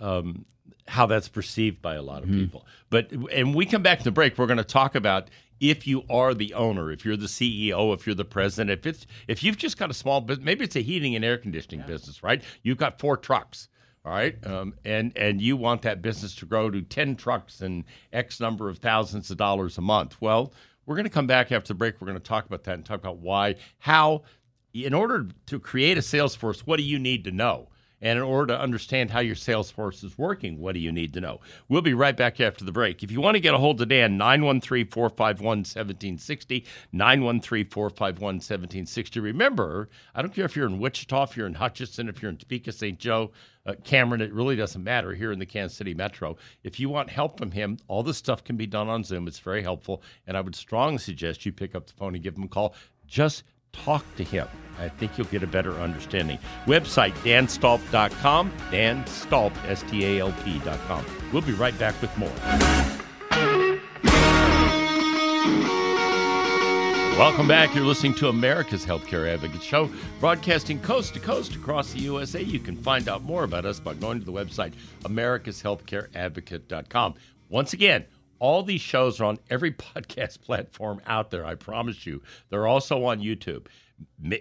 um, 0.01 0.45
how 0.87 1.05
that's 1.05 1.27
perceived 1.27 1.81
by 1.81 1.95
a 1.95 2.01
lot 2.01 2.23
of 2.23 2.29
people. 2.29 2.65
But 2.89 3.11
and 3.11 3.55
we 3.55 3.65
come 3.65 3.81
back 3.81 3.99
to 3.99 4.03
the 4.03 4.11
break, 4.11 4.37
we're 4.37 4.47
going 4.47 4.57
to 4.57 4.63
talk 4.63 4.95
about 4.95 5.29
if 5.59 5.87
you 5.87 6.03
are 6.09 6.33
the 6.33 6.53
owner, 6.53 6.91
if 6.91 7.05
you're 7.05 7.17
the 7.17 7.27
CEO, 7.27 7.93
if 7.93 8.05
you're 8.05 8.15
the 8.15 8.25
president, 8.25 8.71
if 8.71 8.85
it's 8.85 9.07
if 9.27 9.43
you've 9.43 9.57
just 9.57 9.77
got 9.77 9.89
a 9.89 9.93
small 9.93 10.21
business, 10.21 10.45
maybe 10.45 10.65
it's 10.65 10.75
a 10.75 10.81
heating 10.81 11.15
and 11.15 11.23
air 11.23 11.37
conditioning 11.37 11.85
business, 11.87 12.23
right? 12.23 12.43
You've 12.61 12.77
got 12.77 12.99
four 12.99 13.17
trucks. 13.17 13.69
All 14.03 14.11
right, 14.11 14.35
um, 14.45 14.75
and 14.85 15.11
and 15.15 15.41
you 15.41 15.57
want 15.57 15.81
that 15.81 16.03
business 16.03 16.35
to 16.35 16.45
grow 16.45 16.69
to 16.69 16.81
ten 16.83 17.15
trucks 17.15 17.61
and 17.61 17.85
X 18.13 18.39
number 18.39 18.69
of 18.69 18.77
thousands 18.77 19.31
of 19.31 19.37
dollars 19.37 19.79
a 19.79 19.81
month. 19.81 20.21
Well, 20.21 20.53
we're 20.85 20.95
going 20.95 21.05
to 21.05 21.09
come 21.09 21.25
back 21.25 21.51
after 21.51 21.69
the 21.69 21.73
break. 21.73 21.99
We're 21.99 22.05
going 22.05 22.19
to 22.19 22.23
talk 22.23 22.45
about 22.45 22.63
that 22.65 22.75
and 22.75 22.85
talk 22.85 22.99
about 22.99 23.17
why, 23.17 23.55
how, 23.79 24.21
in 24.83 24.93
order 24.93 25.27
to 25.45 25.59
create 25.59 25.97
a 25.97 26.01
sales 26.01 26.35
force, 26.35 26.67
what 26.67 26.77
do 26.77 26.83
you 26.83 26.99
need 26.99 27.23
to 27.23 27.31
know? 27.31 27.69
And 28.01 28.17
in 28.17 28.23
order 28.23 28.53
to 28.53 28.59
understand 28.59 29.09
how 29.09 29.21
your 29.21 29.35
sales 29.35 29.71
force 29.71 30.03
is 30.03 30.17
working, 30.17 30.59
what 30.59 30.73
do 30.73 30.79
you 30.79 30.91
need 30.91 31.13
to 31.13 31.21
know? 31.21 31.39
We'll 31.69 31.81
be 31.81 31.93
right 31.93 32.15
back 32.15 32.41
after 32.41 32.65
the 32.65 32.73
break. 32.73 33.01
If 33.01 33.09
you 33.09 33.21
want 33.21 33.35
to 33.35 33.39
get 33.39 33.53
a 33.53 33.57
hold 33.57 33.79
of 33.81 33.87
Dan, 33.87 34.17
913 34.17 34.87
451 34.87 35.59
1760, 35.59 36.65
913 36.91 37.69
451 37.69 38.35
1760. 38.35 39.19
Remember, 39.21 39.89
I 40.13 40.21
don't 40.21 40.35
care 40.35 40.45
if 40.45 40.57
you're 40.57 40.67
in 40.67 40.79
Wichita, 40.79 41.23
if 41.23 41.37
you're 41.37 41.47
in 41.47 41.53
Hutchinson, 41.53 42.09
if 42.09 42.21
you're 42.21 42.29
in 42.31 42.37
Topeka, 42.37 42.73
St. 42.73 42.99
Joe, 42.99 43.31
uh, 43.65 43.73
Cameron, 43.85 44.21
it 44.21 44.33
really 44.33 44.57
doesn't 44.57 44.83
matter 44.83 45.13
here 45.13 45.31
in 45.31 45.39
the 45.39 45.45
Kansas 45.45 45.77
City 45.77 45.93
metro. 45.93 46.35
If 46.63 46.79
you 46.79 46.89
want 46.89 47.09
help 47.09 47.39
from 47.39 47.51
him, 47.51 47.77
all 47.87 48.03
this 48.03 48.17
stuff 48.17 48.43
can 48.43 48.57
be 48.57 48.67
done 48.67 48.89
on 48.89 49.05
Zoom. 49.05 49.27
It's 49.27 49.39
very 49.39 49.63
helpful. 49.63 50.03
And 50.27 50.35
I 50.35 50.41
would 50.41 50.55
strongly 50.55 50.99
suggest 50.99 51.45
you 51.45 51.53
pick 51.53 51.73
up 51.73 51.87
the 51.87 51.93
phone 51.93 52.13
and 52.13 52.23
give 52.23 52.35
him 52.35 52.43
a 52.43 52.49
call. 52.49 52.75
Just 53.07 53.43
talk 53.83 54.03
to 54.15 54.23
him. 54.23 54.47
I 54.79 54.89
think 54.89 55.17
you'll 55.17 55.27
get 55.27 55.43
a 55.43 55.47
better 55.47 55.73
understanding. 55.73 56.39
Website 56.65 57.13
danstalp.com, 57.23 58.51
danstalp, 58.71 59.53
S-T-A-L-P.com. 59.67 61.05
We'll 61.31 61.41
be 61.41 61.53
right 61.53 61.77
back 61.79 61.99
with 62.01 62.15
more. 62.17 62.31
Welcome 67.17 67.47
back. 67.47 67.73
You're 67.73 67.85
listening 67.85 68.15
to 68.15 68.27
America's 68.27 68.85
Healthcare 68.85 69.33
Advocate 69.33 69.63
Show, 69.63 69.89
broadcasting 70.19 70.81
coast 70.81 71.13
to 71.13 71.21
coast 71.21 71.55
across 71.55 71.93
the 71.93 71.99
USA. 71.99 72.41
You 72.41 72.59
can 72.59 72.75
find 72.75 73.07
out 73.07 73.23
more 73.23 73.45
about 73.45 73.65
us 73.65 73.79
by 73.79 73.93
going 73.93 74.19
to 74.19 74.25
the 74.25 74.33
website 74.33 74.73
americashealthcareadvocate.com. 75.03 77.13
Once 77.47 77.71
again, 77.71 78.03
all 78.39 78.63
these 78.63 78.81
shows 78.81 79.19
are 79.19 79.25
on 79.25 79.37
every 79.49 79.71
podcast 79.71 80.41
platform 80.41 81.01
out 81.05 81.31
there. 81.31 81.45
I 81.45 81.55
promise 81.55 82.05
you. 82.05 82.21
They're 82.49 82.67
also 82.67 83.03
on 83.05 83.19
YouTube. 83.19 83.67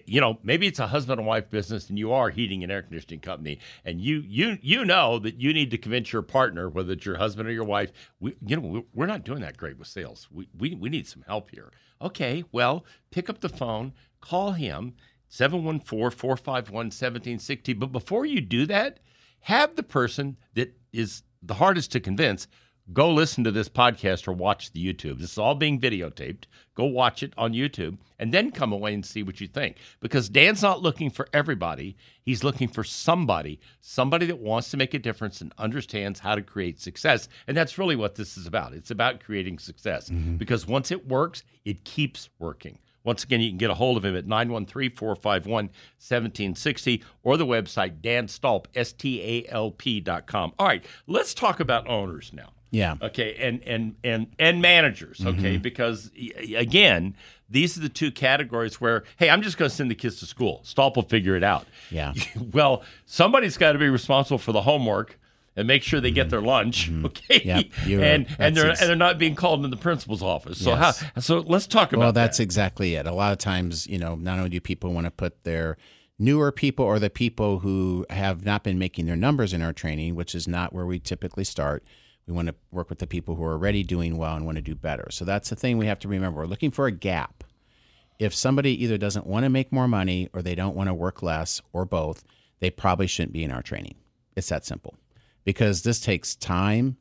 You 0.04 0.20
know, 0.20 0.40
maybe 0.42 0.66
it's 0.66 0.80
a 0.80 0.87
husband 0.88 1.20
and 1.20 1.28
wife 1.28 1.48
business, 1.48 1.88
and 1.88 1.96
you 1.96 2.11
are 2.12 2.28
heating 2.28 2.64
and 2.64 2.72
air 2.72 2.83
conditioning 2.83 3.20
company, 3.20 3.61
and 3.85 4.00
you 4.00 4.24
you 4.26 4.59
you 4.61 4.85
know 4.85 5.20
that 5.20 5.40
you 5.40 5.52
need 5.52 5.70
to 5.70 5.78
convince 5.78 6.12
your 6.12 6.22
partner, 6.22 6.68
whether 6.68 6.94
it's 6.94 7.07
your 7.07 7.18
husband 7.18 7.48
or 7.48 7.52
your 7.52 7.62
wife. 7.64 7.92
We, 8.18 8.35
you 8.44 8.57
know, 8.57 8.62
we- 8.62 8.85
we're 8.92 9.07
not 9.07 9.22
doing 9.22 9.42
that 9.42 9.57
great 9.57 9.78
with 9.78 9.87
sales. 9.87 10.26
We 10.33 10.48
we, 10.59 10.74
we 10.74 10.88
need 10.88 11.07
some 11.07 11.22
help 11.28 11.52
here. 11.52 11.70
Okay, 12.02 12.42
well, 12.50 12.85
pick 13.12 13.30
up 13.30 13.40
the 13.40 13.48
phone, 13.48 13.92
call 14.20 14.50
him 14.52 14.94
714-451-1760. 15.30 17.78
But 17.78 17.92
before 17.92 18.26
you 18.26 18.40
do 18.40 18.66
that, 18.66 19.00
have 19.40 19.76
the 19.76 19.83
person 19.83 20.37
that 20.54 20.74
is 20.92 21.22
the 21.42 21.54
hardest 21.54 21.92
to 21.92 22.00
convince 22.00 22.46
go 22.92 23.10
listen 23.10 23.44
to 23.44 23.50
this 23.50 23.68
podcast 23.68 24.28
or 24.28 24.32
watch 24.32 24.72
the 24.72 24.84
YouTube. 24.84 25.18
This 25.18 25.32
is 25.32 25.38
all 25.38 25.54
being 25.54 25.80
videotaped. 25.80 26.44
Go 26.74 26.84
watch 26.84 27.22
it 27.22 27.32
on 27.38 27.52
YouTube 27.52 27.98
and 28.18 28.32
then 28.32 28.50
come 28.50 28.72
away 28.72 28.94
and 28.94 29.04
see 29.04 29.22
what 29.22 29.40
you 29.40 29.46
think. 29.46 29.76
Because 30.00 30.28
Dan's 30.28 30.62
not 30.62 30.82
looking 30.82 31.10
for 31.10 31.28
everybody, 31.32 31.96
he's 32.22 32.44
looking 32.44 32.68
for 32.68 32.84
somebody, 32.84 33.60
somebody 33.80 34.26
that 34.26 34.38
wants 34.38 34.70
to 34.70 34.76
make 34.76 34.94
a 34.94 34.98
difference 34.98 35.40
and 35.40 35.52
understands 35.58 36.20
how 36.20 36.34
to 36.34 36.42
create 36.42 36.80
success. 36.80 37.28
And 37.46 37.56
that's 37.56 37.78
really 37.78 37.96
what 37.96 38.16
this 38.16 38.36
is 38.36 38.46
about. 38.46 38.74
It's 38.74 38.90
about 38.90 39.20
creating 39.20 39.58
success 39.58 40.10
mm-hmm. 40.10 40.36
because 40.36 40.66
once 40.66 40.90
it 40.90 41.08
works, 41.08 41.42
it 41.64 41.84
keeps 41.84 42.28
working. 42.38 42.78
Once 43.04 43.22
again, 43.22 43.40
you 43.40 43.50
can 43.50 43.58
get 43.58 43.70
a 43.70 43.74
hold 43.74 43.98
of 43.98 44.04
him 44.04 44.16
at 44.16 44.26
913 44.26 44.96
451 44.96 45.66
1760 45.66 47.04
or 47.22 47.36
the 47.36 47.44
website 47.44 48.00
danstalp, 48.00 48.64
S 48.74 48.92
T 48.92 49.20
A 49.22 49.52
L 49.52 49.70
P.com. 49.70 50.52
All 50.58 50.66
right, 50.66 50.84
let's 51.06 51.34
talk 51.34 51.60
about 51.60 51.86
owners 51.86 52.32
now. 52.32 52.53
Yeah. 52.74 52.96
Okay, 53.00 53.37
and 53.37 53.62
and 53.62 53.94
and 54.02 54.26
and 54.38 54.60
managers. 54.60 55.24
Okay, 55.24 55.54
mm-hmm. 55.54 55.62
because 55.62 56.10
again, 56.56 57.14
these 57.48 57.78
are 57.78 57.80
the 57.80 57.88
two 57.88 58.10
categories 58.10 58.80
where, 58.80 59.04
hey, 59.16 59.30
I'm 59.30 59.42
just 59.42 59.58
going 59.58 59.70
to 59.70 59.74
send 59.74 59.90
the 59.90 59.94
kids 59.94 60.18
to 60.20 60.26
school. 60.26 60.60
Stalp 60.64 60.96
will 60.96 61.04
figure 61.04 61.37
it 61.37 61.44
out. 61.44 61.66
Yeah. 61.90 62.14
well, 62.52 62.82
somebody's 63.06 63.56
got 63.56 63.72
to 63.72 63.78
be 63.78 63.88
responsible 63.88 64.38
for 64.38 64.50
the 64.50 64.62
homework 64.62 65.20
and 65.54 65.68
make 65.68 65.84
sure 65.84 66.00
they 66.00 66.10
get 66.10 66.22
mm-hmm. 66.22 66.30
their 66.30 66.40
lunch. 66.40 66.90
Mm-hmm. 66.90 67.04
Okay. 67.14 67.42
Yep, 67.44 67.66
and 68.02 68.28
right. 68.28 68.37
and 68.40 68.56
they're 68.56 68.70
ex- 68.70 68.80
and 68.80 68.88
they're 68.88 68.96
not 68.96 69.18
being 69.18 69.37
called 69.37 69.64
in 69.64 69.70
the 69.70 69.76
principal's 69.76 70.22
office. 70.22 70.58
So 70.58 70.70
Yes. 70.70 71.00
how? 71.00 71.20
So 71.20 71.38
let's 71.38 71.68
talk 71.68 71.92
about 71.92 72.02
Well, 72.02 72.12
that's 72.12 72.38
that. 72.38 72.42
exactly 72.42 72.96
it. 72.96 73.06
A 73.06 73.12
lot 73.12 73.30
of 73.30 73.38
times, 73.38 73.87
you 73.87 73.98
know, 73.98 74.16
not 74.16 74.38
only 74.38 74.50
do 74.50 74.60
people 74.60 74.92
want 74.92 75.06
to 75.06 75.12
put 75.12 75.44
their 75.44 75.76
newer 76.18 76.50
people 76.50 76.84
or 76.84 76.98
the 76.98 77.10
people 77.10 77.60
who 77.60 78.04
have 78.10 78.44
not 78.44 78.64
been 78.64 78.78
making 78.78 79.06
their 79.06 79.16
numbers 79.16 79.52
in 79.52 79.62
our 79.62 79.72
training, 79.72 80.16
which 80.16 80.34
is 80.34 80.48
not 80.48 80.72
where 80.72 80.87
we 80.87 80.98
typically 80.98 81.44
start. 81.44 81.84
We 82.26 82.32
want 82.32 82.48
to 82.48 82.54
work 82.70 82.88
with 82.88 82.98
the 82.98 83.06
people 83.06 83.34
who 83.34 83.44
are 83.44 83.52
already 83.52 83.82
doing 83.82 84.16
well 84.16 84.34
and 84.34 84.46
want 84.46 84.56
to 84.56 84.62
do 84.62 84.74
better. 84.74 85.08
So 85.10 85.24
that's 85.24 85.50
the 85.50 85.56
thing 85.56 85.76
we 85.76 85.87
have 85.87 85.98
to 86.00 86.08
remember. 86.08 86.40
We're 86.40 86.46
looking 86.46 86.70
for 86.70 86.87
a 86.87 86.92
gap. 86.92 87.44
If 88.18 88.34
somebody 88.34 88.82
either 88.82 88.96
doesn't 88.96 89.26
want 89.26 89.44
to 89.44 89.50
make 89.50 89.72
more 89.72 89.88
money 89.88 90.28
or 90.32 90.40
they 90.40 90.54
don't 90.54 90.76
want 90.76 90.88
to 90.88 90.94
work 90.94 91.22
less 91.22 91.60
or 91.72 91.84
both, 91.84 92.24
they 92.60 92.70
probably 92.70 93.06
shouldn't 93.06 93.32
be 93.32 93.44
in 93.44 93.50
our 93.50 93.62
training. 93.62 93.96
It's 94.37 94.48
that 94.48 94.64
simple. 94.64 94.94
Because 95.44 95.82
this 95.82 96.00
takes 96.00 96.34
time, 96.34 96.96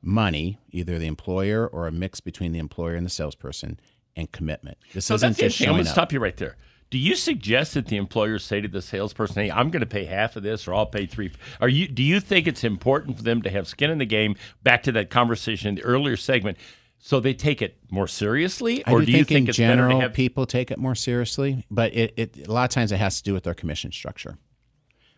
money, 0.00 0.58
either 0.70 0.98
the 0.98 1.06
employer 1.06 1.66
or 1.66 1.86
a 1.86 1.92
mix 1.92 2.20
between 2.20 2.52
the 2.52 2.58
employer 2.58 2.94
and 2.94 3.04
the 3.04 3.10
salesperson, 3.10 3.78
and 4.16 4.30
commitment. 4.30 4.78
This 4.92 5.06
So 5.06 5.14
isn't 5.14 5.30
that's 5.30 5.38
just 5.38 5.44
interesting. 5.44 5.68
I'm 5.68 5.74
going 5.74 5.84
to 5.84 5.90
stop 5.90 6.12
you 6.12 6.20
right 6.20 6.36
there. 6.36 6.56
Do 6.92 6.98
you 6.98 7.16
suggest 7.16 7.72
that 7.72 7.86
the 7.86 7.96
employers 7.96 8.44
say 8.44 8.60
to 8.60 8.68
the 8.68 8.82
salesperson, 8.82 9.44
"Hey, 9.44 9.50
I'm 9.50 9.70
going 9.70 9.80
to 9.80 9.86
pay 9.86 10.04
half 10.04 10.36
of 10.36 10.42
this, 10.42 10.68
or 10.68 10.74
I'll 10.74 10.84
pay 10.84 11.06
three? 11.06 11.32
Are 11.58 11.68
you? 11.68 11.88
Do 11.88 12.02
you 12.02 12.20
think 12.20 12.46
it's 12.46 12.64
important 12.64 13.16
for 13.16 13.22
them 13.22 13.40
to 13.40 13.48
have 13.48 13.66
skin 13.66 13.88
in 13.88 13.96
the 13.96 14.04
game? 14.04 14.36
Back 14.62 14.82
to 14.82 14.92
that 14.92 15.08
conversation 15.08 15.70
in 15.70 15.74
the 15.76 15.84
earlier 15.84 16.18
segment, 16.18 16.58
so 16.98 17.18
they 17.18 17.32
take 17.32 17.62
it 17.62 17.78
more 17.90 18.06
seriously, 18.06 18.84
I 18.84 18.92
or 18.92 19.00
do, 19.00 19.06
do, 19.06 19.12
you 19.12 19.18
think, 19.24 19.28
think 19.28 19.44
in 19.44 19.48
it's 19.48 19.56
general 19.56 19.88
better 19.88 20.00
to 20.00 20.02
have? 20.02 20.12
people 20.12 20.44
take 20.44 20.70
it 20.70 20.78
more 20.78 20.94
seriously, 20.94 21.64
but 21.70 21.94
it, 21.94 22.12
it 22.18 22.46
a 22.46 22.52
lot 22.52 22.64
of 22.64 22.70
times 22.70 22.92
it 22.92 22.98
has 22.98 23.16
to 23.16 23.22
do 23.22 23.32
with 23.32 23.44
their 23.44 23.54
commission 23.54 23.90
structure. 23.90 24.36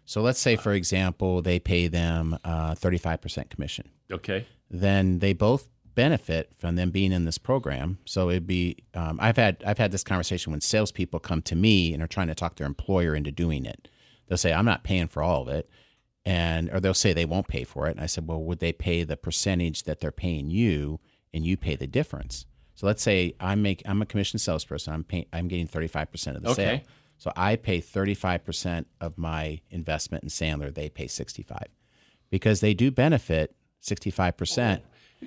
So 0.04 0.22
let's 0.22 0.38
say, 0.38 0.54
for 0.54 0.72
example, 0.74 1.42
they 1.42 1.58
pay 1.58 1.88
them 1.88 2.38
uh, 2.44 2.76
35% 2.76 3.50
commission. 3.50 3.90
okay, 4.12 4.46
then 4.70 5.18
they 5.18 5.32
both 5.32 5.66
benefit 5.94 6.50
from 6.58 6.76
them 6.76 6.90
being 6.90 7.12
in 7.12 7.24
this 7.24 7.38
program. 7.38 7.98
So 8.04 8.30
it'd 8.30 8.46
be 8.46 8.78
um, 8.94 9.18
I've 9.20 9.36
had 9.36 9.62
I've 9.66 9.78
had 9.78 9.92
this 9.92 10.04
conversation 10.04 10.50
when 10.50 10.60
salespeople 10.60 11.20
come 11.20 11.42
to 11.42 11.56
me 11.56 11.92
and 11.92 12.02
are 12.02 12.08
trying 12.08 12.28
to 12.28 12.34
talk 12.34 12.56
their 12.56 12.66
employer 12.66 13.14
into 13.14 13.30
doing 13.30 13.64
it. 13.64 13.88
They'll 14.26 14.38
say 14.38 14.52
I'm 14.52 14.64
not 14.64 14.84
paying 14.84 15.08
for 15.08 15.22
all 15.22 15.42
of 15.42 15.48
it, 15.48 15.68
and 16.24 16.70
or 16.70 16.80
they'll 16.80 16.94
say 16.94 17.12
they 17.12 17.24
won't 17.24 17.48
pay 17.48 17.64
for 17.64 17.86
it. 17.88 17.92
And 17.92 18.00
I 18.00 18.06
said, 18.06 18.26
well, 18.26 18.42
would 18.42 18.60
they 18.60 18.72
pay 18.72 19.04
the 19.04 19.16
percentage 19.16 19.84
that 19.84 20.00
they're 20.00 20.12
paying 20.12 20.50
you, 20.50 21.00
and 21.32 21.44
you 21.44 21.56
pay 21.56 21.76
the 21.76 21.86
difference? 21.86 22.46
So 22.74 22.86
let's 22.86 23.02
say 23.02 23.34
I 23.40 23.54
make 23.54 23.82
I'm 23.86 24.02
a 24.02 24.06
commission 24.06 24.38
salesperson. 24.38 24.92
I'm 24.92 25.04
paying 25.04 25.26
I'm 25.32 25.48
getting 25.48 25.66
35 25.66 26.10
percent 26.10 26.36
of 26.36 26.42
the 26.42 26.54
sale. 26.54 26.74
Okay. 26.74 26.84
So 27.18 27.32
I 27.36 27.56
pay 27.56 27.80
35 27.80 28.44
percent 28.44 28.86
of 29.00 29.16
my 29.16 29.60
investment 29.70 30.24
in 30.24 30.30
Sandler. 30.30 30.74
They 30.74 30.88
pay 30.88 31.06
65 31.06 31.68
because 32.30 32.60
they 32.60 32.74
do 32.74 32.90
benefit 32.90 33.54
65 33.80 34.36
percent. 34.36 34.82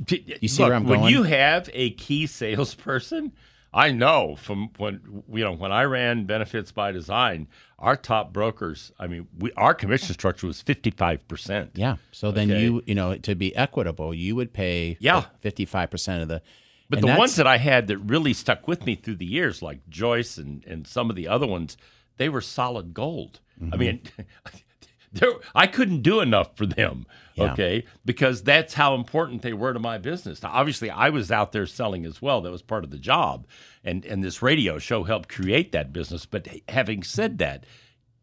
You 0.07 0.47
see 0.47 0.63
where 0.63 0.73
I'm 0.73 0.85
going? 0.85 1.01
when 1.01 1.11
you 1.11 1.23
have 1.23 1.69
a 1.73 1.91
key 1.91 2.27
salesperson, 2.27 3.33
I 3.73 3.91
know 3.91 4.35
from 4.35 4.69
when 4.77 5.23
you 5.31 5.43
know 5.43 5.51
when 5.53 5.71
I 5.71 5.83
ran 5.83 6.25
benefits 6.25 6.71
by 6.71 6.91
design, 6.91 7.47
our 7.77 7.95
top 7.95 8.33
brokers. 8.33 8.91
I 8.99 9.07
mean, 9.07 9.27
we 9.37 9.51
our 9.53 9.73
commission 9.73 10.13
structure 10.13 10.47
was 10.47 10.61
fifty 10.61 10.89
five 10.91 11.27
percent. 11.27 11.71
Yeah. 11.75 11.97
So 12.11 12.31
then 12.31 12.49
Okay. 12.51 12.61
you, 12.61 12.81
you 12.85 12.95
know, 12.95 13.15
to 13.17 13.35
be 13.35 13.55
equitable, 13.55 14.13
you 14.13 14.35
would 14.35 14.53
pay 14.53 14.97
Yeah. 14.99 15.25
55% 15.43 16.21
of 16.21 16.27
the. 16.27 16.41
But 16.89 17.01
the 17.01 17.07
ones 17.07 17.35
that 17.35 17.45
I 17.45 17.57
had 17.57 17.87
that 17.87 17.97
really 17.97 18.31
stuck 18.33 18.65
with 18.65 18.85
me 18.85 18.95
through 18.95 19.15
the 19.17 19.25
years, 19.25 19.61
like 19.61 19.89
Joyce 19.89 20.37
and, 20.37 20.63
and 20.65 20.87
some 20.87 21.09
of 21.09 21.17
the 21.17 21.27
other 21.27 21.45
ones, 21.45 21.75
they 22.15 22.29
were 22.29 22.39
solid 22.39 22.93
gold. 22.93 23.41
Mm-hmm. 23.61 23.73
I 23.73 23.77
mean, 23.77 24.01
there, 25.13 25.31
I 25.55 25.67
couldn't 25.67 26.01
do 26.01 26.19
enough 26.19 26.55
for 26.57 26.65
them, 26.65 27.05
Yeah. 27.35 27.53
okay, 27.53 27.85
because 28.05 28.43
that's 28.43 28.73
how 28.73 28.95
important 28.95 29.41
they 29.41 29.53
were 29.53 29.73
to 29.73 29.79
my 29.79 29.97
business. 29.97 30.43
Now, 30.43 30.51
obviously, 30.53 30.89
I 30.89 31.09
was 31.09 31.31
out 31.31 31.51
there 31.51 31.65
selling 31.65 32.05
as 32.05 32.21
well. 32.21 32.41
That 32.41 32.51
was 32.51 32.61
part 32.61 32.83
of 32.83 32.91
the 32.91 32.97
job, 32.99 33.47
and 33.83 34.05
and 34.05 34.23
this 34.23 34.41
radio 34.41 34.79
show 34.79 35.03
helped 35.03 35.29
create 35.29 35.71
that 35.71 35.93
business. 35.93 36.25
But 36.25 36.47
having 36.69 37.03
said 37.03 37.37
that, 37.37 37.65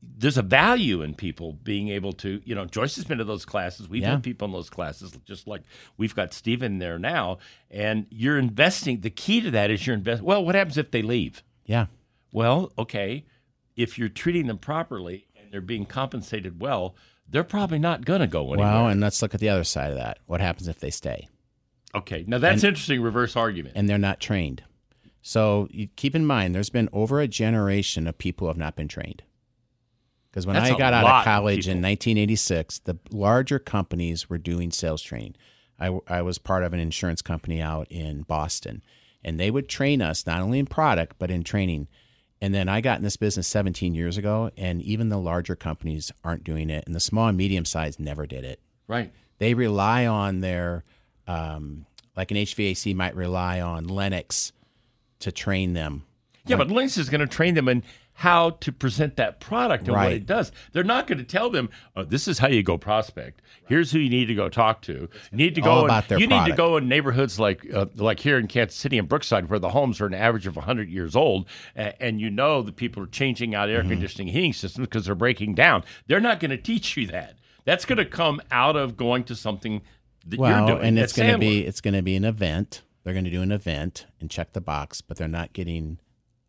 there's 0.03 0.37
a 0.37 0.43
value 0.43 1.01
in 1.01 1.15
people 1.15 1.55
being 1.55 1.89
able 1.89 2.13
to, 2.13 2.43
you 2.45 2.55
know, 2.55 2.67
Joyce 2.67 2.97
has 2.97 3.07
been 3.07 3.17
to 3.17 3.25
those 3.25 3.47
classes. 3.47 3.89
We've 3.89 4.03
Yeah. 4.03 4.11
had 4.11 4.23
people 4.23 4.45
in 4.47 4.53
those 4.53 4.69
classes, 4.69 5.17
just 5.25 5.47
like 5.47 5.63
we've 5.97 6.15
got 6.15 6.35
Steven 6.35 6.79
there 6.79 6.99
now. 6.99 7.39
And 7.71 8.07
you're 8.11 8.39
investing. 8.39 9.01
The 9.01 9.09
key 9.09 9.41
to 9.41 9.51
that 9.53 9.71
is 9.71 9.87
you're 9.87 9.97
investing. 9.97 10.27
Well, 10.27 10.45
what 10.45 10.55
happens 10.55 10.77
if 10.77 10.91
they 10.91 11.01
leave? 11.01 11.43
Yeah. 11.65 11.87
Well, 12.33 12.71
okay, 12.77 13.25
if 13.77 13.99
you're 13.99 14.11
treating 14.11 14.47
them 14.47 14.59
properly 14.59 15.27
they're 15.55 15.61
being 15.61 15.87
compensated 15.87 16.61
well, 16.61 16.97
they're 17.29 17.45
probably 17.45 17.79
not 17.79 18.05
going 18.05 18.21
to 18.21 18.27
go 18.27 18.53
anywhere. 18.53 18.73
Well, 18.73 18.89
and 18.89 19.01
let's 19.01 19.23
look 19.23 19.35
at 19.35 19.41
the 19.41 19.49
other 19.49 19.65
side 19.65 19.91
of 19.91 19.97
that. 19.97 20.19
What 20.27 20.41
happens 20.41 20.69
if 20.69 20.81
they 20.81 20.91
stay 20.91 21.29
okay, 21.95 22.25
now 22.27 22.39
that's 22.39 22.65
interesting 22.65 23.01
reverse 23.01 23.37
argument. 23.37 23.77
and 23.77 23.89
they're 23.89 23.99
not 23.99 24.21
trained? 24.21 24.63
So 25.23 25.69
you 25.71 25.89
keep 25.97 26.15
in 26.15 26.27
mind, 26.27 26.55
there's 26.55 26.71
been 26.71 26.89
over 26.93 27.21
a 27.21 27.29
generation 27.29 28.07
of 28.07 28.19
people 28.19 28.47
who 28.47 28.49
have 28.49 28.59
not 28.59 28.77
been 28.77 28.89
trained. 28.89 29.23
Because 30.31 30.47
when 30.47 30.55
That's 30.55 30.73
I 30.73 30.77
got 30.77 30.93
out 30.93 31.05
of 31.05 31.11
of 31.11 31.25
college 31.25 31.69
in 31.69 31.81
1986, 31.81 32.81
the 32.81 32.99
larger 33.11 33.61
companies 33.61 34.29
were 34.29 34.37
doing 34.37 34.73
sales 34.73 35.01
training. 35.01 35.37
I, 35.79 35.97
I 36.09 36.23
was 36.23 36.39
part 36.39 36.65
of 36.65 36.73
an 36.73 36.81
insurance 36.81 37.23
company 37.23 37.61
out 37.63 37.87
in 37.89 38.23
Boston, 38.23 38.83
and 39.23 39.39
they 39.39 39.51
would 39.51 39.69
train 39.69 40.03
us 40.03 40.27
not 40.27 40.41
only 40.41 40.59
in 40.59 40.67
product, 40.67 41.17
but 41.19 41.31
in 41.31 41.45
training. 41.45 41.89
And 42.45 42.53
then 42.53 42.69
I 42.69 42.83
got 42.83 42.99
in 42.99 43.05
this 43.05 43.17
business 43.17 43.49
17 43.49 43.95
years 43.95 44.19
ago, 44.19 44.51
and 44.59 44.83
even 44.83 45.09
the 45.09 45.17
larger 45.17 45.57
companies 45.57 46.13
aren't 46.23 46.45
doing 46.45 46.69
it, 46.69 46.85
and 46.85 46.95
the 46.95 47.01
small 47.01 47.29
and 47.29 47.39
medium 47.39 47.65
size 47.65 47.99
never 47.99 48.27
did 48.27 48.45
it. 48.45 48.61
right. 48.87 49.11
They 49.39 49.55
rely 49.55 50.05
on 50.07 50.41
their, 50.41 50.85
um, 51.27 51.87
like 52.19 52.31
an 52.31 52.37
HVAC 52.37 52.95
might 52.95 53.17
rely 53.17 53.63
on 53.63 53.89
Lennox 53.89 54.53
to 55.21 55.33
train 55.33 55.73
them. 55.73 56.05
Yeah, 56.45 56.57
but 56.57 56.71
Lennox 56.71 56.99
is 56.99 57.09
going 57.09 57.23
to 57.23 57.27
train 57.27 57.55
them 57.55 57.67
in 57.67 57.83
how 58.19 58.51
to 58.51 58.71
present 58.71 59.17
that 59.17 59.41
product 59.41 59.89
and 59.89 59.97
what 59.97 60.13
it 60.13 60.25
does. 60.25 60.53
They're 60.73 60.85
not 60.85 61.09
going 61.09 61.19
to 61.19 61.25
tell 61.25 61.51
them, 61.51 61.69
oh, 61.97 62.05
"This 62.05 62.29
is 62.29 62.39
how 62.39 62.47
you 62.47 62.63
go 62.63 62.79
prospect. 62.79 63.43
Here's 63.67 63.91
who 63.91 63.99
you 63.99 64.09
need 64.09 64.27
to 64.27 64.35
go 64.35 64.49
talk 64.49 64.83
to. 64.83 64.93
You 65.33 65.37
need 65.37 65.57
to 65.57 65.61
go. 65.61 65.81
in- 65.81 65.85
about 65.87 66.07
their 66.09 66.21
you 66.21 66.27
need 66.29 66.47
to 66.47 66.53
go 66.55 66.77
in 66.77 66.89
neighborhoods 66.89 67.41
like 67.41 67.67
uh, 67.75 67.87
like 67.97 68.21
here 68.21 68.39
in 68.39 68.47
Kansas 68.47 68.77
City 68.79 68.99
and 68.99 69.09
Brookside, 69.09 69.51
where 69.51 69.59
the 69.59 69.71
homes 69.71 70.01
are 70.01 70.07
an 70.07 70.15
average 70.15 70.47
of 70.47 70.55
100 70.55 70.89
years 70.89 71.17
old, 71.17 71.47
and, 71.75 71.95
and 71.99 72.21
you 72.21 72.31
know 72.31 72.63
the 72.63 72.71
people 72.73 73.03
are 73.03 73.07
changing 73.09 73.55
out 73.55 73.69
air 73.69 73.81
Mm-hmm. 73.81 73.91
conditioning, 73.91 74.29
heating 74.29 74.53
systems 74.53 74.87
because 74.87 75.07
they're 75.07 75.15
breaking 75.17 75.55
down. 75.57 75.83
They're 76.07 76.21
not 76.21 76.39
going 76.39 76.53
to 76.53 76.57
teach 76.57 76.97
you 76.97 77.09
that. 77.09 77.35
That's 77.65 77.85
going 77.85 77.99
to 77.99 78.05
come 78.07 78.41
out 78.53 78.77
of 78.77 78.97
going 78.97 79.25
to 79.25 79.35
something 79.35 79.83
that 80.27 80.39
Well, 80.39 80.57
you're 80.69 80.77
doing. 80.77 80.89
and 80.89 80.99
it's 81.01 81.13
going 81.15 81.33
to 81.33 81.39
be 81.39 81.67
it's 81.67 81.81
going 81.81 81.95
to 81.95 82.03
be 82.03 82.15
an 82.15 82.25
event. 82.25 82.83
They're 83.03 83.13
going 83.13 83.25
to 83.25 83.31
do 83.31 83.43
an 83.43 83.51
event 83.53 84.07
and 84.21 84.31
check 84.31 84.53
the 84.53 84.61
box, 84.61 85.01
but 85.01 85.17
they're 85.17 85.27
not 85.29 85.53
getting 85.53 85.99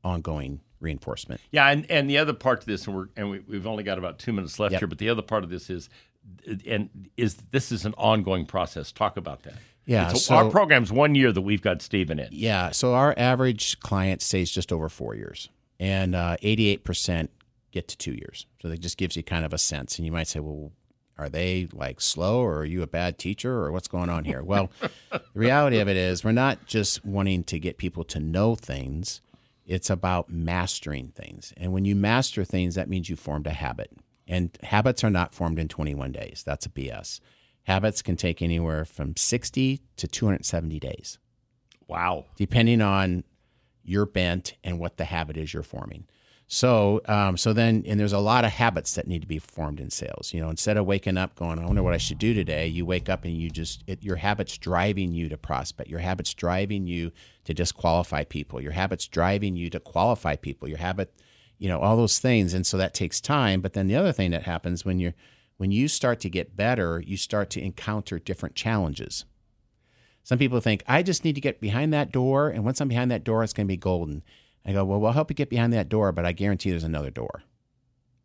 ongoing 0.03 0.61
reinforcement. 0.85 1.41
Yeah, 1.51 1.67
and, 1.67 1.89
and 1.91 2.09
the 2.09 2.17
other 2.17 2.33
part 2.33 2.61
to 2.61 2.67
this, 2.67 2.87
and 2.87 2.95
we're 2.95 3.07
and 3.17 3.29
we, 3.29 3.39
we've 3.39 3.67
only 3.67 3.83
got 3.83 3.97
about 3.97 4.19
two 4.19 4.31
minutes 4.31 4.59
left 4.59 4.71
Yep. 4.71 4.81
here, 4.81 4.87
but 4.87 4.97
the 4.99 5.09
other 5.09 5.21
part 5.21 5.43
of 5.43 5.49
this 5.49 5.69
is, 5.69 5.89
and 6.65 6.89
is 7.17 7.35
this 7.51 7.71
is 7.71 7.85
an 7.85 7.93
ongoing 7.97 8.45
process. 8.45 8.91
Talk 8.91 9.17
about 9.17 9.43
that. 9.43 9.55
Yeah, 9.85 10.13
so- 10.13 10.35
our 10.35 10.49
program's 10.49 10.91
one 10.91 11.13
year 11.15 11.31
that 11.31 11.41
we've 11.41 11.61
got 11.61 11.81
Stephen 11.81 12.17
in. 12.19 12.29
Yeah, 12.31 12.71
so 12.71 12.93
our 12.95 13.13
average 13.17 13.79
client 13.81 14.21
stays 14.21 14.49
just 14.49 14.71
over 14.71 14.89
four 14.89 15.13
years, 15.15 15.49
and 15.79 16.15
uh, 16.15 16.37
eighty-eight 16.41 16.83
percent 16.83 17.29
get 17.71 17.87
to 17.89 17.97
two 17.97 18.13
years. 18.13 18.45
So 18.61 18.69
that 18.69 18.79
just 18.79 18.97
gives 18.97 19.15
you 19.17 19.23
kind 19.23 19.43
of 19.45 19.53
a 19.53 19.57
sense. 19.57 19.97
And 19.99 20.05
you 20.05 20.11
might 20.11 20.27
say, 20.27 20.39
well, 20.39 20.71
are 21.17 21.29
they 21.29 21.67
like 21.71 22.01
slow, 22.01 22.39
or 22.39 22.59
are 22.59 22.65
you 22.65 22.81
a 22.81 22.87
bad 22.87 23.19
teacher, 23.19 23.53
or 23.63 23.71
what's 23.71 23.87
going 23.87 24.09
on 24.09 24.23
here? 24.25 24.41
Well, 24.41 24.71
the 25.11 25.21
reality 25.35 25.79
of 25.79 25.87
it 25.87 25.97
is, 25.97 26.23
we're 26.23 26.31
not 26.31 26.65
just 26.65 27.05
wanting 27.05 27.43
to 27.45 27.59
get 27.59 27.77
people 27.77 28.03
to 28.05 28.19
know 28.19 28.55
things. 28.55 29.21
It's 29.65 29.89
about 29.89 30.29
mastering 30.29 31.09
things. 31.09 31.53
And 31.57 31.73
when 31.73 31.85
you 31.85 31.95
master 31.95 32.43
things, 32.45 32.75
that 32.75 32.89
means 32.89 33.09
you 33.09 33.15
formed 33.15 33.47
a 33.47 33.51
habit. 33.51 33.91
And 34.27 34.57
habits 34.63 35.03
are 35.03 35.09
not 35.09 35.33
formed 35.33 35.59
in 35.59 35.67
21 35.67 36.11
days. 36.11 36.43
That's 36.45 36.65
a 36.65 36.69
BS. 36.69 37.19
Habits 37.63 38.01
can 38.01 38.15
take 38.15 38.41
anywhere 38.41 38.85
from 38.85 39.15
60 39.15 39.81
to 39.97 40.07
270 40.07 40.79
days 40.79 41.17
Wow. 41.87 42.25
depending 42.35 42.81
on 42.81 43.23
your 43.83 44.05
bent 44.05 44.55
and 44.63 44.79
what 44.79 44.97
the 44.97 45.05
habit 45.05 45.37
is 45.37 45.53
you're 45.53 45.63
forming. 45.63 46.05
So, 46.47 47.01
um, 47.05 47.37
so 47.37 47.53
then, 47.53 47.83
and 47.87 47.99
there's 47.99 48.13
a 48.13 48.19
lot 48.19 48.45
of 48.45 48.51
habits 48.51 48.93
that 48.95 49.07
need 49.07 49.21
to 49.21 49.27
be 49.27 49.39
formed 49.39 49.79
in 49.79 49.89
sales. 49.89 50.31
You 50.31 50.41
know, 50.41 50.49
instead 50.49 50.77
of 50.77 50.85
waking 50.85 51.17
up 51.17 51.35
going, 51.35 51.57
"I 51.57 51.65
wonder 51.65 51.81
what 51.81 51.95
I 51.95 51.97
should 51.97 52.19
do 52.19 52.35
today," 52.35 52.67
you 52.67 52.85
wake 52.85 53.09
up 53.09 53.25
and 53.25 53.35
you 53.35 53.49
just 53.49 53.83
it, 53.87 54.03
your 54.03 54.17
habits 54.17 54.57
driving 54.57 55.11
you 55.11 55.27
to 55.29 55.37
prospect. 55.37 55.89
Your 55.89 55.99
habits 55.99 56.35
driving 56.35 56.85
you 56.85 57.11
to 57.45 57.53
disqualify 57.53 58.25
people. 58.25 58.61
Your 58.61 58.73
habits 58.73 59.07
driving 59.07 59.55
you 59.55 59.71
to 59.71 59.79
qualify 59.79 60.35
people. 60.35 60.67
Your 60.67 60.77
habit, 60.77 61.11
you 61.57 61.67
know, 61.67 61.79
all 61.79 61.97
those 61.97 62.19
things. 62.19 62.53
And 62.53 62.65
so 62.65 62.77
that 62.77 62.93
takes 62.93 63.19
time. 63.19 63.61
But 63.61 63.73
then 63.73 63.87
the 63.87 63.95
other 63.95 64.11
thing 64.11 64.29
that 64.31 64.43
happens 64.43 64.85
when 64.85 64.99
you're 64.99 65.15
when 65.57 65.71
you 65.71 65.87
start 65.87 66.19
to 66.19 66.29
get 66.29 66.55
better, 66.55 67.01
you 67.05 67.17
start 67.17 67.49
to 67.51 67.61
encounter 67.61 68.19
different 68.19 68.55
challenges. 68.55 69.25
Some 70.23 70.37
people 70.37 70.59
think, 70.59 70.83
I 70.87 71.01
just 71.01 71.23
need 71.23 71.35
to 71.35 71.41
get 71.41 71.61
behind 71.61 71.93
that 71.93 72.11
door, 72.11 72.49
and 72.49 72.65
once 72.65 72.81
I'm 72.81 72.87
behind 72.87 73.11
that 73.11 73.23
door, 73.23 73.43
it's 73.43 73.53
going 73.53 73.67
to 73.67 73.71
be 73.71 73.77
golden. 73.77 74.23
I 74.65 74.73
go, 74.73 74.83
well, 74.83 74.99
we'll 74.99 75.11
help 75.11 75.29
you 75.29 75.35
get 75.35 75.49
behind 75.49 75.73
that 75.73 75.89
door, 75.89 76.11
but 76.11 76.25
I 76.25 76.31
guarantee 76.31 76.71
there's 76.71 76.83
another 76.83 77.11
door. 77.11 77.43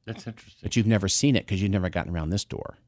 That's 0.06 0.26
interesting. 0.26 0.60
But 0.62 0.76
you've 0.76 0.86
never 0.86 1.08
seen 1.08 1.36
it 1.36 1.46
because 1.46 1.60
you've 1.60 1.70
never 1.70 1.90
gotten 1.90 2.14
around 2.14 2.30
this 2.30 2.44
door. 2.44 2.78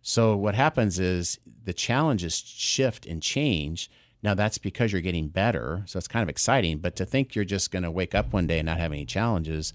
So 0.00 0.36
what 0.36 0.54
happens 0.54 0.98
is 0.98 1.38
the 1.64 1.72
challenges 1.72 2.36
shift 2.36 3.06
and 3.06 3.22
change. 3.22 3.90
Now 4.22 4.34
that's 4.34 4.58
because 4.58 4.92
you're 4.92 5.00
getting 5.00 5.28
better, 5.28 5.82
so 5.86 5.98
it's 5.98 6.08
kind 6.08 6.22
of 6.22 6.28
exciting. 6.28 6.78
But 6.78 6.94
to 6.96 7.06
think 7.06 7.34
you're 7.34 7.44
just 7.44 7.70
going 7.70 7.82
to 7.82 7.90
wake 7.90 8.14
up 8.14 8.32
one 8.32 8.46
day 8.46 8.58
and 8.58 8.66
not 8.66 8.78
have 8.78 8.92
any 8.92 9.06
challenges, 9.06 9.72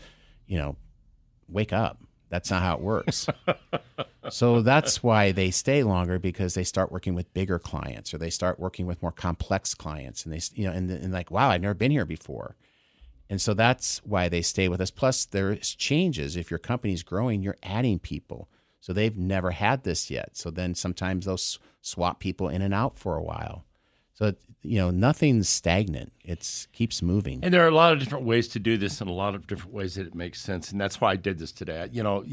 you 0.47 0.57
know, 0.57 0.78
wake 1.47 1.74
up. 1.74 1.99
That's 2.30 2.51
not 2.51 2.61
how 2.61 2.76
it 2.76 2.82
works. 2.82 3.28
so 4.30 4.61
that's 4.61 5.01
why 5.01 5.32
they 5.32 5.49
stay 5.49 5.82
longer 5.82 6.20
because 6.20 6.53
they 6.53 6.63
start 6.63 6.91
working 6.91 7.15
with 7.15 7.34
bigger 7.34 7.57
clients 7.57 8.13
or 8.13 8.20
they 8.20 8.30
start 8.30 8.59
working 8.59 8.86
with 8.86 9.01
more 9.01 9.11
complex 9.11 9.74
clients, 9.74 10.26
and 10.26 10.34
they, 10.34 10.41
you 10.53 10.65
know, 10.65 10.72
and, 10.72 10.89
and 10.91 11.11
like, 11.11 11.32
wow, 11.32 11.49
I've 11.49 11.61
never 11.61 11.74
been 11.74 11.91
here 11.91 12.05
before. 12.05 12.55
And 13.30 13.39
so 13.39 13.53
that's 13.53 13.99
why 14.03 14.27
they 14.27 14.41
stay 14.41 14.67
with 14.67 14.82
us. 14.82 14.89
Plus, 14.89 15.25
there's 15.25 15.75
changes. 15.75 16.36
If 16.36 16.49
your 16.49 16.57
company's 16.57 17.03
growing, 17.03 17.43
you're 17.43 17.57
adding 17.61 17.99
people. 17.99 18.49
So 18.82 18.91
they've 18.91 19.17
never 19.17 19.51
had 19.51 19.84
this 19.84 20.09
yet. 20.09 20.36
So 20.36 20.49
then 20.49 20.73
sometimes 20.73 21.25
they'll 21.25 21.38
swap 21.82 22.19
people 22.19 22.49
in 22.49 22.61
and 22.61 22.73
out 22.73 22.97
for 22.97 23.15
a 23.15 23.23
while. 23.23 23.65
So 24.13 24.34
you 24.63 24.77
know, 24.77 24.89
nothing's 24.89 25.47
stagnant. 25.47 26.11
It's 26.30 26.67
keeps 26.73 27.01
moving. 27.01 27.39
And 27.41 27.51
there 27.51 27.65
are 27.65 27.67
a 27.67 27.73
lot 27.73 27.91
of 27.91 27.97
different 27.97 28.23
ways 28.23 28.47
to 28.49 28.59
do 28.59 28.77
this, 28.77 29.01
and 29.01 29.09
a 29.09 29.13
lot 29.13 29.34
of 29.34 29.47
different 29.47 29.73
ways 29.73 29.95
that 29.95 30.05
it 30.05 30.13
makes 30.13 30.39
sense, 30.39 30.71
and 30.71 30.80
that's 30.80 31.01
why 31.01 31.13
I 31.13 31.15
did 31.15 31.39
this 31.39 31.51
today. 31.51 31.89
You 31.91 32.03
know, 32.03 32.23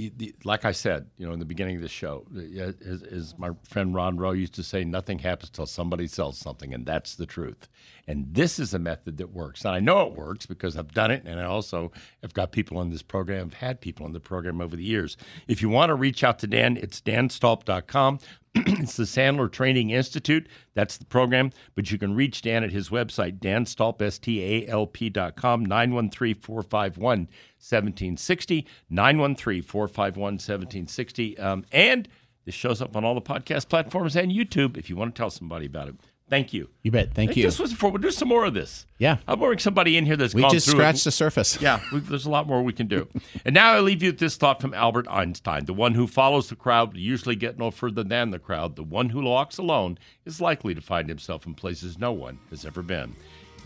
like 0.44 0.66
I 0.66 0.72
said, 0.72 1.06
you 1.16 1.26
know, 1.26 1.32
in 1.32 1.38
the 1.38 1.46
beginning 1.46 1.76
of 1.76 1.82
the 1.82 1.88
show, 1.88 2.26
as, 2.36 3.02
as 3.04 3.34
my 3.38 3.52
friend 3.66 3.94
Ron 3.94 4.18
Rowe 4.18 4.32
used 4.32 4.52
to 4.56 4.62
say, 4.62 4.84
nothing 4.84 5.20
happens 5.20 5.48
till 5.48 5.64
somebody 5.64 6.08
sells 6.08 6.36
something, 6.36 6.74
and 6.74 6.84
that's 6.84 7.14
the 7.14 7.24
truth. 7.24 7.70
And 8.06 8.34
this 8.34 8.58
is 8.58 8.74
a 8.74 8.78
method 8.78 9.16
that 9.16 9.32
works, 9.32 9.64
and 9.64 9.74
I 9.74 9.80
know 9.80 10.02
it 10.02 10.12
works 10.12 10.44
because 10.44 10.76
I've 10.76 10.92
done 10.92 11.10
it, 11.10 11.22
and 11.24 11.40
I 11.40 11.44
also 11.44 11.90
have 12.20 12.34
got 12.34 12.52
people 12.52 12.82
in 12.82 12.90
this 12.90 13.02
program, 13.02 13.48
have 13.48 13.54
had 13.54 13.80
people 13.80 14.04
in 14.04 14.12
the 14.12 14.20
program 14.20 14.60
over 14.60 14.76
the 14.76 14.84
years. 14.84 15.16
If 15.48 15.62
you 15.62 15.70
want 15.70 15.88
to 15.88 15.94
reach 15.94 16.22
out 16.22 16.38
to 16.40 16.46
Dan, 16.46 16.76
it's 16.76 17.00
danstalp.com. 17.00 18.18
it's 18.66 18.96
the 18.96 19.04
Sandler 19.04 19.52
Training 19.52 19.90
Institute. 19.90 20.48
That's 20.74 20.96
the 20.96 21.04
program. 21.04 21.50
But 21.74 21.90
you 21.90 21.98
can 21.98 22.14
reach 22.14 22.40
Dan 22.40 22.64
at 22.64 22.72
his 22.72 22.88
website, 22.88 23.38
danstalp, 23.86 24.02
S-T-A-L-P.com, 24.02 25.66
913-451-1760, 25.66 28.64
913-451-1760. 28.92 31.42
Um, 31.42 31.64
and 31.72 32.08
this 32.44 32.54
shows 32.54 32.80
up 32.80 32.94
on 32.96 33.04
all 33.04 33.14
the 33.14 33.20
podcast 33.20 33.68
platforms 33.68 34.16
and 34.16 34.30
YouTube 34.32 34.76
if 34.76 34.88
you 34.90 34.96
want 34.96 35.14
to 35.14 35.18
tell 35.18 35.30
somebody 35.30 35.66
about 35.66 35.88
it. 35.88 35.94
Thank 36.28 36.52
you. 36.52 36.68
You 36.82 36.90
bet. 36.90 37.14
Thank 37.14 37.36
you. 37.36 37.44
This 37.44 37.60
was 37.60 37.72
for, 37.72 37.88
we'll 37.88 38.02
do 38.02 38.10
some 38.10 38.26
more 38.26 38.46
of 38.46 38.54
this. 38.54 38.84
Yeah. 38.98 39.18
I'll 39.28 39.36
bring 39.36 39.60
somebody 39.60 39.96
in 39.96 40.06
here 40.06 40.16
that's 40.16 40.34
We 40.34 40.42
gone 40.42 40.50
just 40.50 40.66
through 40.66 40.80
it. 40.80 40.82
scratched 40.82 41.04
the 41.04 41.12
surface. 41.12 41.62
Yeah, 41.62 41.78
there's 41.92 42.26
a 42.26 42.30
lot 42.30 42.48
more 42.48 42.64
we 42.64 42.72
can 42.72 42.88
do. 42.88 43.06
and 43.44 43.54
now 43.54 43.74
I 43.74 43.78
leave 43.80 44.02
you 44.02 44.10
with 44.10 44.18
this 44.18 44.36
thought 44.36 44.60
from 44.60 44.74
Albert 44.74 45.06
Einstein. 45.08 45.66
The 45.66 45.72
one 45.72 45.94
who 45.94 46.08
follows 46.08 46.48
the 46.48 46.56
crowd 46.56 46.94
will 46.94 47.00
usually 47.00 47.36
get 47.36 47.58
no 47.58 47.70
further 47.70 48.02
than 48.02 48.32
the 48.32 48.40
crowd. 48.40 48.74
The 48.74 48.82
one 48.82 49.10
who 49.10 49.22
walks 49.22 49.56
alone 49.56 49.98
is 50.24 50.40
likely 50.40 50.74
to 50.74 50.80
find 50.80 51.08
himself 51.08 51.46
in 51.46 51.54
places 51.54 51.96
no 51.96 52.10
one 52.10 52.40
has 52.50 52.66
ever 52.66 52.82
been. 52.82 53.14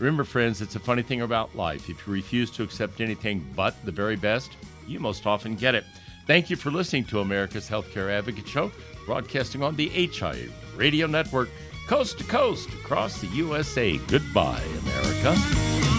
Remember, 0.01 0.23
friends, 0.23 0.61
it's 0.61 0.75
a 0.75 0.79
funny 0.79 1.03
thing 1.03 1.21
about 1.21 1.55
life. 1.55 1.87
If 1.87 2.07
you 2.07 2.13
refuse 2.13 2.49
to 2.51 2.63
accept 2.63 3.01
anything 3.01 3.47
but 3.55 3.75
the 3.85 3.91
very 3.91 4.15
best, 4.15 4.51
you 4.87 4.99
most 4.99 5.27
often 5.27 5.53
get 5.53 5.75
it. 5.75 5.85
Thank 6.25 6.49
you 6.49 6.55
for 6.55 6.71
listening 6.71 7.05
to 7.05 7.19
America's 7.19 7.69
Healthcare 7.69 8.09
Advocate 8.09 8.47
Show, 8.47 8.71
broadcasting 9.05 9.61
on 9.61 9.75
the 9.75 9.89
HIA 9.89 10.49
Radio 10.75 11.05
Network, 11.05 11.49
coast 11.85 12.17
to 12.17 12.23
coast 12.23 12.69
across 12.73 13.21
the 13.21 13.27
USA. 13.27 13.97
Goodbye, 14.07 14.63
America. 14.81 15.90